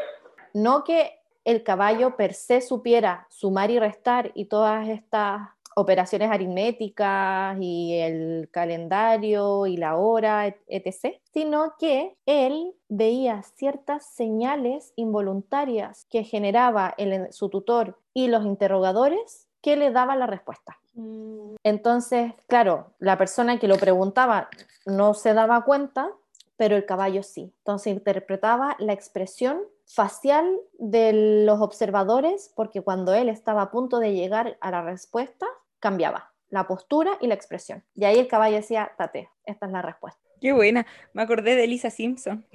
no 0.55 0.83
que 0.83 1.19
el 1.45 1.63
caballo 1.63 2.15
per 2.15 2.33
se 2.33 2.61
supiera 2.61 3.27
sumar 3.29 3.69
y 3.69 3.77
restar 3.77 4.31
y 4.33 4.45
todas 4.45 4.87
estas 4.87 5.49
operaciones 5.75 6.29
aritméticas 6.31 7.57
y 7.59 7.93
el 7.99 8.49
calendario 8.51 9.67
y 9.67 9.77
la 9.77 9.95
hora, 9.97 10.47
et- 10.47 10.61
etc., 10.67 11.19
sino 11.33 11.73
que 11.79 12.15
él 12.25 12.73
veía 12.89 13.41
ciertas 13.55 14.05
señales 14.05 14.93
involuntarias 14.95 16.05
que 16.09 16.23
generaba 16.23 16.93
el- 16.97 17.31
su 17.31 17.49
tutor 17.49 17.97
y 18.13 18.27
los 18.27 18.45
interrogadores 18.45 19.47
que 19.61 19.75
le 19.75 19.91
daban 19.91 20.19
la 20.19 20.27
respuesta. 20.27 20.77
Mm, 20.95 21.55
Entonces, 21.63 22.33
claro, 22.47 22.87
la 22.99 23.17
persona 23.17 23.59
que 23.59 23.67
lo 23.67 23.77
preguntaba 23.77 24.49
no 24.85 25.13
se 25.13 25.33
daba 25.33 25.63
cuenta, 25.63 26.09
pero 26.57 26.75
el 26.75 26.85
caballo 26.85 27.23
sí. 27.23 27.53
Entonces 27.59 27.93
interpretaba 27.93 28.75
la 28.79 28.93
expresión 28.93 29.61
facial 29.85 30.57
de 30.79 31.43
los 31.45 31.59
observadores 31.61 32.51
porque 32.55 32.81
cuando 32.81 33.13
él 33.13 33.29
estaba 33.29 33.61
a 33.63 33.71
punto 33.71 33.99
de 33.99 34.13
llegar 34.13 34.57
a 34.61 34.71
la 34.71 34.81
respuesta, 34.83 35.45
cambiaba 35.81 36.31
la 36.49 36.67
postura 36.67 37.17
y 37.19 37.27
la 37.27 37.33
expresión. 37.33 37.83
Y 37.95 38.05
ahí 38.05 38.19
el 38.19 38.27
caballo 38.27 38.57
decía, 38.57 38.91
tate, 38.97 39.29
esta 39.45 39.65
es 39.65 39.71
la 39.71 39.81
respuesta. 39.81 40.21
Qué 40.41 40.53
buena. 40.53 40.87
Me 41.13 41.21
acordé 41.21 41.55
de 41.55 41.67
Lisa 41.67 41.91
Simpson. 41.91 42.45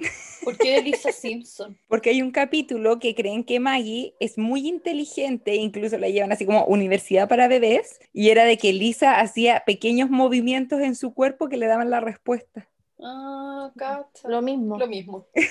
¿Por 0.43 0.57
qué 0.57 0.73
de 0.73 0.81
Lisa 0.81 1.13
Simpson? 1.13 1.77
Porque 1.87 2.09
hay 2.09 2.21
un 2.21 2.31
capítulo 2.31 2.99
que 2.99 3.15
creen 3.15 3.45
que 3.45 3.61
Maggie 3.61 4.13
es 4.19 4.37
muy 4.37 4.67
inteligente, 4.67 5.55
incluso 5.55 5.97
la 5.97 6.09
llevan 6.09 6.33
así 6.33 6.45
como 6.45 6.65
universidad 6.65 7.29
para 7.29 7.47
bebés, 7.47 7.99
y 8.11 8.29
era 8.29 8.43
de 8.43 8.57
que 8.57 8.73
Lisa 8.73 9.21
hacía 9.21 9.63
pequeños 9.65 10.09
movimientos 10.09 10.81
en 10.81 10.95
su 10.95 11.13
cuerpo 11.13 11.47
que 11.47 11.57
le 11.57 11.67
daban 11.67 11.89
la 11.89 12.01
respuesta. 12.01 12.67
Ah, 13.01 13.71
cacha. 13.77 14.27
Lo 14.27 14.41
mismo. 14.41 14.77
Lo 14.77 14.87
mismo. 14.87 15.25
Y 15.35 15.41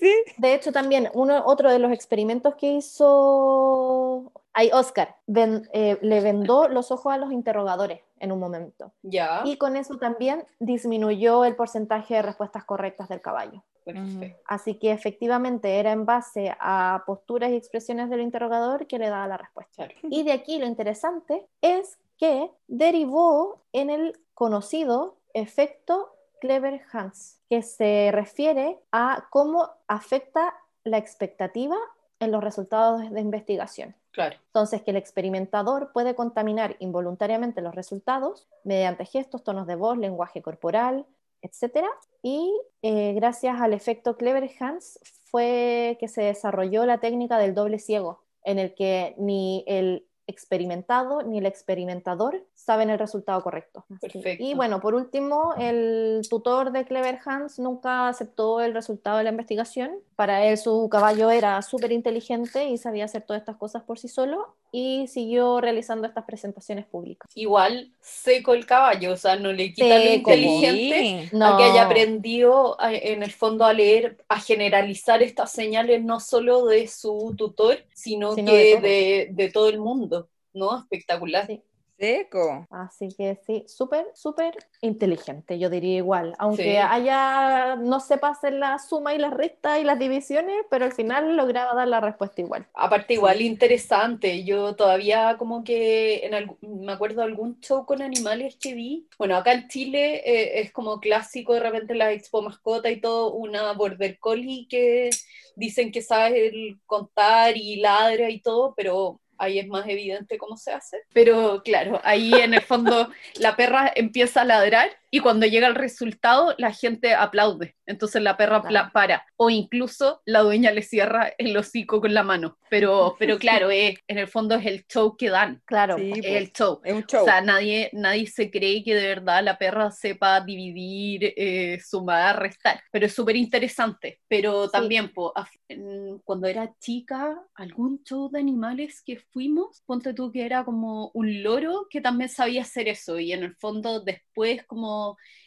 Sí. 0.00 0.12
De 0.38 0.54
hecho, 0.54 0.72
también 0.72 1.10
uno, 1.14 1.42
otro 1.46 1.70
de 1.70 1.78
los 1.78 1.92
experimentos 1.92 2.54
que 2.56 2.72
hizo 2.72 4.32
hay 4.52 4.70
Oscar, 4.72 5.16
ven- 5.26 5.68
eh, 5.74 5.98
le 6.00 6.20
vendó 6.20 6.68
los 6.68 6.90
ojos 6.90 7.12
a 7.12 7.18
los 7.18 7.30
interrogadores 7.32 8.00
en 8.20 8.32
un 8.32 8.38
momento. 8.40 8.92
Ya. 9.02 9.42
Y 9.44 9.58
con 9.58 9.76
eso 9.76 9.98
también 9.98 10.46
disminuyó 10.58 11.44
el 11.44 11.54
porcentaje 11.56 12.14
de 12.14 12.22
respuestas 12.22 12.64
correctas 12.64 13.08
del 13.10 13.20
caballo. 13.20 13.62
Perfecto. 13.84 14.40
Así 14.46 14.74
que 14.78 14.92
efectivamente 14.92 15.78
era 15.78 15.92
en 15.92 16.06
base 16.06 16.56
a 16.58 17.02
posturas 17.06 17.50
y 17.50 17.56
expresiones 17.56 18.08
del 18.08 18.22
interrogador 18.22 18.86
que 18.86 18.98
le 18.98 19.10
daba 19.10 19.28
la 19.28 19.36
respuesta. 19.36 19.72
Claro. 19.86 19.94
Y 20.04 20.22
de 20.24 20.32
aquí 20.32 20.58
lo 20.58 20.66
interesante 20.66 21.46
es 21.60 21.98
que 22.16 22.50
derivó 22.66 23.60
en 23.72 23.90
el 23.90 24.18
conocido 24.32 25.16
efecto 25.34 26.14
Clever-Hans, 26.40 27.40
que 27.48 27.62
se 27.62 28.10
refiere 28.12 28.78
a 28.92 29.26
cómo 29.30 29.70
afecta 29.88 30.54
la 30.84 30.98
expectativa 30.98 31.76
en 32.20 32.32
los 32.32 32.42
resultados 32.42 33.10
de 33.10 33.20
investigación. 33.20 33.94
Claro. 34.12 34.36
Entonces, 34.46 34.82
que 34.82 34.92
el 34.92 34.96
experimentador 34.96 35.92
puede 35.92 36.14
contaminar 36.14 36.76
involuntariamente 36.78 37.60
los 37.60 37.74
resultados 37.74 38.48
mediante 38.64 39.04
gestos, 39.04 39.44
tonos 39.44 39.66
de 39.66 39.76
voz, 39.76 39.98
lenguaje 39.98 40.40
corporal, 40.40 41.04
etc. 41.42 41.84
Y 42.22 42.50
eh, 42.82 43.12
gracias 43.14 43.60
al 43.60 43.74
efecto 43.74 44.16
Clever-Hans 44.16 44.98
fue 45.30 45.98
que 46.00 46.08
se 46.08 46.22
desarrolló 46.22 46.86
la 46.86 46.98
técnica 46.98 47.38
del 47.38 47.54
doble 47.54 47.78
ciego, 47.78 48.22
en 48.42 48.58
el 48.58 48.74
que 48.74 49.14
ni 49.18 49.64
el 49.66 50.06
experimentado 50.26 51.22
ni 51.22 51.38
el 51.38 51.46
experimentador 51.46 52.44
saben 52.54 52.90
el 52.90 52.98
resultado 52.98 53.40
correcto. 53.42 53.84
Perfecto. 54.00 54.42
Y 54.42 54.54
bueno, 54.54 54.80
por 54.80 54.94
último, 54.94 55.54
el 55.58 56.22
tutor 56.28 56.72
de 56.72 56.84
Clever 56.84 57.18
Hans 57.24 57.58
nunca 57.58 58.08
aceptó 58.08 58.60
el 58.60 58.74
resultado 58.74 59.18
de 59.18 59.24
la 59.24 59.30
investigación. 59.30 59.92
Para 60.16 60.44
él 60.44 60.58
su 60.58 60.88
caballo 60.88 61.30
era 61.30 61.60
súper 61.62 61.92
inteligente 61.92 62.66
y 62.66 62.78
sabía 62.78 63.04
hacer 63.04 63.22
todas 63.22 63.40
estas 63.40 63.56
cosas 63.56 63.82
por 63.82 63.98
sí 63.98 64.08
solo 64.08 64.56
y 64.72 65.06
siguió 65.08 65.60
realizando 65.60 66.06
estas 66.06 66.24
presentaciones 66.24 66.86
públicas. 66.86 67.30
Igual 67.34 67.92
seco 68.00 68.52
el 68.54 68.66
caballo, 68.66 69.12
o 69.12 69.16
sea, 69.16 69.36
no 69.36 69.52
le 69.52 69.72
quita 69.72 69.98
lo 69.98 70.12
inteligente. 70.12 71.28
Sí. 71.30 71.36
a 71.40 71.56
que 71.56 71.64
haya 71.64 71.84
aprendido 71.86 72.80
a- 72.80 72.92
en 72.94 73.22
el 73.22 73.32
fondo 73.32 73.64
a 73.64 73.72
leer, 73.72 74.18
a 74.28 74.40
generalizar 74.40 75.22
estas 75.22 75.52
señales 75.52 76.02
no 76.04 76.20
solo 76.20 76.66
de 76.66 76.88
su 76.88 77.34
tutor, 77.36 77.78
sino, 77.94 78.34
Sino 78.34 78.52
que 78.52 78.58
de 78.58 78.72
todo. 78.74 78.82
de, 78.82 79.28
de 79.32 79.50
todo 79.50 79.68
el 79.68 79.78
mundo, 79.78 80.28
¿no? 80.52 80.78
Espectacular. 80.80 81.46
Sí. 81.46 81.62
Seco. 81.98 82.66
Así 82.70 83.08
que 83.16 83.36
sí, 83.46 83.64
súper, 83.68 84.06
súper 84.14 84.56
inteligente, 84.80 85.58
yo 85.58 85.70
diría 85.70 85.96
igual. 85.98 86.34
Aunque 86.38 86.62
Sí. 86.62 86.76
haya, 86.78 87.76
no 87.76 88.00
sepa 88.00 88.28
hacer 88.30 88.54
la 88.54 88.78
suma 88.78 89.14
y 89.14 89.18
las 89.18 89.32
restas 89.32 89.78
y 89.80 89.84
las 89.84 89.98
divisiones, 89.98 90.56
pero 90.68 90.84
al 90.84 90.92
final 90.92 91.36
lograba 91.36 91.74
dar 91.74 91.88
la 91.88 92.00
respuesta 92.00 92.40
igual. 92.40 92.66
Aparte, 92.74 93.14
igual 93.14 93.40
interesante, 93.40 94.44
yo 94.44 94.76
todavía 94.76 95.36
como 95.38 95.64
que 95.64 96.26
en 96.26 96.34
algún- 96.34 96.58
me 96.84 96.92
acuerdo 96.92 97.22
de 97.22 97.28
algún 97.28 97.58
show 97.60 97.86
con 97.86 98.02
animales 98.02 98.56
que 98.60 98.74
vi. 98.74 99.08
Bueno, 99.18 99.36
acá 99.36 99.52
en 99.54 99.66
Chile 99.68 100.16
eh, 100.26 100.60
es 100.60 100.72
como 100.72 101.00
clásico 101.00 101.54
de 101.54 101.60
repente 101.60 101.94
la 101.94 102.12
expo 102.12 102.42
mascota 102.42 102.90
y 102.90 103.00
todo, 103.00 103.32
una 103.32 103.72
border 103.72 104.18
collie 104.18 104.66
que 104.68 105.08
dicen 105.56 105.90
que 105.90 106.02
sabe 106.02 106.48
el 106.48 106.78
contar 106.84 107.56
y 107.56 107.76
ladra 107.76 108.28
y 108.28 108.40
todo, 108.42 108.74
pero 108.76 109.20
ahí 109.38 109.58
es 109.58 109.68
más 109.68 109.88
evidente 109.88 110.38
cómo 110.38 110.56
se 110.56 110.72
hace. 110.72 111.02
Pero 111.12 111.62
claro, 111.64 112.00
ahí 112.04 112.32
en 112.34 112.54
el 112.54 112.62
fondo 112.62 113.10
la 113.38 113.56
perra 113.56 113.90
empieza 113.94 114.42
a 114.42 114.44
ladrar 114.44 114.90
y 115.10 115.20
cuando 115.20 115.46
llega 115.46 115.66
el 115.68 115.74
resultado 115.74 116.54
la 116.58 116.72
gente 116.72 117.14
aplaude. 117.14 117.74
Entonces 117.86 118.20
la 118.22 118.36
perra 118.36 118.62
Claro. 118.62 118.90
para 118.92 119.24
o 119.36 119.48
incluso 119.50 120.20
la 120.24 120.40
dueña 120.40 120.72
le 120.72 120.82
cierra 120.82 121.32
el 121.38 121.56
hocico 121.56 122.00
con 122.00 122.12
la 122.14 122.22
mano. 122.24 122.58
Pero, 122.68 123.14
pero 123.18 123.38
claro, 123.66 123.70
eh, 123.70 123.96
en 124.08 124.18
el 124.18 124.26
fondo 124.28 124.56
es 124.56 124.66
el 124.66 124.84
show 124.86 125.16
que 125.16 125.30
dan. 125.30 125.62
Claro, 125.66 125.96
Sí, 125.96 126.10
Es 126.12 126.18
pues, 126.18 126.32
el 126.32 126.52
show. 126.52 126.80
es 126.84 126.92
un 126.94 127.04
show. 127.06 127.22
O 127.22 127.24
sea, 127.24 127.40
nadie, 127.40 127.90
nadie 127.92 128.26
se 128.26 128.50
cree 128.50 128.82
que 128.82 128.94
de 128.94 129.06
verdad 129.06 129.42
la 129.44 129.56
perra 129.56 129.90
sepa 129.92 130.40
dividir, 130.40 131.32
eh, 131.36 131.78
sumar, 131.84 132.40
restar. 132.40 132.80
Pero 132.90 133.06
es 133.06 133.14
súper 133.14 133.36
interesante. 133.36 134.20
Pero 134.28 134.64
Sí. 134.64 134.70
también, 134.72 135.12
po, 135.12 135.32
af- 135.34 135.48
en- 135.68 136.18
cuando 136.24 136.48
era 136.48 136.72
chica, 136.80 137.40
algún 137.54 138.02
show 138.04 138.28
de 138.30 138.40
animales 138.40 139.02
que 139.04 139.16
fuimos, 139.18 139.82
ponte 139.86 140.12
tú 140.14 140.32
que 140.32 140.44
era 140.44 140.64
como 140.64 141.10
un 141.14 141.42
loro 141.42 141.86
que 141.88 142.00
también 142.00 142.28
sabía 142.28 142.62
hacer 142.62 142.88
eso. 142.88 143.18
Y 143.20 143.32
en 143.32 143.44
el 143.44 143.54
fondo, 143.56 144.00
después, 144.00 144.64
como 144.66 144.95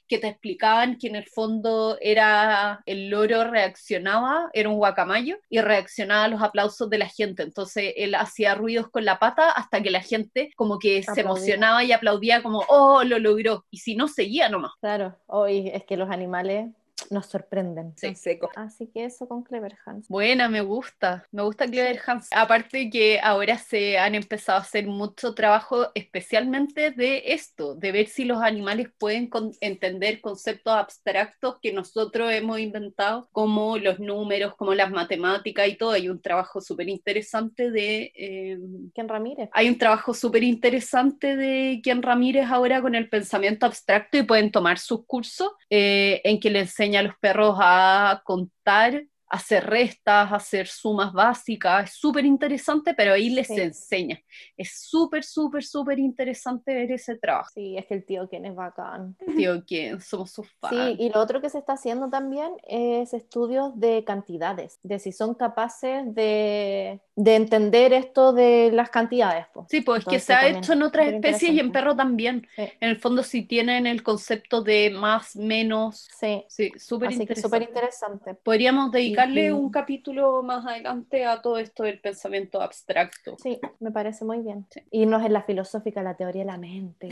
que 0.09 0.17
te 0.17 0.27
explicaban 0.27 0.97
que 0.97 1.07
en 1.07 1.15
el 1.15 1.27
fondo 1.27 1.97
era 2.01 2.81
el 2.85 3.09
loro 3.09 3.43
reaccionaba, 3.43 4.49
era 4.53 4.67
un 4.67 4.75
guacamayo, 4.75 5.37
y 5.49 5.61
reaccionaba 5.61 6.23
a 6.23 6.27
los 6.27 6.41
aplausos 6.41 6.89
de 6.89 6.97
la 6.97 7.07
gente. 7.07 7.43
Entonces 7.43 7.93
él 7.95 8.15
hacía 8.15 8.55
ruidos 8.55 8.89
con 8.89 9.05
la 9.05 9.19
pata 9.19 9.51
hasta 9.51 9.81
que 9.81 9.91
la 9.91 10.01
gente 10.01 10.51
como 10.55 10.79
que 10.79 11.03
se 11.03 11.21
emocionaba 11.21 11.83
y 11.83 11.91
aplaudía 11.91 12.41
como, 12.41 12.65
oh, 12.67 13.03
lo 13.03 13.19
logró. 13.19 13.65
Y 13.69 13.77
si 13.77 13.95
no, 13.95 14.07
seguía 14.07 14.49
nomás. 14.49 14.71
claro. 14.81 15.15
Hoy 15.27 15.69
es 15.71 15.85
que 15.85 15.95
los 15.95 16.09
animales 16.09 16.67
nos 17.11 17.25
sorprenden. 17.27 17.93
Son 17.97 18.15
secos. 18.15 18.49
Así 18.55 18.87
que 18.87 19.05
eso 19.05 19.27
con 19.27 19.43
Clever 19.43 19.75
Hans. 19.85 20.07
Buena, 20.07 20.49
me 20.49 20.61
gusta, 20.61 21.25
me 21.31 21.41
gusta 21.43 21.65
Clever 21.65 21.99
Hans. 22.05 22.27
Aparte 22.31 22.89
que 22.89 23.19
ahora 23.21 23.57
se 23.57 23.97
han 23.97 24.15
empezado 24.15 24.57
a 24.59 24.61
hacer 24.61 24.87
mucho 24.87 25.33
trabajo 25.33 25.87
especialmente 25.95 26.91
de 26.91 27.23
esto, 27.27 27.75
de 27.75 27.91
ver 27.91 28.07
si 28.07 28.25
los 28.25 28.41
animales 28.41 28.89
pueden 28.97 29.27
con- 29.27 29.53
entender 29.61 30.21
conceptos 30.21 30.73
abstractos 30.73 31.57
que 31.61 31.71
nosotros 31.73 32.31
hemos 32.31 32.59
inventado, 32.59 33.29
como 33.31 33.77
los 33.77 33.99
números, 33.99 34.55
como 34.55 34.73
las 34.73 34.91
matemáticas 34.91 35.67
y 35.67 35.75
todo. 35.75 35.91
Hay 35.91 36.09
un 36.09 36.21
trabajo 36.21 36.61
súper 36.61 36.89
interesante 36.89 37.71
de... 37.71 38.11
eh, 38.15 38.59
Ken 38.93 39.07
Ramírez. 39.07 39.49
hay 39.53 39.69
un 39.69 39.77
trabajo 39.77 40.13
súper 40.13 40.43
interesante 40.43 41.35
de 41.35 41.79
Ken 41.83 42.01
Ramírez 42.01 42.45
ahora 42.49 42.81
con 42.81 42.95
el 42.95 43.09
pensamiento 43.09 43.65
abstracto 43.65 44.17
y 44.17 44.23
pueden 44.23 44.51
tomar 44.51 44.77
sus 44.79 45.05
cursos 45.05 45.51
eh, 45.69 46.21
en 46.23 46.39
que 46.39 46.49
le 46.49 46.59
enseña 46.61 46.98
a 46.99 47.03
los 47.03 47.15
perros 47.17 47.55
a 47.59 48.21
contar 48.25 49.03
hacer 49.29 49.65
restas, 49.69 50.31
hacer 50.33 50.67
sumas 50.67 51.13
básicas, 51.13 51.89
es 51.91 51.95
súper 51.97 52.25
interesante, 52.25 52.93
pero 52.93 53.13
ahí 53.13 53.29
les 53.29 53.47
Sí. 53.47 53.59
enseña. 53.59 54.19
Es 54.57 54.87
súper, 54.89 55.23
súper, 55.23 55.63
súper 55.63 55.99
interesante 55.99 56.73
ver 56.73 56.91
ese 56.91 57.17
trabajo. 57.17 57.49
Sí, 57.53 57.77
es 57.77 57.85
que 57.85 57.93
el 57.93 58.05
tío 58.05 58.27
Ken 58.29 58.45
es 58.45 58.55
bacán. 58.55 59.15
Tío, 59.37 59.63
que 59.65 59.99
somos 59.99 60.31
sus 60.31 60.47
fans. 60.59 60.75
Sí, 60.97 61.03
y 61.05 61.09
lo 61.09 61.19
otro 61.19 61.41
que 61.41 61.49
se 61.49 61.59
está 61.59 61.73
haciendo 61.73 62.09
también 62.09 62.51
es 62.67 63.13
estudios 63.13 63.79
de 63.79 64.03
cantidades, 64.03 64.79
de 64.83 64.99
si 64.99 65.11
son 65.11 65.35
capaces 65.35 66.03
de, 66.15 66.99
de 67.15 67.35
entender 67.35 67.93
esto 67.93 68.33
de 68.33 68.71
las 68.73 68.89
cantidades. 68.89 69.45
po. 69.53 69.65
Sí, 69.69 69.81
pues 69.81 69.99
es 69.99 70.05
que 70.05 70.15
Entonces, 70.15 70.25
se 70.25 70.33
ha 70.33 70.47
hecho 70.47 70.73
en 70.73 70.83
otras 70.83 71.07
especies 71.07 71.43
y 71.43 71.59
en 71.59 71.67
interesante. 71.67 71.79
perro 71.79 71.95
también. 71.95 72.47
Sí. 72.55 72.63
En 72.79 72.89
el 72.89 72.97
fondo, 72.99 73.23
si 73.23 73.43
tienen 73.43 73.85
el 73.87 74.03
concepto 74.03 74.61
de 74.63 74.89
más, 74.89 75.35
menos, 75.35 76.07
Sí, 76.19 76.45
sí, 76.49 76.71
súper 76.77 77.09
que 77.09 77.15
súper 77.35 77.61
interesante. 77.61 77.65
interesante. 77.65 78.33
Podríamos 78.35 78.91
dedicarle 79.19 79.53
un 79.53 79.69
capítulo 79.69 80.41
más 80.43 80.65
adelante 80.65 81.25
a 81.25 81.41
todo 81.41 81.57
esto 81.57 81.83
del 81.83 81.99
pensamiento 81.99 82.61
abstracto. 82.61 83.35
Sí, 83.41 83.59
me 83.79 83.91
parece 83.91 84.25
muy 84.25 84.39
bien. 84.39 84.65
Sí. 84.69 84.81
Irnos 84.91 85.25
en 85.25 85.33
la 85.33 85.43
filosófica, 85.43 86.01
la 86.01 86.15
teoría 86.15 86.41
de 86.41 86.47
la 86.47 86.57
mente. 86.57 87.09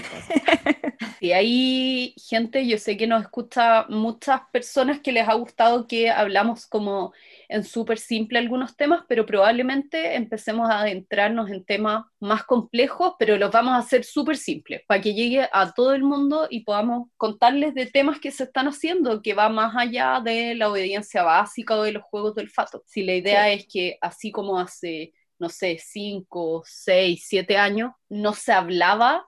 Y 1.20 1.32
hay 1.34 2.16
gente, 2.18 2.66
yo 2.68 2.78
sé 2.78 2.98
que 2.98 3.08
nos 3.08 3.24
escucha 3.24 3.86
muchas 3.90 4.42
personas 4.52 5.00
que 5.00 5.12
les 5.12 5.28
ha 5.28 5.34
gustado 5.34 5.88
que 5.88 6.10
hablamos 6.10 6.66
como 6.66 7.14
en 7.50 7.64
súper 7.64 7.98
simple 7.98 8.40
algunos 8.40 8.76
temas, 8.76 9.04
pero 9.08 9.26
probablemente 9.26 10.16
empecemos 10.16 10.70
a 10.70 10.82
adentrarnos 10.82 11.50
en 11.50 11.64
temas 11.64 12.06
más 12.20 12.44
complejos, 12.44 13.14
pero 13.18 13.38
los 13.38 13.52
vamos 13.52 13.74
a 13.74 13.78
hacer 13.78 14.04
súper 14.04 14.38
simples 14.38 14.82
para 14.88 15.02
que 15.02 15.14
llegue 15.14 15.48
a 15.52 15.72
todo 15.74 15.94
el 15.94 16.04
mundo 16.04 16.48
y 16.50 16.64
podamos 16.64 17.10
contarles 17.16 17.74
de 17.74 17.86
temas 17.86 18.20
que 18.20 18.32
se 18.32 18.44
están 18.44 18.68
haciendo, 18.68 19.22
que 19.22 19.34
va 19.34 19.50
más 19.50 19.76
allá 19.76 20.22
de 20.24 20.56
la 20.56 20.70
obediencia 20.70 21.24
básica 21.24 21.76
o 21.76 21.84
de 21.84 21.94
los 21.94 22.04
juegos 22.04 22.36
del 22.36 22.46
olfato. 22.48 22.84
Si 22.86 23.04
la 23.04 23.16
idea 23.16 23.50
es 23.52 23.66
que 23.68 23.98
así 24.02 24.32
como 24.32 24.60
hace, 24.60 25.14
no 25.40 25.50
sé, 25.50 25.78
cinco, 25.80 26.64
seis, 26.66 27.26
siete 27.28 27.58
años, 27.58 27.92
no 28.10 28.34
se 28.34 28.52
hablaba 28.52 29.28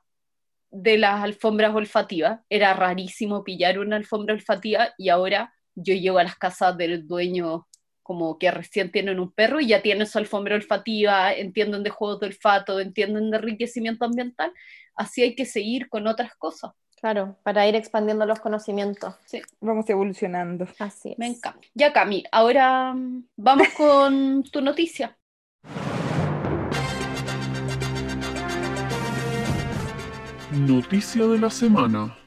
de 0.72 0.98
las 0.98 1.24
alfombras 1.24 1.74
olfativas. 1.74 2.42
Era 2.50 2.74
rarísimo 2.74 3.44
pillar 3.44 3.80
una 3.80 3.96
alfombra 3.96 4.34
olfativa 4.34 4.94
y 4.98 5.10
ahora 5.10 5.54
yo 5.76 5.94
llego 5.94 6.20
a 6.20 6.24
las 6.24 6.36
casas 6.36 6.78
del 6.78 7.08
dueño 7.08 7.68
como 8.10 8.40
que 8.40 8.50
recién 8.50 8.92
tienen 8.92 9.20
un 9.20 9.32
perro 9.32 9.60
y 9.60 9.68
ya 9.68 9.84
tienen 9.84 10.08
su 10.08 10.18
alfombra 10.18 10.56
olfativa, 10.56 11.32
entienden 11.32 11.84
de 11.84 11.92
juegos 11.92 12.20
de 12.20 12.26
olfato, 12.26 12.80
entienden 12.80 13.30
de 13.30 13.38
enriquecimiento 13.38 14.04
ambiental. 14.04 14.52
Así 14.96 15.22
hay 15.22 15.36
que 15.36 15.46
seguir 15.46 15.90
con 15.90 16.08
otras 16.08 16.34
cosas. 16.34 16.72
Claro, 17.00 17.38
para 17.44 17.68
ir 17.68 17.76
expandiendo 17.76 18.26
los 18.26 18.40
conocimientos. 18.40 19.14
Vamos 19.62 19.88
evolucionando. 19.92 20.68
Así 20.80 21.12
es. 21.12 21.20
Me 21.20 21.28
encanta. 21.28 21.60
Ya, 21.76 21.94
Cami, 21.94 22.24
ahora 22.32 22.96
mm, 22.96 23.28
vamos 23.36 23.68
con 23.78 24.42
tu 24.42 24.60
noticia. 24.60 25.16
Noticia 30.52 31.28
de 31.28 31.38
la 31.38 31.52
semana. 31.52 32.18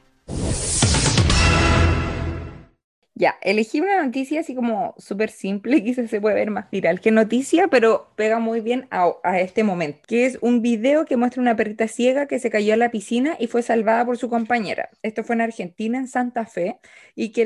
Ya, 3.15 3.37
elegí 3.41 3.79
una 3.79 4.03
noticia 4.03 4.39
así 4.39 4.55
como 4.55 4.95
súper 4.97 5.29
simple, 5.29 5.83
quizás 5.83 6.09
se 6.09 6.19
puede 6.19 6.35
ver 6.35 6.49
más 6.49 6.69
viral 6.71 6.99
que 6.99 7.11
noticia, 7.11 7.67
pero 7.67 8.07
pega 8.15 8.39
muy 8.39 8.59
bien 8.61 8.87
a, 8.89 9.39
este 9.39 9.63
momento, 9.63 9.99
que 10.07 10.25
es 10.25 10.39
un 10.41 10.61
video 10.63 11.05
que 11.05 11.15
muestra 11.15 11.41
una 11.41 11.55
perrita 11.55 11.87
ciega 11.87 12.27
que 12.27 12.39
se 12.39 12.49
cayó 12.49 12.73
a 12.73 12.77
la 12.77 12.89
piscina 12.89 13.35
y 13.39 13.47
fue 13.47 13.61
salvada 13.61 14.03
por 14.05 14.17
su 14.17 14.29
compañera. 14.29 14.89
Esto 15.03 15.23
fue 15.23 15.35
en 15.35 15.41
Argentina, 15.41 15.99
en 15.99 16.07
Santa 16.07 16.45
Fe, 16.47 16.79
y 17.15 17.31
que 17.31 17.43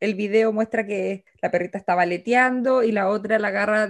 el, 0.00 0.14
video 0.14 0.52
muestra 0.52 0.86
que 0.86 1.24
la 1.40 1.50
perrita 1.50 1.78
estaba 1.78 2.02
aleteando 2.02 2.82
y 2.82 2.92
la 2.92 3.08
otra 3.08 3.38
la 3.38 3.48
agarra 3.48 3.88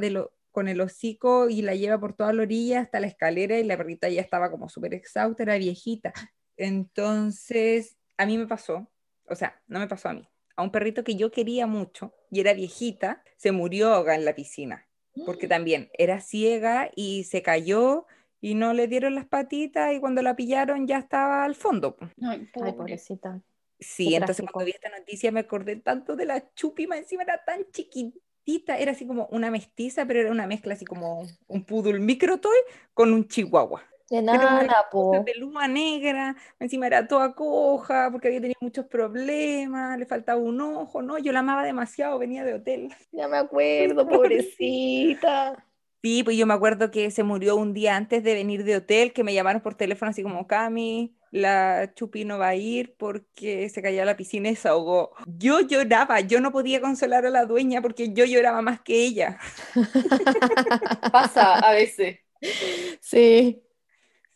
con 0.52 0.68
el 0.68 0.80
hocico 0.80 1.48
y 1.48 1.62
la 1.62 1.74
lleva 1.74 1.98
por 1.98 2.14
toda 2.14 2.32
la 2.32 2.42
orilla 2.42 2.80
hasta 2.80 3.00
la 3.00 3.06
escalera 3.08 3.58
y 3.58 3.64
la 3.64 3.76
perrita 3.76 4.08
ya 4.08 4.20
estaba 4.20 4.50
como 4.50 4.68
súper 4.68 4.94
exhausta, 4.94 5.42
era 5.42 5.56
viejita. 5.58 6.12
Entonces, 6.56 7.96
a 8.18 8.26
mí 8.26 8.38
me 8.38 8.46
pasó, 8.46 8.88
o 9.26 9.34
sea, 9.34 9.60
no 9.66 9.80
me 9.80 9.88
pasó 9.88 10.08
a 10.10 10.14
mí 10.14 10.31
a 10.56 10.62
un 10.62 10.70
perrito 10.72 11.04
que 11.04 11.16
yo 11.16 11.30
quería 11.30 11.66
mucho 11.66 12.14
y 12.30 12.40
era 12.40 12.52
viejita, 12.54 13.22
se 13.36 13.52
murió 13.52 13.92
ahogada 13.94 14.16
en 14.18 14.24
la 14.24 14.34
piscina, 14.34 14.88
porque 15.24 15.48
también 15.48 15.90
era 15.94 16.20
ciega 16.20 16.90
y 16.96 17.24
se 17.24 17.42
cayó 17.42 18.06
y 18.40 18.54
no 18.54 18.72
le 18.74 18.88
dieron 18.88 19.14
las 19.14 19.26
patitas 19.26 19.92
y 19.94 20.00
cuando 20.00 20.22
la 20.22 20.36
pillaron 20.36 20.86
ya 20.86 20.98
estaba 20.98 21.44
al 21.44 21.54
fondo. 21.54 21.96
Ay, 22.22 22.46
Ay, 22.60 22.72
pobre. 22.72 22.72
pobrecita. 22.72 23.42
Sí, 23.80 24.10
Qué 24.10 24.16
entonces 24.16 24.44
trágico. 24.44 24.52
cuando 24.52 24.66
vi 24.66 24.72
esta 24.72 24.90
noticia 24.90 25.32
me 25.32 25.40
acordé 25.40 25.76
tanto 25.76 26.16
de 26.16 26.26
la 26.26 26.52
chupima, 26.54 26.96
encima 26.98 27.24
era 27.24 27.44
tan 27.44 27.64
chiquitita, 27.72 28.78
era 28.78 28.92
así 28.92 29.06
como 29.06 29.26
una 29.28 29.50
mestiza, 29.50 30.06
pero 30.06 30.20
era 30.20 30.30
una 30.30 30.46
mezcla 30.46 30.74
así 30.74 30.86
como 30.86 31.26
un 31.48 31.64
poodle 31.64 31.98
microtoy 31.98 32.56
con 32.94 33.12
un 33.12 33.26
chihuahua. 33.28 33.82
De 34.12 34.20
nada, 34.20 34.90
po. 34.90 35.22
de 35.24 35.34
luma 35.36 35.66
negra, 35.66 36.36
encima 36.60 36.86
era 36.86 37.08
toda 37.08 37.34
coja, 37.34 38.10
porque 38.12 38.28
había 38.28 38.42
tenido 38.42 38.58
muchos 38.60 38.84
problemas, 38.84 39.98
le 39.98 40.04
faltaba 40.04 40.38
un 40.38 40.60
ojo, 40.60 41.00
¿no? 41.00 41.16
Yo 41.16 41.32
la 41.32 41.38
amaba 41.38 41.64
demasiado, 41.64 42.18
venía 42.18 42.44
de 42.44 42.52
hotel. 42.52 42.94
Ya 43.12 43.26
me 43.26 43.38
acuerdo, 43.38 44.06
pobrecita. 44.06 45.64
Sí, 46.02 46.22
pues 46.24 46.36
yo 46.36 46.46
me 46.46 46.52
acuerdo 46.52 46.90
que 46.90 47.10
se 47.10 47.22
murió 47.22 47.56
un 47.56 47.72
día 47.72 47.96
antes 47.96 48.22
de 48.22 48.34
venir 48.34 48.64
de 48.64 48.76
hotel, 48.76 49.14
que 49.14 49.24
me 49.24 49.32
llamaron 49.32 49.62
por 49.62 49.76
teléfono 49.76 50.10
así 50.10 50.22
como, 50.22 50.46
Cami, 50.46 51.16
la 51.30 51.94
Chupi 51.94 52.26
no 52.26 52.38
va 52.38 52.48
a 52.48 52.54
ir 52.54 52.94
porque 52.98 53.70
se 53.70 53.80
cayó 53.80 54.02
a 54.02 54.04
la 54.04 54.16
piscina 54.18 54.50
y 54.50 54.56
se 54.56 54.68
ahogó. 54.68 55.14
Yo 55.26 55.60
lloraba, 55.60 56.20
yo 56.20 56.38
no 56.40 56.52
podía 56.52 56.82
consolar 56.82 57.24
a 57.24 57.30
la 57.30 57.46
dueña 57.46 57.80
porque 57.80 58.12
yo 58.12 58.26
lloraba 58.26 58.60
más 58.60 58.80
que 58.82 59.04
ella. 59.04 59.38
Pasa 61.12 61.54
a 61.54 61.72
veces. 61.72 62.18
Sí. 63.00 63.62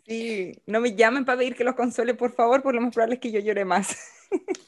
Sí, 0.07 0.53
no 0.67 0.81
me 0.81 0.95
llamen 0.95 1.25
para 1.25 1.39
pedir 1.39 1.57
que 1.57 1.65
los 1.65 1.75
console, 1.75 2.15
por 2.15 2.33
favor, 2.33 2.63
por 2.63 2.75
lo 2.75 2.81
más 2.81 2.95
probable 2.95 3.17
es 3.17 3.21
que 3.21 3.33
yo 3.33 3.41
llore 3.41 3.65
más. 3.65 3.97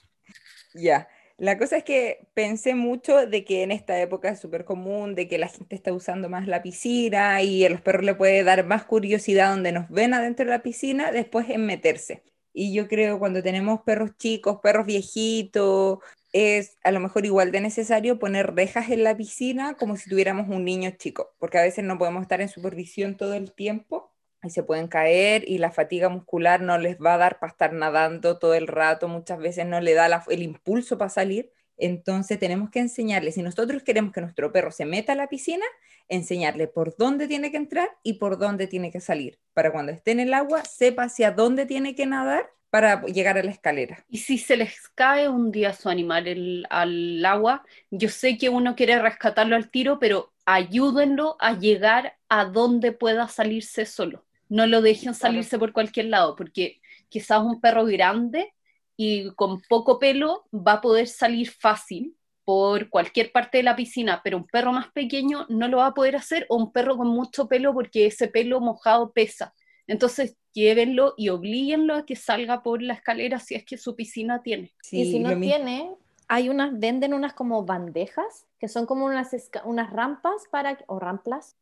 Ya, 0.75 1.09
la 1.39 1.59
cosa 1.59 1.79
es 1.79 1.85
que 1.85 2.29
pensé 2.35 2.75
mucho 2.75 3.27
de 3.27 3.45
que 3.45 3.63
en 3.63 3.73
esta 3.73 4.01
época 4.01 4.29
es 4.31 4.41
súper 4.41 4.65
común, 4.65 5.15
de 5.15 5.29
que 5.29 5.39
la 5.39 5.49
gente 5.49 5.75
está 5.75 5.93
usando 5.93 6.29
más 6.29 6.47
la 6.47 6.63
piscina 6.63 7.43
y 7.43 7.65
a 7.65 7.71
los 7.71 7.81
perros 7.81 8.05
le 8.05 8.15
puede 8.15 8.45
dar 8.45 8.65
más 8.67 8.85
curiosidad 8.85 9.51
donde 9.51 9.73
nos 9.73 9.89
ven 9.91 10.15
adentro 10.15 10.45
de 10.47 10.51
la 10.53 10.63
piscina, 10.63 11.11
después 11.13 11.49
en 11.51 11.67
meterse. 11.67 12.23
Y 12.53 12.75
yo 12.75 12.89
creo 12.89 13.19
cuando 13.19 13.43
tenemos 13.43 13.81
perros 13.83 14.11
chicos, 14.19 14.59
perros 14.63 14.87
viejitos, 14.87 15.99
es 16.33 16.77
a 16.85 16.91
lo 16.93 17.01
mejor 17.01 17.25
igual 17.25 17.51
de 17.53 17.61
necesario 17.61 18.19
poner 18.19 18.55
rejas 18.55 18.91
en 18.91 19.05
la 19.05 19.17
piscina 19.17 19.75
como 19.75 19.97
si 19.97 20.11
tuviéramos 20.11 20.49
un 20.49 20.65
niño 20.65 20.91
chico, 20.99 21.35
porque 21.39 21.59
a 21.59 21.63
veces 21.63 21.85
no 21.85 21.99
podemos 21.99 22.23
estar 22.23 22.41
en 22.41 22.49
supervisión 22.49 23.17
todo 23.17 23.35
el 23.35 23.53
tiempo 23.53 24.13
y 24.43 24.51
se 24.51 24.63
pueden 24.63 24.89
caer 24.89 25.45
y 25.49 25.59
la 25.59 25.71
fatiga 25.73 26.09
muscular 26.09 26.61
no 26.61 26.79
les 26.79 26.99
va 26.99 27.15
a 27.15 27.19
dar 27.19 27.39
para 27.41 27.51
estar 27.53 27.73
nadando 27.73 28.39
todo 28.39 28.55
el 28.55 28.67
rato, 28.69 29.09
muchas 29.09 29.39
veces 29.39 29.67
no 29.67 29.81
le 29.81 29.95
da 29.95 30.09
la- 30.09 30.25
el 30.29 30.43
impulso 30.43 30.97
para 30.99 31.11
salir. 31.11 31.51
Entonces 31.77 32.39
tenemos 32.39 32.71
que 32.71 32.81
enseñarle, 32.81 33.33
si 33.33 33.43
nosotros 33.43 33.83
queremos 33.83 34.13
que 34.13 34.21
nuestro 34.21 34.53
perro 34.53 34.71
se 34.73 34.85
meta 34.85 35.13
a 35.13 35.17
la 35.17 35.29
piscina, 35.29 35.65
enseñarle 36.09 36.67
por 36.69 36.97
dónde 36.97 37.29
tiene 37.29 37.51
que 37.51 37.57
entrar 37.57 37.89
y 38.03 38.15
por 38.15 38.39
dónde 38.39 38.67
tiene 38.67 38.91
que 38.91 39.01
salir, 39.01 39.39
para 39.55 39.71
cuando 39.73 39.93
esté 39.93 40.13
en 40.13 40.21
el 40.21 40.35
agua 40.35 40.65
sepa 40.65 41.05
hacia 41.05 41.31
dónde 41.33 41.67
tiene 41.67 41.95
que 41.95 42.07
nadar 42.07 42.51
para 42.71 43.03
llegar 43.07 43.39
a 43.39 43.43
la 43.43 43.51
escalera. 43.51 44.05
Y 44.09 44.19
si 44.19 44.39
se 44.39 44.57
les 44.57 44.89
cae 44.95 45.29
un 45.29 45.51
día 45.53 45.73
su 45.73 45.89
animal 45.89 46.27
el- 46.29 46.67
al 46.71 47.25
agua, 47.25 47.65
yo 47.91 48.09
sé 48.09 48.37
que 48.39 48.49
uno 48.49 48.75
quiere 48.77 49.01
rescatarlo 49.01 49.57
al 49.57 49.71
tiro, 49.71 49.99
pero 49.99 50.33
ayúdenlo 50.45 51.37
a 51.41 51.55
llegar 51.59 52.17
a 52.29 52.45
donde 52.45 52.93
pueda 52.93 53.29
salirse 53.29 53.87
solo. 53.87 54.25
No 54.49 54.67
lo 54.67 54.81
dejen 54.83 55.15
salirse 55.15 55.59
por 55.59 55.73
cualquier 55.73 56.07
lado, 56.07 56.35
porque 56.37 56.81
quizás 57.09 57.43
un 57.43 57.61
perro 57.61 57.85
grande 57.85 58.53
y 58.97 59.31
con 59.35 59.61
poco 59.69 59.99
pelo 59.99 60.47
va 60.53 60.75
a 60.75 60.81
poder 60.81 61.07
salir 61.07 61.51
fácil 61.51 62.17
por 62.45 62.89
cualquier 62.89 63.31
parte 63.31 63.59
de 63.59 63.63
la 63.63 63.77
piscina, 63.77 64.23
pero 64.25 64.39
un 64.39 64.47
perro 64.47 64.73
más 64.73 64.91
pequeño 64.93 65.45
no 65.51 65.69
lo 65.69 65.79
va 65.79 65.89
a 65.89 65.95
poder 65.95 66.17
hacer, 66.17 66.47
o 66.49 66.57
un 66.57 66.73
perro 66.73 66.97
con 66.97 67.09
mucho 67.09 67.47
pelo 67.47 67.75
porque 67.75 68.07
ese 68.07 68.29
pelo 68.29 68.61
mojado 68.61 69.13
pesa. 69.13 69.55
Entonces, 69.87 70.35
llévenlo 70.53 71.15
y 71.17 71.29
oblíguenlo 71.29 71.95
a 71.95 72.07
que 72.07 72.17
salga 72.17 72.63
por 72.63 72.81
la 72.83 72.95
escalera 72.95 73.39
si 73.39 73.55
es 73.55 73.65
que 73.65 73.77
su 73.77 73.95
piscina 73.95 74.43
tiene. 74.43 74.73
y 74.91 75.05
si 75.13 75.19
lo 75.19 75.29
no 75.29 75.37
mismo. 75.37 75.45
tiene, 75.57 75.91
hay 76.27 76.49
unas, 76.49 76.79
venden 76.79 77.13
unas 77.13 77.35
como 77.35 77.65
bandejas, 77.65 78.47
que 78.59 78.69
son 78.69 78.87
como 78.87 79.05
unas, 79.05 79.31
unas 79.65 79.93
rampas 79.93 80.43
para, 80.51 80.79
o 80.87 80.99
ramplas, 80.99 81.57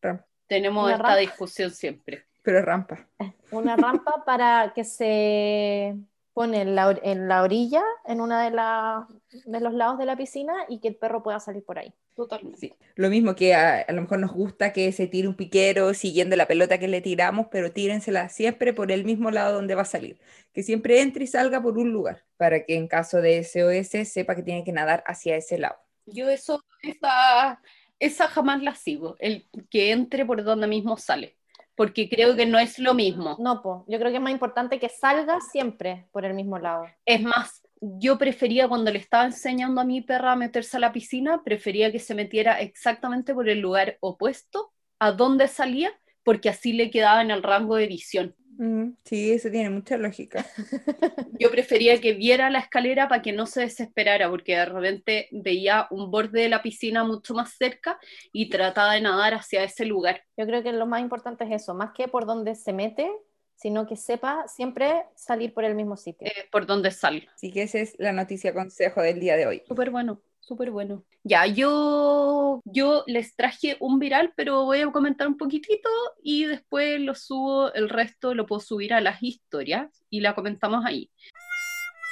Tenemos 0.46 0.84
Una 0.84 0.92
esta 0.92 1.02
rampa. 1.02 1.18
discusión 1.18 1.70
siempre. 1.72 2.26
Pero 2.46 2.62
rampa. 2.62 3.08
una 3.50 3.76
rampa 3.76 4.24
para 4.24 4.72
que 4.74 4.84
se 4.84 5.96
pone 6.32 6.62
en 6.62 6.74
la, 6.74 6.98
en 7.02 7.28
la 7.28 7.42
orilla, 7.42 7.82
en 8.06 8.20
una 8.20 8.42
de, 8.44 8.50
la- 8.52 9.08
de 9.44 9.60
los 9.60 9.74
lados 9.74 9.98
de 9.98 10.06
la 10.06 10.16
piscina 10.16 10.54
y 10.68 10.80
que 10.80 10.88
el 10.88 10.96
perro 10.96 11.22
pueda 11.22 11.40
salir 11.40 11.64
por 11.64 11.78
ahí. 11.78 11.92
Totalmente. 12.14 12.58
Sí. 12.58 12.72
Lo 12.94 13.10
mismo 13.10 13.34
que 13.34 13.54
a, 13.54 13.80
a 13.80 13.92
lo 13.92 14.02
mejor 14.02 14.20
nos 14.20 14.32
gusta 14.32 14.72
que 14.72 14.90
se 14.92 15.06
tire 15.06 15.28
un 15.28 15.34
piquero 15.34 15.92
siguiendo 15.92 16.36
la 16.36 16.46
pelota 16.46 16.78
que 16.78 16.88
le 16.88 17.02
tiramos, 17.02 17.48
pero 17.50 17.72
tírensela 17.72 18.28
siempre 18.30 18.72
por 18.72 18.90
el 18.92 19.04
mismo 19.04 19.30
lado 19.30 19.54
donde 19.54 19.74
va 19.74 19.82
a 19.82 19.84
salir. 19.86 20.18
Que 20.54 20.62
siempre 20.62 21.02
entre 21.02 21.24
y 21.24 21.26
salga 21.26 21.62
por 21.62 21.76
un 21.76 21.92
lugar, 21.92 22.24
para 22.38 22.64
que 22.64 22.76
en 22.76 22.88
caso 22.88 23.20
de 23.20 23.38
SOS 23.38 24.08
sepa 24.08 24.34
que 24.36 24.42
tiene 24.42 24.64
que 24.64 24.72
nadar 24.72 25.04
hacia 25.06 25.36
ese 25.36 25.58
lado. 25.58 25.76
Yo 26.06 26.28
eso, 26.30 26.62
esa, 26.82 27.60
esa 27.98 28.28
jamás 28.28 28.62
la 28.62 28.74
sigo, 28.74 29.16
el 29.18 29.48
que 29.70 29.90
entre 29.90 30.24
por 30.24 30.42
donde 30.44 30.66
mismo 30.68 30.96
sale, 30.96 31.36
porque 31.76 32.08
creo 32.08 32.34
que 32.34 32.46
no 32.46 32.58
es 32.58 32.78
lo 32.78 32.94
mismo. 32.94 33.36
No, 33.38 33.62
po. 33.62 33.84
yo 33.86 33.98
creo 33.98 34.10
que 34.10 34.16
es 34.16 34.22
más 34.22 34.32
importante 34.32 34.80
que 34.80 34.88
salga 34.88 35.40
siempre 35.40 36.08
por 36.10 36.24
el 36.24 36.34
mismo 36.34 36.58
lado. 36.58 36.86
Es 37.04 37.22
más, 37.22 37.62
yo 37.80 38.18
prefería 38.18 38.66
cuando 38.66 38.90
le 38.90 38.98
estaba 38.98 39.26
enseñando 39.26 39.80
a 39.80 39.84
mi 39.84 40.00
perra 40.00 40.32
a 40.32 40.36
meterse 40.36 40.78
a 40.78 40.80
la 40.80 40.92
piscina, 40.92 41.42
prefería 41.44 41.92
que 41.92 41.98
se 41.98 42.14
metiera 42.14 42.60
exactamente 42.60 43.34
por 43.34 43.48
el 43.48 43.60
lugar 43.60 43.98
opuesto 44.00 44.72
a 44.98 45.12
donde 45.12 45.46
salía, 45.46 45.92
porque 46.24 46.48
así 46.48 46.72
le 46.72 46.90
quedaba 46.90 47.20
en 47.20 47.30
el 47.30 47.42
rango 47.42 47.76
de 47.76 47.86
visión. 47.86 48.34
Mm, 48.58 48.92
sí, 49.04 49.32
eso 49.32 49.50
tiene 49.50 49.68
mucha 49.70 49.98
lógica. 49.98 50.46
Yo 51.38 51.50
prefería 51.50 52.00
que 52.00 52.14
viera 52.14 52.48
la 52.48 52.60
escalera 52.60 53.06
para 53.08 53.20
que 53.20 53.32
no 53.32 53.44
se 53.46 53.60
desesperara, 53.62 54.30
porque 54.30 54.56
de 54.56 54.64
repente 54.64 55.28
veía 55.30 55.86
un 55.90 56.10
borde 56.10 56.40
de 56.42 56.48
la 56.48 56.62
piscina 56.62 57.04
mucho 57.04 57.34
más 57.34 57.52
cerca 57.58 57.98
y 58.32 58.48
trataba 58.48 58.94
de 58.94 59.02
nadar 59.02 59.34
hacia 59.34 59.62
ese 59.62 59.84
lugar. 59.84 60.22
Yo 60.38 60.46
creo 60.46 60.62
que 60.62 60.72
lo 60.72 60.86
más 60.86 61.02
importante 61.02 61.44
es 61.44 61.62
eso, 61.62 61.74
más 61.74 61.92
que 61.92 62.08
por 62.08 62.24
donde 62.24 62.54
se 62.54 62.72
mete, 62.72 63.10
sino 63.56 63.86
que 63.86 63.96
sepa 63.96 64.46
siempre 64.48 65.04
salir 65.16 65.52
por 65.52 65.64
el 65.64 65.74
mismo 65.74 65.96
sitio. 65.96 66.26
eh, 66.28 66.48
por 66.52 66.66
donde 66.66 66.90
sale. 66.90 67.28
Así 67.34 67.50
que 67.52 67.62
esa 67.62 67.78
es 67.78 67.94
la 67.98 68.12
noticia 68.12 68.54
consejo 68.54 69.02
del 69.02 69.18
día 69.20 69.36
de 69.36 69.46
hoy. 69.46 69.62
Súper 69.66 69.90
bueno, 69.90 70.20
súper 70.40 70.70
bueno. 70.70 71.04
Ya, 71.24 71.46
yo, 71.46 72.60
yo 72.64 73.02
les 73.06 73.34
traje 73.34 73.76
un 73.80 73.98
viral, 73.98 74.32
pero 74.36 74.64
voy 74.64 74.80
a 74.82 74.92
comentar 74.92 75.26
un 75.26 75.36
poquitito 75.36 75.88
y 76.22 76.44
después 76.44 77.00
lo 77.00 77.14
subo, 77.14 77.72
el 77.74 77.88
resto 77.88 78.34
lo 78.34 78.46
puedo 78.46 78.60
subir 78.60 78.94
a 78.94 79.00
las 79.00 79.22
historias 79.22 80.04
y 80.10 80.20
la 80.20 80.34
comentamos 80.34 80.84
ahí. 80.84 81.10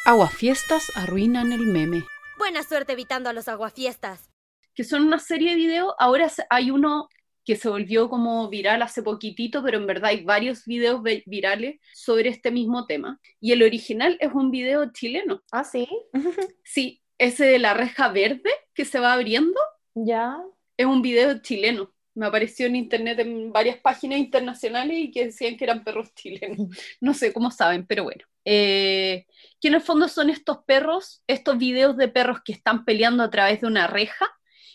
Aguafiestas 0.06 0.90
arruinan 0.96 1.52
el 1.52 1.66
meme. 1.66 2.04
Buena 2.38 2.62
suerte 2.62 2.92
evitando 2.92 3.30
a 3.30 3.32
los 3.32 3.48
aguafiestas. 3.48 4.30
Que 4.74 4.84
son 4.84 5.02
una 5.04 5.18
serie 5.18 5.50
de 5.50 5.56
videos, 5.56 5.94
ahora 5.98 6.28
se- 6.28 6.44
hay 6.50 6.70
uno 6.70 7.08
que 7.44 7.56
se 7.56 7.68
volvió 7.68 8.08
como 8.08 8.48
viral 8.48 8.82
hace 8.82 9.02
poquitito, 9.02 9.62
pero 9.62 9.78
en 9.78 9.86
verdad 9.86 10.10
hay 10.10 10.24
varios 10.24 10.64
videos 10.64 11.02
vi- 11.02 11.22
virales 11.26 11.80
sobre 11.94 12.30
este 12.30 12.50
mismo 12.50 12.86
tema. 12.86 13.20
Y 13.40 13.52
el 13.52 13.62
original 13.62 14.16
es 14.20 14.32
un 14.32 14.50
video 14.50 14.90
chileno. 14.92 15.42
Ah, 15.52 15.64
sí, 15.64 15.88
Sí, 16.64 17.02
ese 17.18 17.44
de 17.46 17.58
la 17.58 17.74
reja 17.74 18.08
verde 18.08 18.50
que 18.74 18.84
se 18.84 18.98
va 19.00 19.12
abriendo 19.14 19.60
ya. 19.94 20.36
es 20.76 20.86
un 20.86 21.02
video 21.02 21.40
chileno. 21.42 21.92
Me 22.14 22.26
apareció 22.26 22.66
en 22.66 22.76
internet 22.76 23.18
en 23.20 23.52
varias 23.52 23.78
páginas 23.78 24.18
internacionales 24.20 24.96
y 24.98 25.10
que 25.10 25.26
decían 25.26 25.56
que 25.56 25.64
eran 25.64 25.82
perros 25.84 26.14
chilenos. 26.14 26.68
No 27.00 27.14
sé 27.14 27.32
cómo 27.32 27.50
saben, 27.50 27.86
pero 27.86 28.04
bueno. 28.04 28.24
Eh, 28.44 29.26
que 29.60 29.68
en 29.68 29.74
el 29.74 29.80
fondo 29.80 30.06
son 30.08 30.30
estos 30.30 30.58
perros, 30.66 31.22
estos 31.26 31.58
videos 31.58 31.96
de 31.96 32.08
perros 32.08 32.38
que 32.44 32.52
están 32.52 32.84
peleando 32.84 33.22
a 33.24 33.30
través 33.30 33.60
de 33.62 33.66
una 33.66 33.86
reja 33.86 34.26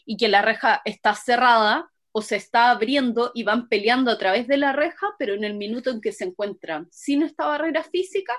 y 0.06 0.18
que 0.18 0.28
la 0.28 0.42
reja 0.42 0.82
está 0.86 1.14
cerrada 1.16 1.92
o 2.12 2.22
se 2.22 2.36
está 2.36 2.72
abriendo 2.72 3.32
y 3.34 3.44
van 3.44 3.68
peleando 3.68 4.12
a 4.12 4.18
través 4.18 4.48
de 4.48 4.58
la 4.58 4.74
reja, 4.74 5.08
pero 5.18 5.34
en 5.34 5.44
el 5.44 5.56
minuto 5.56 5.90
en 5.90 6.02
que 6.02 6.12
se 6.12 6.26
encuentran 6.26 6.88
sin 6.92 7.24
esta 7.24 7.46
barrera 7.46 7.84
física, 7.84 8.34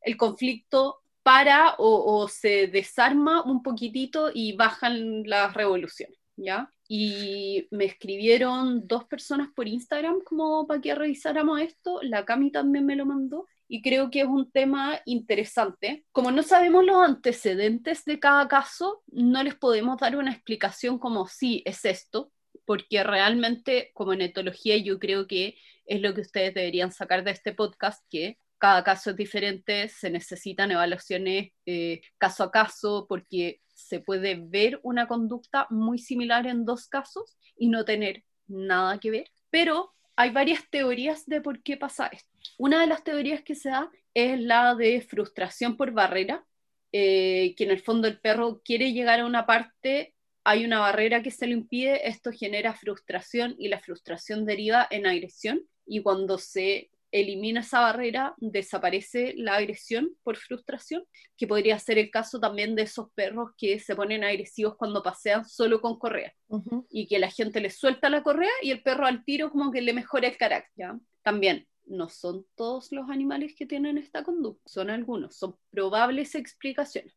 el 0.00 0.16
conflicto 0.16 1.00
para 1.22 1.74
o, 1.78 2.20
o 2.20 2.28
se 2.28 2.66
desarma 2.66 3.42
un 3.42 3.62
poquitito 3.62 4.30
y 4.32 4.56
bajan 4.56 5.22
las 5.24 5.54
revoluciones, 5.54 6.18
¿ya? 6.36 6.68
Y 6.88 7.68
me 7.70 7.84
escribieron 7.84 8.86
dos 8.86 9.04
personas 9.04 9.48
por 9.54 9.68
Instagram 9.68 10.20
como 10.24 10.66
para 10.66 10.80
que 10.80 10.94
revisáramos 10.94 11.60
esto, 11.60 12.00
la 12.02 12.24
Cami 12.24 12.50
también 12.50 12.84
me 12.84 12.96
lo 12.96 13.06
mandó, 13.06 13.46
y 13.72 13.80
creo 13.80 14.10
que 14.10 14.20
es 14.20 14.26
un 14.26 14.50
tema 14.50 15.00
interesante. 15.06 16.04
Como 16.12 16.30
no 16.30 16.42
sabemos 16.42 16.84
los 16.84 17.02
antecedentes 17.02 18.04
de 18.04 18.20
cada 18.20 18.46
caso, 18.46 19.02
no 19.06 19.42
les 19.42 19.54
podemos 19.54 19.98
dar 19.98 20.14
una 20.14 20.30
explicación 20.30 20.98
como 20.98 21.26
sí, 21.26 21.62
es 21.64 21.86
esto, 21.86 22.30
porque 22.64 23.02
realmente 23.04 23.90
como 23.94 24.12
en 24.12 24.22
etología 24.22 24.76
yo 24.76 24.98
creo 24.98 25.26
que 25.26 25.56
es 25.86 26.00
lo 26.00 26.14
que 26.14 26.20
ustedes 26.20 26.54
deberían 26.54 26.92
sacar 26.92 27.24
de 27.24 27.32
este 27.32 27.52
podcast, 27.52 28.04
que 28.10 28.38
cada 28.58 28.84
caso 28.84 29.10
es 29.10 29.16
diferente, 29.16 29.88
se 29.88 30.08
necesitan 30.10 30.70
evaluaciones 30.70 31.50
eh, 31.66 32.00
caso 32.18 32.44
a 32.44 32.52
caso, 32.52 33.06
porque 33.08 33.60
se 33.74 34.00
puede 34.00 34.36
ver 34.40 34.78
una 34.82 35.08
conducta 35.08 35.66
muy 35.70 35.98
similar 35.98 36.46
en 36.46 36.64
dos 36.64 36.86
casos 36.86 37.36
y 37.56 37.68
no 37.68 37.84
tener 37.84 38.24
nada 38.46 38.98
que 39.00 39.10
ver, 39.10 39.30
pero 39.50 39.92
hay 40.14 40.30
varias 40.30 40.68
teorías 40.70 41.26
de 41.26 41.40
por 41.40 41.62
qué 41.62 41.76
pasa 41.76 42.06
esto. 42.06 42.30
Una 42.58 42.80
de 42.80 42.86
las 42.86 43.02
teorías 43.02 43.42
que 43.42 43.54
se 43.54 43.70
da 43.70 43.90
es 44.14 44.38
la 44.40 44.74
de 44.74 45.00
frustración 45.00 45.76
por 45.76 45.90
barrera, 45.92 46.44
eh, 46.92 47.54
que 47.56 47.64
en 47.64 47.70
el 47.70 47.80
fondo 47.80 48.06
el 48.06 48.20
perro 48.20 48.60
quiere 48.64 48.92
llegar 48.92 49.20
a 49.20 49.26
una 49.26 49.46
parte, 49.46 50.14
hay 50.44 50.64
una 50.64 50.80
barrera 50.80 51.22
que 51.22 51.30
se 51.30 51.46
lo 51.46 51.52
impide, 51.52 52.08
esto 52.08 52.32
genera 52.32 52.74
frustración 52.74 53.54
y 53.58 53.68
la 53.68 53.80
frustración 53.80 54.44
deriva 54.44 54.86
en 54.90 55.06
agresión 55.06 55.62
y 55.86 56.02
cuando 56.02 56.38
se 56.38 56.90
elimina 57.12 57.60
esa 57.60 57.80
barrera, 57.80 58.34
desaparece 58.38 59.34
la 59.36 59.56
agresión 59.56 60.16
por 60.22 60.36
frustración, 60.38 61.04
que 61.36 61.46
podría 61.46 61.78
ser 61.78 61.98
el 61.98 62.10
caso 62.10 62.40
también 62.40 62.74
de 62.74 62.82
esos 62.82 63.10
perros 63.14 63.50
que 63.56 63.78
se 63.78 63.94
ponen 63.94 64.24
agresivos 64.24 64.76
cuando 64.76 65.02
pasean 65.02 65.44
solo 65.44 65.80
con 65.80 65.98
correa 65.98 66.34
y 66.90 67.06
que 67.06 67.18
la 67.18 67.30
gente 67.30 67.60
le 67.60 67.70
suelta 67.70 68.08
la 68.08 68.22
correa 68.22 68.50
y 68.62 68.70
el 68.70 68.82
perro 68.82 69.06
al 69.06 69.24
tiro 69.24 69.50
como 69.50 69.70
que 69.70 69.82
le 69.82 69.92
mejora 69.92 70.28
el 70.28 70.38
carácter. 70.38 70.72
¿ya? 70.74 70.98
También, 71.22 71.68
no 71.84 72.08
son 72.08 72.46
todos 72.54 72.90
los 72.92 73.10
animales 73.10 73.54
que 73.56 73.66
tienen 73.66 73.98
esta 73.98 74.24
conducta, 74.24 74.62
son 74.66 74.88
algunos, 74.88 75.36
son 75.36 75.56
probables 75.70 76.34
explicaciones. 76.34 77.14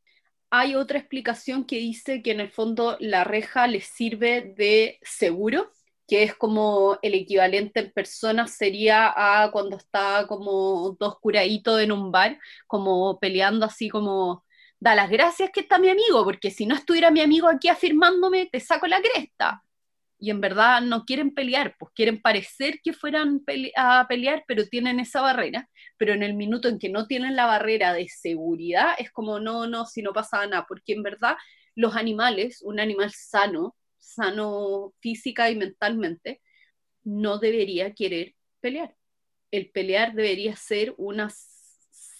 Hay 0.57 0.75
otra 0.75 0.99
explicación 0.99 1.65
que 1.65 1.75
dice 1.75 2.21
que 2.23 2.31
en 2.31 2.39
el 2.39 2.49
fondo 2.49 2.95
la 3.01 3.25
reja 3.25 3.67
les 3.67 3.87
sirve 3.87 4.53
de 4.57 4.99
seguro, 5.01 5.69
que 6.07 6.23
es 6.23 6.33
como 6.33 6.97
el 7.01 7.13
equivalente 7.13 7.81
en 7.81 7.91
personas 7.91 8.51
sería 8.55 9.11
a 9.17 9.51
cuando 9.51 9.75
está 9.75 10.25
como 10.27 10.95
dos 10.97 11.19
curaditos 11.19 11.81
en 11.81 11.91
un 11.91 12.09
bar, 12.09 12.39
como 12.67 13.19
peleando 13.19 13.65
así 13.65 13.89
como 13.89 14.45
da 14.79 14.95
las 14.95 15.09
gracias 15.09 15.49
que 15.51 15.59
está 15.59 15.77
mi 15.77 15.89
amigo, 15.89 16.23
porque 16.23 16.51
si 16.51 16.65
no 16.65 16.75
estuviera 16.75 17.11
mi 17.11 17.19
amigo 17.19 17.49
aquí 17.49 17.67
afirmándome, 17.67 18.45
te 18.45 18.61
saco 18.61 18.87
la 18.87 19.01
cresta. 19.01 19.64
Y 20.17 20.29
en 20.29 20.41
verdad 20.41 20.81
no 20.81 21.03
quieren 21.05 21.33
pelear, 21.33 21.75
pues 21.77 21.91
quieren 21.93 22.21
parecer 22.21 22.79
que 22.83 22.93
fueran 22.93 23.41
a 23.75 24.05
pelear, 24.07 24.43
pero 24.47 24.65
tienen 24.65 24.99
esa 24.99 25.21
barrera. 25.21 25.69
Pero 25.97 26.13
en 26.13 26.23
el 26.23 26.35
minuto 26.35 26.69
en 26.69 26.79
que 26.79 26.89
no 26.89 27.05
tienen 27.07 27.35
la 27.35 27.45
barrera 27.45 27.93
de 27.93 28.07
seguridad, 28.07 28.95
es 28.97 29.11
como 29.11 29.39
no, 29.39 29.67
no, 29.67 29.85
si 29.85 30.01
no 30.01 30.13
pasa 30.13 30.45
nada, 30.47 30.65
porque 30.67 30.93
en 30.93 31.03
verdad 31.03 31.35
los 31.75 31.95
animales, 31.95 32.61
un 32.61 32.79
animal 32.79 33.11
sano, 33.11 33.75
sano 33.97 34.93
física 35.01 35.49
y 35.49 35.55
mentalmente, 35.55 36.41
no 37.03 37.37
debería 37.39 37.93
querer 37.93 38.35
pelear. 38.61 38.95
El 39.51 39.69
pelear 39.71 40.13
debería 40.13 40.55
ser 40.55 40.93
una 40.97 41.29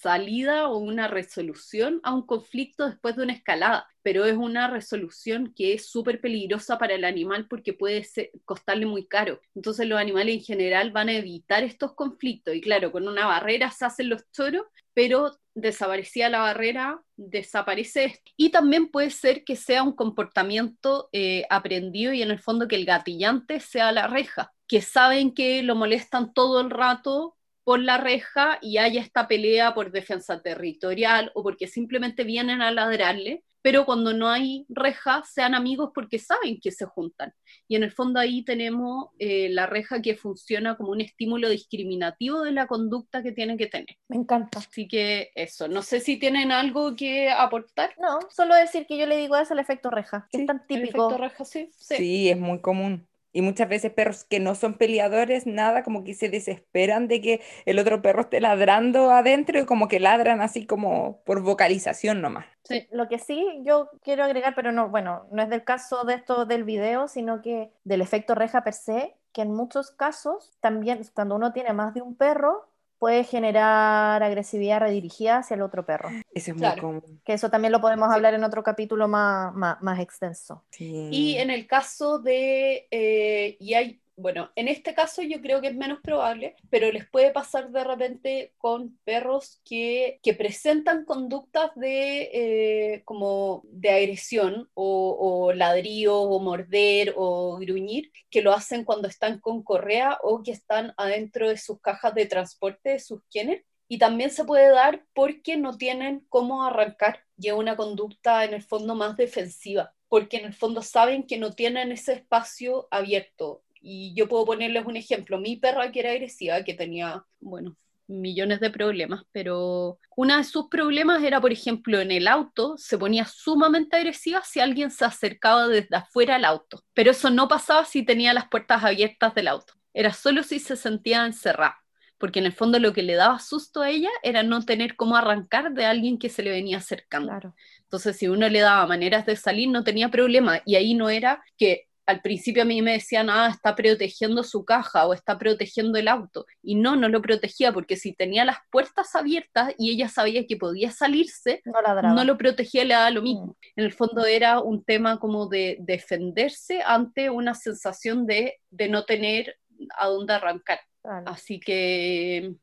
salida 0.06 0.68
o 0.68 0.78
una 0.78 1.08
resolución 1.08 2.00
a 2.04 2.14
un 2.14 2.28
conflicto 2.28 2.86
después 2.86 3.16
de 3.16 3.24
una 3.24 3.34
escalada, 3.34 3.88
pero 4.04 4.26
es 4.26 4.38
una 4.38 4.68
resolución 4.68 5.52
que 5.56 5.74
es 5.74 5.90
súper 5.90 6.22
peligrosa 6.22 6.78
para 6.78 6.94
el 6.94 7.04
animal 7.04 7.48
porque 7.50 7.74
puede 7.74 8.08
costarle 8.46 8.86
muy 8.86 9.08
caro. 9.08 9.40
Entonces 9.56 9.88
los 9.88 10.00
animales 10.00 10.36
en 10.36 10.44
general 10.44 10.92
van 10.92 11.10
a 11.10 11.14
evitar 11.14 11.64
estos 11.64 11.96
conflictos 11.96 12.54
y 12.54 12.62
claro, 12.62 12.92
con 12.92 13.08
una 13.08 13.26
barrera 13.26 13.72
se 13.72 13.86
hacen 13.86 14.10
los 14.10 14.22
choros, 14.32 14.68
pero 14.94 15.32
desaparecía 15.56 16.30
la 16.30 16.42
barrera, 16.42 17.02
desaparece. 17.16 18.22
Y 18.38 18.52
también 18.52 18.90
puede 18.90 19.10
ser 19.10 19.44
que 19.44 19.56
sea 19.56 19.82
un 19.82 19.94
comportamiento 19.94 21.10
eh, 21.14 21.48
aprendido 21.50 22.14
y 22.14 22.22
en 22.22 22.30
el 22.30 22.40
fondo 22.40 22.68
que 22.68 22.76
el 22.76 22.86
gatillante 22.86 23.60
sea 23.60 23.92
la 23.92 24.06
reja, 24.06 24.54
que 24.68 24.84
saben 24.84 25.34
que 25.34 25.64
lo 25.64 25.74
molestan 25.74 26.32
todo 26.32 26.62
el 26.62 26.70
rato 26.70 27.36
por 27.66 27.80
la 27.82 27.98
reja 27.98 28.60
y 28.62 28.78
haya 28.78 29.02
esta 29.02 29.28
pelea 29.28 29.74
por 29.74 29.92
defensa 29.92 30.42
territorial 30.42 31.32
o 31.36 31.44
porque 31.44 31.68
simplemente 31.68 32.24
vienen 32.24 32.62
a 32.62 32.72
ladrarle, 32.72 33.44
pero 33.62 33.88
cuando 33.88 34.14
no 34.14 34.30
hay 34.30 34.68
reja 34.70 35.24
sean 35.26 35.56
amigos 35.56 35.90
porque 35.94 36.20
saben 36.20 36.60
que 36.62 36.72
se 36.72 36.86
juntan. 36.86 37.34
Y 37.68 37.76
en 37.76 37.82
el 37.82 37.92
fondo 37.92 38.20
ahí 38.20 38.44
tenemos 38.46 39.08
eh, 39.18 39.50
la 39.50 39.66
reja 39.66 40.04
que 40.04 40.16
funciona 40.16 40.78
como 40.78 40.92
un 40.92 41.02
estímulo 41.02 41.50
discriminativo 41.50 42.44
de 42.44 42.52
la 42.52 42.68
conducta 42.68 43.24
que 43.24 43.32
tiene 43.32 43.58
que 43.58 43.66
tener. 43.66 43.98
Me 44.08 44.18
encanta. 44.18 44.60
Así 44.60 44.88
que 44.88 45.32
eso, 45.34 45.68
no 45.68 45.82
sé 45.82 46.00
si 46.00 46.18
tienen 46.18 46.52
algo 46.52 46.96
que 46.96 47.32
aportar. 47.32 47.96
No, 48.00 48.20
solo 48.30 48.54
decir 48.54 48.86
que 48.86 49.00
yo 49.00 49.08
le 49.08 49.18
digo 49.18 49.36
eso 49.36 49.54
el 49.56 49.60
efecto 49.60 49.90
reja, 49.90 50.28
que 50.32 50.38
Sí, 50.38 50.44
es 50.44 50.48
tan 50.48 50.58
El 50.58 50.68
típico. 50.68 51.08
efecto 51.08 51.18
reja, 51.18 51.44
sí. 51.46 51.72
sí. 51.76 51.96
Sí, 51.96 52.30
es 52.30 52.38
muy 52.38 52.62
común. 52.62 53.08
Y 53.36 53.42
muchas 53.42 53.68
veces 53.68 53.92
perros 53.92 54.24
que 54.24 54.40
no 54.40 54.56
son 54.56 54.76
peleadores, 54.76 55.46
nada, 55.46 55.84
como 55.84 56.06
que 56.06 56.14
se 56.14 56.30
desesperan 56.30 57.10
de 57.10 57.20
que 57.20 57.42
el 57.66 57.80
otro 57.80 58.02
perro 58.02 58.22
esté 58.22 58.40
ladrando 58.40 59.12
adentro 59.12 59.60
y 59.60 59.66
como 59.66 59.90
que 59.90 60.00
ladran 60.00 60.40
así 60.40 60.66
como 60.66 61.22
por 61.26 61.42
vocalización 61.42 62.22
nomás. 62.22 62.46
Sí. 62.64 62.88
Lo 62.92 63.10
que 63.10 63.20
sí 63.20 63.46
yo 63.66 63.90
quiero 64.02 64.24
agregar, 64.24 64.56
pero 64.56 64.72
no, 64.72 64.88
bueno, 64.88 65.28
no 65.34 65.42
es 65.42 65.50
del 65.50 65.66
caso 65.66 66.06
de 66.06 66.14
esto 66.14 66.46
del 66.46 66.64
video, 66.64 67.10
sino 67.10 67.42
que 67.42 67.74
del 67.84 68.00
efecto 68.00 68.36
reja 68.36 68.64
per 68.64 68.74
se, 68.74 69.18
que 69.34 69.42
en 69.42 69.54
muchos 69.54 69.92
casos 69.92 70.54
también 70.62 71.02
cuando 71.14 71.36
uno 71.36 71.52
tiene 71.52 71.74
más 71.74 71.94
de 71.94 72.02
un 72.02 72.16
perro, 72.16 72.70
puede 73.06 73.24
generar 73.24 74.24
agresividad 74.24 74.80
redirigida 74.80 75.38
hacia 75.38 75.54
el 75.54 75.62
otro 75.62 75.86
perro. 75.86 76.10
Eso 76.34 76.52
es 76.54 76.58
Claro. 76.58 76.82
muy 76.92 77.02
común. 77.02 77.22
Que 77.24 77.34
eso 77.34 77.52
también 77.52 77.72
lo 77.72 77.80
podemos 77.80 78.10
Sí. 78.10 78.16
hablar 78.16 78.34
en 78.34 78.44
otro 78.44 78.64
capítulo 78.64 79.08
más, 79.08 79.54
más, 79.54 79.80
más 79.84 80.00
extenso. 80.00 80.64
Sí. 80.72 81.10
Y 81.12 81.38
en 81.38 81.52
el 81.52 81.68
caso 81.68 82.18
de, 82.18 82.88
eh, 82.90 83.58
y 83.60 83.76
hay, 83.76 84.02
bueno, 84.18 84.52
en 84.56 84.68
este 84.68 84.94
caso 84.94 85.22
yo 85.22 85.42
creo 85.42 85.62
que 85.62 85.68
es 85.68 85.76
menos 85.76 86.00
probable, 86.02 86.56
pero 86.70 86.92
les 86.92 87.08
puede 87.10 87.32
pasar 87.32 87.70
de 87.72 87.84
repente 87.84 88.54
con 88.58 88.98
perros 89.04 89.62
que, 89.66 90.20
que 90.24 90.34
presentan 90.34 91.06
conductas 91.06 91.72
de, 91.76 92.30
eh, 92.34 93.02
como 93.04 93.64
de 93.66 93.90
agresión 93.92 94.70
o, 94.74 95.18
o 95.20 95.54
ladrillo 95.54 96.18
o 96.22 96.40
morder 96.40 97.14
o 97.18 97.58
gruñir, 97.58 98.12
que 98.30 98.42
lo 98.42 98.54
hacen 98.54 98.86
cuando 98.86 99.08
están 99.08 99.40
con 99.40 99.64
correa 99.64 100.18
o 100.24 100.44
que 100.44 100.52
están 100.52 100.94
adentro 100.98 101.50
de 101.50 101.58
sus 101.58 101.82
cajas 101.82 102.16
de 102.16 102.26
transporte, 102.26 102.92
de 102.92 103.00
sus 103.00 103.22
quienes. 103.30 103.64
Y 103.88 104.00
también 104.00 104.32
se 104.32 104.46
puede 104.46 104.70
dar 104.70 105.06
porque 105.14 105.58
no 105.58 105.78
tienen 105.78 106.26
cómo 106.30 106.64
arrancar 106.64 107.20
y 107.38 107.50
es 107.50 107.54
una 107.54 107.76
conducta 107.76 108.46
en 108.46 108.54
el 108.54 108.64
fondo 108.64 108.96
más 108.96 109.18
defensiva, 109.18 109.94
porque 110.08 110.38
en 110.38 110.46
el 110.46 110.54
fondo 110.54 110.82
saben 110.82 111.28
que 111.28 111.38
no 111.38 111.54
tienen 111.54 111.92
ese 111.92 112.14
espacio 112.14 112.88
abierto. 112.92 113.65
Y 113.88 114.16
yo 114.16 114.28
puedo 114.28 114.46
ponerles 114.46 114.84
un 114.88 114.98
ejemplo. 114.98 115.38
Mi 115.38 115.58
perra 115.58 115.92
que 115.92 116.00
era 116.00 116.10
agresiva, 116.10 116.64
que 116.64 116.74
tenía, 116.74 117.24
bueno, 117.40 117.78
millones 118.08 118.60
de 118.60 118.72
problemas, 118.72 119.24
pero 119.32 120.00
uno 120.16 120.38
de 120.38 120.44
sus 120.44 120.70
problemas 120.70 121.24
era, 121.24 121.40
por 121.40 121.52
ejemplo, 121.52 122.00
en 122.00 122.10
el 122.10 122.28
auto, 122.28 122.76
se 122.78 122.98
ponía 122.98 123.26
sumamente 123.26 123.96
agresiva 123.96 124.42
si 124.44 124.60
alguien 124.60 124.90
se 124.90 125.06
acercaba 125.06 125.68
desde 125.68 125.98
afuera 125.98 126.36
al 126.36 126.46
auto. 126.46 126.82
Pero 126.96 127.12
eso 127.12 127.30
no 127.30 127.48
pasaba 127.48 127.86
si 127.86 128.02
tenía 128.02 128.34
las 128.34 128.50
puertas 128.50 128.84
abiertas 128.84 129.36
del 129.36 129.48
auto. 129.48 129.74
Era 129.94 130.12
solo 130.12 130.42
si 130.42 130.58
se 130.58 130.76
sentía 130.76 131.24
encerrada 131.24 131.78
porque 132.18 132.40
en 132.40 132.46
el 132.46 132.54
fondo 132.54 132.80
lo 132.80 132.94
que 132.94 133.04
le 133.04 133.14
daba 133.16 133.40
susto 133.40 133.82
a 133.82 133.90
ella 133.90 134.10
era 134.24 134.42
no 134.42 134.64
tener 134.64 134.96
cómo 134.96 135.18
arrancar 135.18 135.74
de 135.74 135.86
alguien 135.86 136.18
que 136.18 136.30
se 136.30 136.44
le 136.44 136.50
venía 136.50 136.78
acercando. 136.78 137.28
Claro. 137.28 137.56
Entonces, 137.82 138.18
si 138.18 138.28
uno 138.28 138.48
le 138.48 138.62
daba 138.62 138.88
maneras 138.88 139.26
de 139.26 139.36
salir, 139.36 139.70
no 139.70 139.84
tenía 139.84 140.10
problema. 140.10 140.62
Y 140.66 140.76
ahí 140.76 140.94
no 140.94 141.10
era 141.10 141.44
que 141.58 141.88
al 142.08 142.22
principio 142.22 142.62
a 142.64 142.66
mí 142.66 142.82
me 142.82 142.94
decían, 142.94 143.30
ah, 143.30 143.50
está 143.52 143.76
protegiendo 143.76 144.44
su 144.44 144.64
caja 144.64 145.08
o 145.08 145.14
está 145.14 145.38
protegiendo 145.38 145.98
el 145.98 146.08
auto. 146.08 146.46
Y 146.62 146.76
no, 146.76 146.96
no 146.96 147.10
lo 147.10 147.22
protegía, 147.22 147.72
porque 147.72 147.96
si 147.96 148.14
tenía 148.14 148.46
las 148.46 148.58
puertas 148.72 149.16
abiertas 149.16 149.74
y 149.78 149.92
ella 149.92 150.08
sabía 150.08 150.46
que 150.46 150.56
podía 150.58 150.92
salirse, 150.92 151.62
No 151.66 151.74
no 152.14 152.24
lo 152.24 152.38
protegía, 152.38 152.84
le 152.86 152.94
daba 152.94 153.10
lo 153.10 153.22
mismo. 153.22 153.46
Mm. 153.48 153.56
En 153.78 153.86
el 153.86 153.94
fondo 153.94 154.26
era 154.26 154.60
un 154.60 154.84
tema 154.84 155.20
como 155.20 155.48
de 155.48 155.78
defenderse 155.80 156.82
ante 156.86 157.30
una 157.30 157.56
sensación 157.56 158.26
de, 158.28 158.60
de 158.70 158.88
no 158.88 159.06
tener 159.06 159.58
a 159.98 160.08
dónde 160.08 160.34
arrancar. 160.34 160.80
Así 161.26 161.60
que 161.60 162.54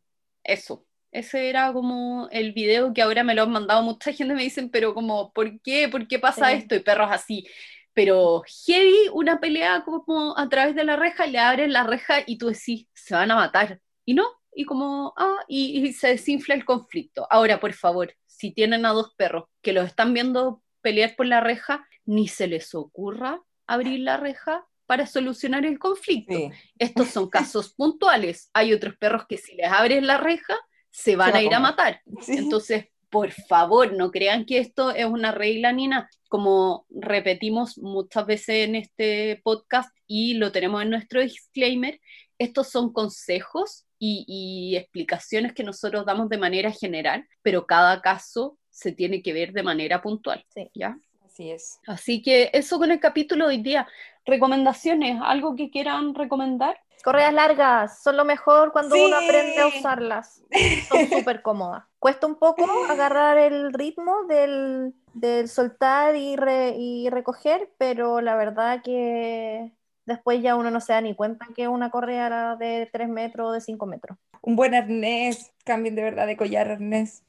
eso, 0.44 0.86
ese 1.12 1.48
era 1.48 1.72
como 1.72 2.28
el 2.30 2.52
video 2.52 2.92
que 2.92 3.02
ahora 3.02 3.22
me 3.22 3.34
lo 3.34 3.42
han 3.42 3.52
mandado 3.52 3.82
mucha 3.82 4.12
gente, 4.12 4.34
me 4.34 4.42
dicen, 4.42 4.70
pero 4.70 4.94
como, 4.94 5.32
¿por 5.32 5.60
qué? 5.62 5.88
¿Por 5.88 6.08
qué 6.08 6.18
pasa 6.18 6.50
Sí. 6.50 6.56
esto? 6.58 6.74
Y 6.74 6.80
perros 6.80 7.08
así. 7.10 7.46
Pero 7.94 8.42
heavy, 8.66 9.08
una 9.12 9.40
pelea 9.40 9.82
como 9.84 10.36
a 10.38 10.48
través 10.48 10.74
de 10.74 10.84
la 10.84 10.96
reja, 10.96 11.26
le 11.26 11.38
abren 11.38 11.72
la 11.72 11.84
reja 11.84 12.22
y 12.26 12.38
tú 12.38 12.48
decís, 12.48 12.86
se 12.94 13.14
van 13.14 13.30
a 13.30 13.36
matar. 13.36 13.80
Y 14.04 14.14
no, 14.14 14.26
y 14.54 14.64
como, 14.64 15.12
ah, 15.16 15.36
y, 15.48 15.86
y 15.86 15.92
se 15.92 16.08
desinfla 16.08 16.54
el 16.54 16.64
conflicto. 16.64 17.26
Ahora, 17.30 17.60
por 17.60 17.72
favor, 17.74 18.14
si 18.26 18.50
tienen 18.52 18.86
a 18.86 18.90
dos 18.90 19.14
perros 19.16 19.44
que 19.60 19.72
los 19.72 19.86
están 19.86 20.14
viendo 20.14 20.62
pelear 20.80 21.14
por 21.16 21.26
la 21.26 21.40
reja, 21.40 21.86
ni 22.04 22.28
se 22.28 22.46
les 22.48 22.74
ocurra 22.74 23.40
abrir 23.66 24.00
la 24.00 24.16
reja 24.16 24.66
para 24.86 25.06
solucionar 25.06 25.64
el 25.64 25.78
conflicto 25.78 26.34
Sí. 26.34 26.50
estos 26.78 27.08
son 27.08 27.30
casos 27.30 27.72
puntuales. 27.74 28.50
Hay 28.52 28.72
otros 28.72 28.96
perros 28.96 29.26
que 29.28 29.38
si 29.38 29.54
les 29.54 29.70
abres 29.70 30.02
la 30.02 30.18
reja, 30.18 30.58
se 30.90 31.16
van 31.16 31.32
va 31.32 31.38
a 31.38 31.42
ir 31.42 31.54
a 31.54 31.60
matar. 31.60 32.02
Sí. 32.20 32.36
Entonces, 32.36 32.86
por 33.12 33.30
favor, 33.30 33.92
no 33.92 34.10
crean 34.10 34.46
que 34.46 34.56
esto 34.56 34.90
es 34.90 35.04
una 35.04 35.32
regla 35.32 35.70
ni 35.70 35.86
nada. 35.86 36.08
Como 36.30 36.86
repetimos 36.88 37.76
muchas 37.76 38.24
veces 38.24 38.66
en 38.66 38.74
este 38.74 39.38
podcast 39.44 39.94
y 40.06 40.34
lo 40.34 40.50
tenemos 40.50 40.80
en 40.80 40.88
nuestro 40.88 41.20
disclaimer, 41.20 42.00
estos 42.38 42.70
son 42.70 42.90
consejos 42.90 43.84
y, 43.98 44.24
y 44.26 44.76
explicaciones 44.76 45.52
que 45.52 45.62
nosotros 45.62 46.06
damos 46.06 46.30
de 46.30 46.38
manera 46.38 46.72
general, 46.72 47.28
pero 47.42 47.66
cada 47.66 48.00
caso 48.00 48.58
se 48.70 48.92
tiene 48.92 49.22
que 49.22 49.34
ver 49.34 49.52
de 49.52 49.62
manera 49.62 50.00
puntual. 50.00 50.42
Sí. 50.48 50.70
¿ya? 50.74 50.96
Así 51.22 51.50
es. 51.50 51.78
Así 51.86 52.22
que 52.22 52.48
eso 52.54 52.78
con 52.78 52.90
el 52.90 52.98
capítulo 52.98 53.46
de 53.46 53.56
hoy 53.56 53.62
día. 53.62 53.86
Recomendaciones, 54.24 55.20
algo 55.22 55.56
que 55.56 55.70
quieran 55.70 56.14
recomendar. 56.14 56.78
Correas 57.04 57.32
largas 57.34 58.00
son 58.02 58.16
lo 58.16 58.24
mejor 58.24 58.72
cuando 58.72 58.94
uno 58.96 59.18
Sí. 59.18 59.24
aprende 59.24 59.60
a 59.60 59.66
usarlas. 59.66 60.42
Son 60.88 61.08
súper 61.08 61.42
cómodas. 61.42 61.84
Cuesta 61.98 62.26
un 62.26 62.36
poco 62.36 62.64
agarrar 62.88 63.38
el 63.38 63.72
ritmo 63.72 64.24
del, 64.28 64.94
del 65.14 65.48
soltar 65.48 66.14
y, 66.14 66.36
re- 66.36 66.74
y 66.78 67.10
recoger, 67.10 67.70
pero 67.78 68.20
la 68.20 68.36
verdad 68.36 68.82
que 68.82 69.72
después 70.06 70.40
ya 70.42 70.54
uno 70.56 70.70
no 70.70 70.80
se 70.80 70.92
da 70.92 71.00
ni 71.00 71.14
cuenta 71.14 71.46
que 71.56 71.66
una 71.68 71.90
correa 71.90 72.54
de 72.56 72.88
3 72.92 73.08
metros 73.08 73.48
o 73.48 73.52
de 73.52 73.60
5 73.60 73.86
metros. 73.86 74.16
Un 74.40 74.54
buen 74.56 74.74
arnés, 74.74 75.52
cambien 75.64 75.94
de 75.96 76.02
verdad 76.02 76.26
de 76.28 76.36
collar 76.36 76.68
arnés. 76.70 77.24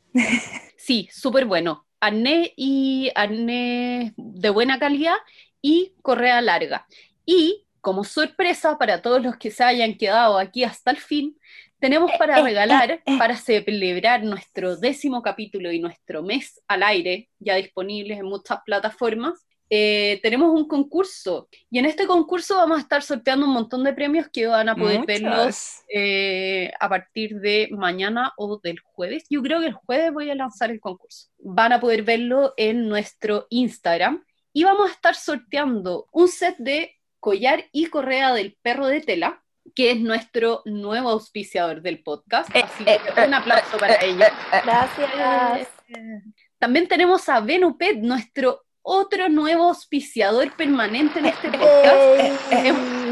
Sí, 0.77 1.09
súper 1.11 1.45
bueno. 1.45 1.85
Arnés 1.99 2.51
y 2.55 3.11
arnés 3.15 4.13
de 4.17 4.49
buena 4.49 4.77
calidad 4.77 5.15
y 5.63 5.93
correa 6.03 6.39
larga. 6.41 6.85
Y 7.25 7.65
como 7.81 8.03
sorpresa 8.03 8.77
para 8.77 9.01
todos 9.01 9.23
los 9.23 9.37
que 9.37 9.49
se 9.49 9.63
hayan 9.63 9.95
quedado 9.95 10.37
aquí 10.37 10.63
hasta 10.63 10.91
el 10.91 10.97
fin, 10.97 11.39
tenemos 11.79 12.11
para 12.19 12.41
regalar, 12.41 13.01
para 13.17 13.35
celebrar 13.35 14.23
nuestro 14.23 14.77
décimo 14.77 15.21
capítulo 15.21 15.71
y 15.71 15.79
nuestro 15.79 16.21
mes 16.21 16.61
al 16.67 16.83
aire, 16.83 17.29
ya 17.39 17.55
disponibles 17.55 18.19
en 18.19 18.25
muchas 18.25 18.59
plataformas, 18.65 19.45
eh, 19.69 20.19
tenemos 20.21 20.51
un 20.53 20.67
concurso. 20.67 21.49
Y 21.69 21.79
en 21.79 21.85
este 21.85 22.05
concurso 22.05 22.57
vamos 22.57 22.77
a 22.77 22.81
estar 22.81 23.01
sorteando 23.01 23.45
un 23.45 23.53
montón 23.53 23.83
de 23.83 23.93
premios 23.93 24.27
que 24.31 24.47
van 24.47 24.69
a 24.69 24.75
poder 24.75 25.05
verlos 25.05 25.81
eh, 25.93 26.71
a 26.79 26.87
partir 26.87 27.39
de 27.39 27.69
mañana 27.71 28.33
o 28.37 28.59
del 28.59 28.79
jueves. 28.79 29.25
Yo 29.29 29.41
creo 29.41 29.59
que 29.59 29.67
el 29.67 29.73
jueves 29.73 30.13
voy 30.13 30.29
a 30.29 30.35
lanzar 30.35 30.71
el 30.71 30.79
concurso. 30.79 31.29
Van 31.39 31.73
a 31.73 31.79
poder 31.79 32.03
verlo 32.03 32.53
en 32.55 32.87
nuestro 32.87 33.47
Instagram 33.49 34.23
y 34.53 34.63
vamos 34.63 34.89
a 34.89 34.93
estar 34.93 35.15
sorteando 35.15 36.07
un 36.11 36.27
set 36.27 36.55
de 36.57 36.95
collar 37.19 37.65
y 37.71 37.87
correa 37.87 38.33
del 38.33 38.57
perro 38.61 38.87
de 38.87 39.01
tela, 39.01 39.43
que 39.75 39.91
es 39.91 39.99
nuestro 39.99 40.61
nuevo 40.65 41.09
auspiciador 41.09 41.81
del 41.81 42.03
podcast. 42.03 42.49
Así 42.55 42.85
que 42.85 42.99
un 43.25 43.33
aplauso 43.33 43.77
para 43.77 43.95
ellos. 44.03 44.27
Gracias. 44.63 45.67
También 46.59 46.87
tenemos 46.87 47.27
a 47.29 47.39
Venupet, 47.39 47.97
nuestro 47.97 48.63
otro 48.81 49.29
nuevo 49.29 49.69
auspiciador 49.69 50.55
permanente 50.55 51.19
en 51.19 51.25
este 51.25 51.49
podcast. 51.49 53.02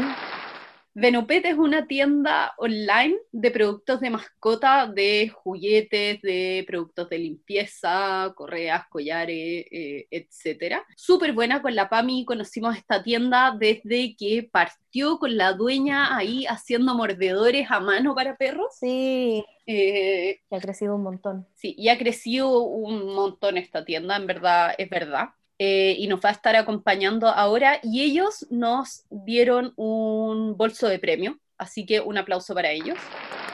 Ey. 0.94 1.02
Venupet 1.02 1.44
es 1.46 1.56
una 1.56 1.86
tienda 1.86 2.52
online 2.58 3.16
de 3.32 3.50
productos 3.50 4.00
de 4.00 4.10
mascota, 4.10 4.86
de 4.86 5.28
juguetes, 5.28 6.20
de 6.22 6.64
productos 6.66 7.08
de 7.08 7.18
limpieza, 7.18 8.32
correas, 8.36 8.84
collares, 8.88 9.66
eh, 9.70 10.06
etcétera. 10.10 10.84
Súper 10.96 11.32
buena 11.32 11.62
con 11.62 11.74
la 11.74 11.88
PAMI, 11.88 12.24
conocimos 12.24 12.76
esta 12.76 13.02
tienda 13.02 13.56
desde 13.58 14.14
que 14.16 14.48
partió 14.50 15.18
con 15.18 15.36
la 15.36 15.52
dueña 15.54 16.16
ahí 16.16 16.44
haciendo 16.46 16.94
mordedores 16.94 17.70
a 17.70 17.80
mano 17.80 18.14
para 18.14 18.36
perros. 18.36 18.66
Sí, 18.78 19.44
Eh, 19.66 20.40
que 20.50 20.56
ha 20.56 20.60
crecido 20.60 20.96
un 20.96 21.04
montón. 21.04 21.46
Sí, 21.54 21.74
y 21.78 21.88
ha 21.88 21.96
crecido 21.96 22.62
un 22.62 23.14
montón 23.14 23.56
esta 23.56 23.84
tienda, 23.84 24.16
en 24.16 24.26
verdad, 24.26 24.74
es 24.76 24.90
verdad. 24.90 25.28
Eh, 25.64 25.94
y 25.96 26.08
nos 26.08 26.18
va 26.18 26.30
a 26.30 26.32
estar 26.32 26.56
acompañando 26.56 27.28
ahora. 27.28 27.78
Y 27.84 28.02
ellos 28.02 28.48
nos 28.50 29.04
dieron 29.10 29.72
un 29.76 30.56
bolso 30.56 30.88
de 30.88 30.98
premio, 30.98 31.38
así 31.56 31.86
que 31.86 32.00
un 32.00 32.18
aplauso 32.18 32.52
para 32.52 32.72
ellos. 32.72 32.98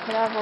Bravo. 0.06 0.40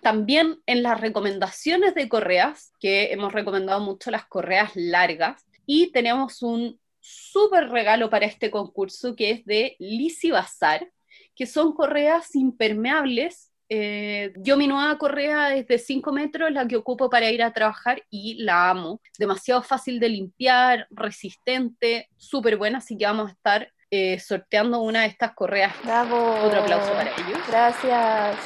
También 0.00 0.62
en 0.64 0.82
las 0.82 0.98
recomendaciones 0.98 1.94
de 1.94 2.08
correas, 2.08 2.72
que 2.80 3.12
hemos 3.12 3.34
recomendado 3.34 3.78
mucho 3.80 4.10
las 4.10 4.24
correas 4.24 4.70
largas, 4.74 5.44
y 5.66 5.92
tenemos 5.92 6.40
un 6.40 6.80
súper 7.00 7.68
regalo 7.68 8.08
para 8.08 8.24
este 8.24 8.50
concurso 8.50 9.14
que 9.14 9.32
es 9.32 9.44
de 9.44 9.76
Lisi 9.78 10.30
Bazar, 10.30 10.90
que 11.34 11.44
son 11.44 11.74
correas 11.74 12.34
impermeables. 12.34 13.45
Eh, 13.68 14.32
yo 14.36 14.56
mi 14.56 14.68
nueva 14.68 14.96
correa 14.98 15.54
es 15.56 15.66
de 15.66 15.78
5 15.78 16.12
metros, 16.12 16.52
la 16.52 16.66
que 16.68 16.76
ocupo 16.76 17.10
para 17.10 17.30
ir 17.30 17.42
a 17.42 17.52
trabajar 17.52 18.02
y 18.10 18.42
la 18.42 18.70
amo. 18.70 19.00
Demasiado 19.18 19.62
fácil 19.62 19.98
de 19.98 20.08
limpiar, 20.08 20.86
resistente, 20.90 22.08
súper 22.16 22.56
buena, 22.56 22.78
así 22.78 22.96
que 22.96 23.06
vamos 23.06 23.30
a 23.30 23.32
estar 23.32 23.72
eh, 23.90 24.18
sorteando 24.18 24.80
una 24.80 25.02
de 25.02 25.08
estas 25.08 25.32
correas. 25.34 25.72
Bravo. 25.84 26.16
Otro 26.42 26.60
aplauso 26.60 26.92
para 26.92 27.10
ellos. 27.12 27.38
Gracias. 27.48 28.36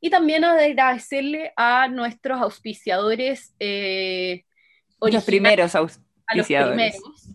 Y 0.00 0.10
también 0.10 0.44
agradecerle 0.44 1.52
a 1.56 1.88
nuestros 1.88 2.40
auspiciadores 2.40 3.54
eh, 3.58 4.44
Los 5.00 5.24
primeros 5.24 5.74
a 5.74 5.80
los 5.80 6.00
auspiciadores. 6.28 6.96
primeros, 6.96 7.28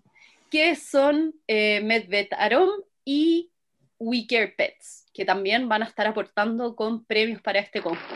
que 0.49 0.75
son 0.75 1.33
eh, 1.47 1.81
Medvet 1.81 2.33
Arom 2.33 2.69
y 3.05 3.51
We 3.99 4.25
Care 4.27 4.49
Pets, 4.57 5.00
que 5.13 5.25
también 5.25 5.67
van 5.69 5.83
a 5.83 5.85
estar 5.85 6.07
aportando 6.07 6.75
con 6.75 7.03
premios 7.05 7.41
para 7.41 7.59
este 7.59 7.81
concurso. 7.81 8.07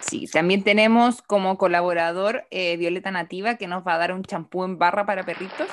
Sí, 0.00 0.26
también 0.26 0.64
tenemos 0.64 1.20
como 1.20 1.58
colaborador 1.58 2.46
eh, 2.50 2.76
Violeta 2.78 3.10
Nativa 3.10 3.56
que 3.56 3.66
nos 3.66 3.86
va 3.86 3.94
a 3.94 3.98
dar 3.98 4.12
un 4.12 4.22
champú 4.22 4.64
en 4.64 4.78
barra 4.78 5.04
para 5.04 5.24
perritos. 5.24 5.68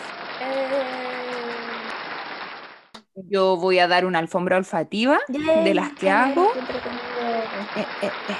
Yo 3.15 3.55
voy 3.55 3.79
a 3.79 3.87
dar 3.87 4.05
una 4.05 4.19
alfombra 4.19 4.57
olfativa 4.57 5.19
de 5.29 5.73
las 5.73 5.93
que 5.93 6.09
hago. 6.09 6.51
Eh, 7.77 7.85
eh, 8.01 8.07
eh. 8.07 8.35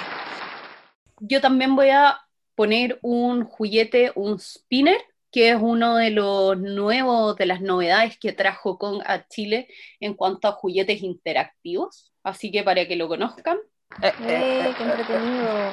Yo 1.22 1.40
también 1.40 1.78
voy 1.78 1.92
a 1.92 2.20
poner 2.56 3.00
un 3.02 3.46
juguete, 3.46 4.12
un 4.16 4.38
spinner, 4.38 4.98
que 5.36 5.50
es 5.50 5.58
uno 5.60 5.98
de 5.98 6.12
los 6.12 6.58
nuevos, 6.58 7.36
de 7.36 7.46
las 7.46 7.60
novedades 7.60 8.18
que 8.18 8.32
trajo 8.32 8.78
con 8.78 9.02
a 9.06 9.28
Chile 9.28 9.68
en 10.00 10.14
cuanto 10.14 10.48
a 10.48 10.54
juguetes 10.54 11.02
interactivos. 11.04 12.14
Así 12.24 12.54
que 12.54 12.64
para 12.64 12.88
que 12.88 12.96
lo 12.96 13.10
conozcan. 13.10 13.58
¡Eh, 14.02 14.14
qué 14.78 14.84
entretenido! 14.84 15.72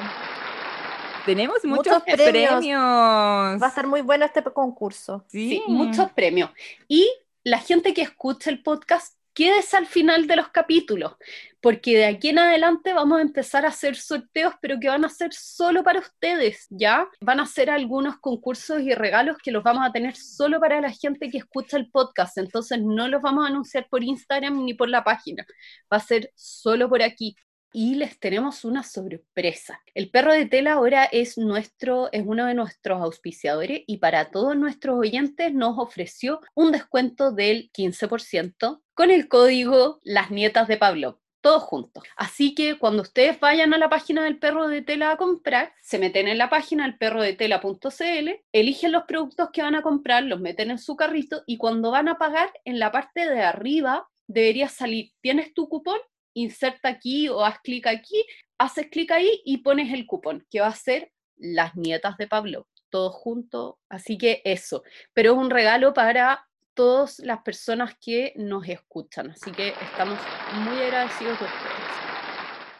Tenemos 1.25 1.65
muchos, 1.65 1.93
Muchos 1.95 2.03
premios. 2.03 2.55
premios. 2.57 2.83
Va 2.83 3.67
a 3.69 3.71
ser 3.71 3.87
muy 3.87 4.01
bueno 4.01 4.25
este 4.25 4.43
concurso. 4.43 5.25
Sí. 5.29 5.49
Sí, 5.51 5.63
muchos 5.69 6.11
premios. 6.11 6.51
Y 6.89 7.09
la 7.45 7.61
gente 7.61 7.95
que 7.95 8.03
escucha 8.03 8.51
el 8.51 8.65
podcast, 8.65 9.17
quédese 9.35 9.77
al 9.77 9.87
final 9.87 10.27
de 10.27 10.37
los 10.37 10.49
capítulos, 10.49 11.17
porque 11.61 11.97
de 11.97 12.07
aquí 12.07 12.31
en 12.31 12.39
adelante 12.39 12.93
vamos 12.93 13.19
a 13.19 13.23
empezar 13.23 13.65
a 13.65 13.69
hacer 13.69 13.97
sorteos, 13.97 14.55
pero 14.61 14.79
que 14.81 14.89
van 14.89 15.05
a 15.05 15.09
ser 15.09 15.33
solo 15.33 15.85
para 15.85 16.01
ustedes, 16.01 16.67
¿ya? 16.71 17.09
Van 17.21 17.41
a 17.41 17.47
ser 17.47 17.71
algunos 17.71 18.19
concursos 18.19 18.81
y 18.81 18.95
regalos 18.95 19.39
que 19.39 19.53
los 19.53 19.63
vamos 19.63 19.87
a 19.87 19.93
tener 19.93 20.17
solo 20.17 20.61
para 20.61 20.81
la 20.81 20.91
gente 20.91 21.31
que 21.31 21.39
escucha 21.39 21.77
el 21.77 21.91
podcast, 21.91 22.39
entonces 22.39 22.81
no 22.81 23.09
los 23.09 23.23
vamos 23.23 23.45
a 23.45 23.49
anunciar 23.49 23.87
por 23.89 24.03
Instagram 24.03 24.65
ni 24.65 24.75
por 24.75 24.89
la 24.89 25.05
página, 25.05 25.47
va 25.93 25.99
a 25.99 26.01
ser 26.01 26.33
solo 26.35 26.89
por 26.89 27.03
aquí. 27.03 27.37
Y 27.73 27.95
les 27.95 28.19
tenemos 28.19 28.65
una 28.65 28.83
sorpresa. 28.83 29.81
El 29.95 30.11
perro 30.11 30.33
de 30.33 30.45
tela 30.45 30.75
ahora 30.75 31.05
es 31.05 31.39
nuestro, 31.39 32.11
es 32.13 32.23
uno 32.27 32.45
de 32.47 32.55
nuestros 32.55 33.01
auspiciadores 33.01 33.83
y 33.87 33.97
para 33.97 34.31
todos 34.31 34.55
nuestros 34.57 34.99
oyentes 34.99 35.55
nos 35.55 35.79
ofreció 35.79 36.41
un 36.55 36.73
descuento 36.73 37.33
del 37.33 37.71
15% 37.73 38.83
con 38.95 39.11
el 39.11 39.29
código 39.29 40.01
Las 40.03 40.31
Nietas 40.31 40.69
de 40.69 40.77
Pablo. 40.77 41.21
Todos 41.41 41.63
juntos. 41.65 42.05
Así 42.17 42.55
que 42.55 42.79
cuando 42.79 43.03
ustedes 43.03 43.41
vayan 43.41 43.75
a 43.75 43.79
la 43.79 43.89
página 43.89 44.23
del 44.23 44.39
perro 44.39 44.69
de 44.69 44.83
tela 44.83 45.11
a 45.11 45.17
comprar, 45.17 45.73
se 45.81 45.99
meten 45.99 46.29
en 46.29 46.39
la 46.39 46.49
página 46.51 46.87
elperrodetela.cl, 46.87 48.31
eligen 48.53 48.93
los 48.93 49.05
productos 49.05 49.49
que 49.53 49.63
van 49.63 49.75
a 49.75 49.83
comprar, 49.83 50.23
los 50.23 50.41
meten 50.41 50.71
en 50.71 50.79
su 50.79 50.95
carrito 50.95 51.43
y 51.47 51.57
cuando 51.57 51.91
van 51.91 52.09
a 52.09 52.19
pagar, 52.19 52.53
en 52.65 52.79
la 52.79 52.93
parte 52.93 53.29
de 53.29 53.43
arriba 53.43 54.09
debería 54.29 54.69
salir, 54.69 55.11
¿tienes 55.21 55.53
tu 55.53 55.69
cupón? 55.69 55.99
Inserta 56.35 56.89
aquí 56.89 57.29
o 57.29 57.45
haz 57.45 57.59
clic 57.61 57.87
aquí, 57.87 58.25
haces 58.59 58.87
clic 58.91 59.11
ahí 59.11 59.43
y 59.45 59.59
pones 59.59 59.93
el 59.93 60.07
cupón, 60.07 60.47
que 60.51 60.61
va 60.61 60.69
a 60.69 60.75
ser 60.75 61.13
las 61.37 61.75
nietas 61.77 62.17
de 62.17 62.29
Pablo, 62.29 62.69
todos 62.91 63.15
juntos. 63.15 63.75
Así 63.89 64.19
que 64.19 64.43
eso, 64.45 64.83
pero 65.13 65.33
es 65.33 65.39
un 65.39 65.51
regalo 65.51 65.93
para 65.93 66.47
todas 66.75 67.19
las 67.19 67.43
personas 67.43 67.95
que 68.01 68.33
nos 68.37 68.67
escuchan, 68.69 69.31
así 69.31 69.51
que 69.53 69.69
estamos 69.69 70.19
muy 70.65 70.79
agradecidos 70.79 71.39
de 71.39 71.45
ustedes. 71.45 71.93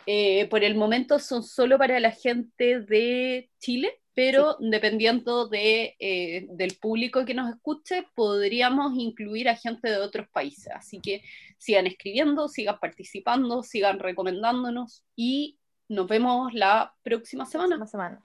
Eh, 0.07 0.49
por 0.49 0.65
el 0.65 0.75
momento 0.75 1.19
son 1.19 1.45
solo 1.45 1.79
para 1.79 2.01
la 2.01 2.11
gente 2.11 2.81
de 2.81 3.51
Chile, 3.59 4.02
pero 4.15 4.57
dependiendo 4.61 5.49
de, 5.49 5.97
eh, 5.99 6.47
del 6.51 6.77
público 6.81 7.25
que 7.25 7.35
nos 7.35 7.51
escuche, 7.51 8.07
podríamos 8.15 8.93
incluir 8.97 9.49
a 9.49 9.57
gente 9.57 9.89
de 9.89 9.99
otros 9.99 10.29
países. 10.29 10.73
Así 10.75 11.01
que 11.01 11.23
sigan 11.59 11.87
escribiendo, 11.87 12.49
sigan 12.49 12.79
participando, 12.79 13.63
sigan 13.63 13.99
recomendándonos 13.99 15.05
y 15.17 15.59
nos 15.89 16.07
vemos 16.07 16.53
la 16.55 16.95
próxima 17.03 17.47
semana. 17.47 17.77
Próxima 17.77 17.87
semana. 17.87 18.21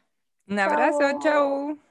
Un 0.48 0.60
abrazo, 0.60 1.00
Chao. 1.00 1.20
chau. 1.22 1.87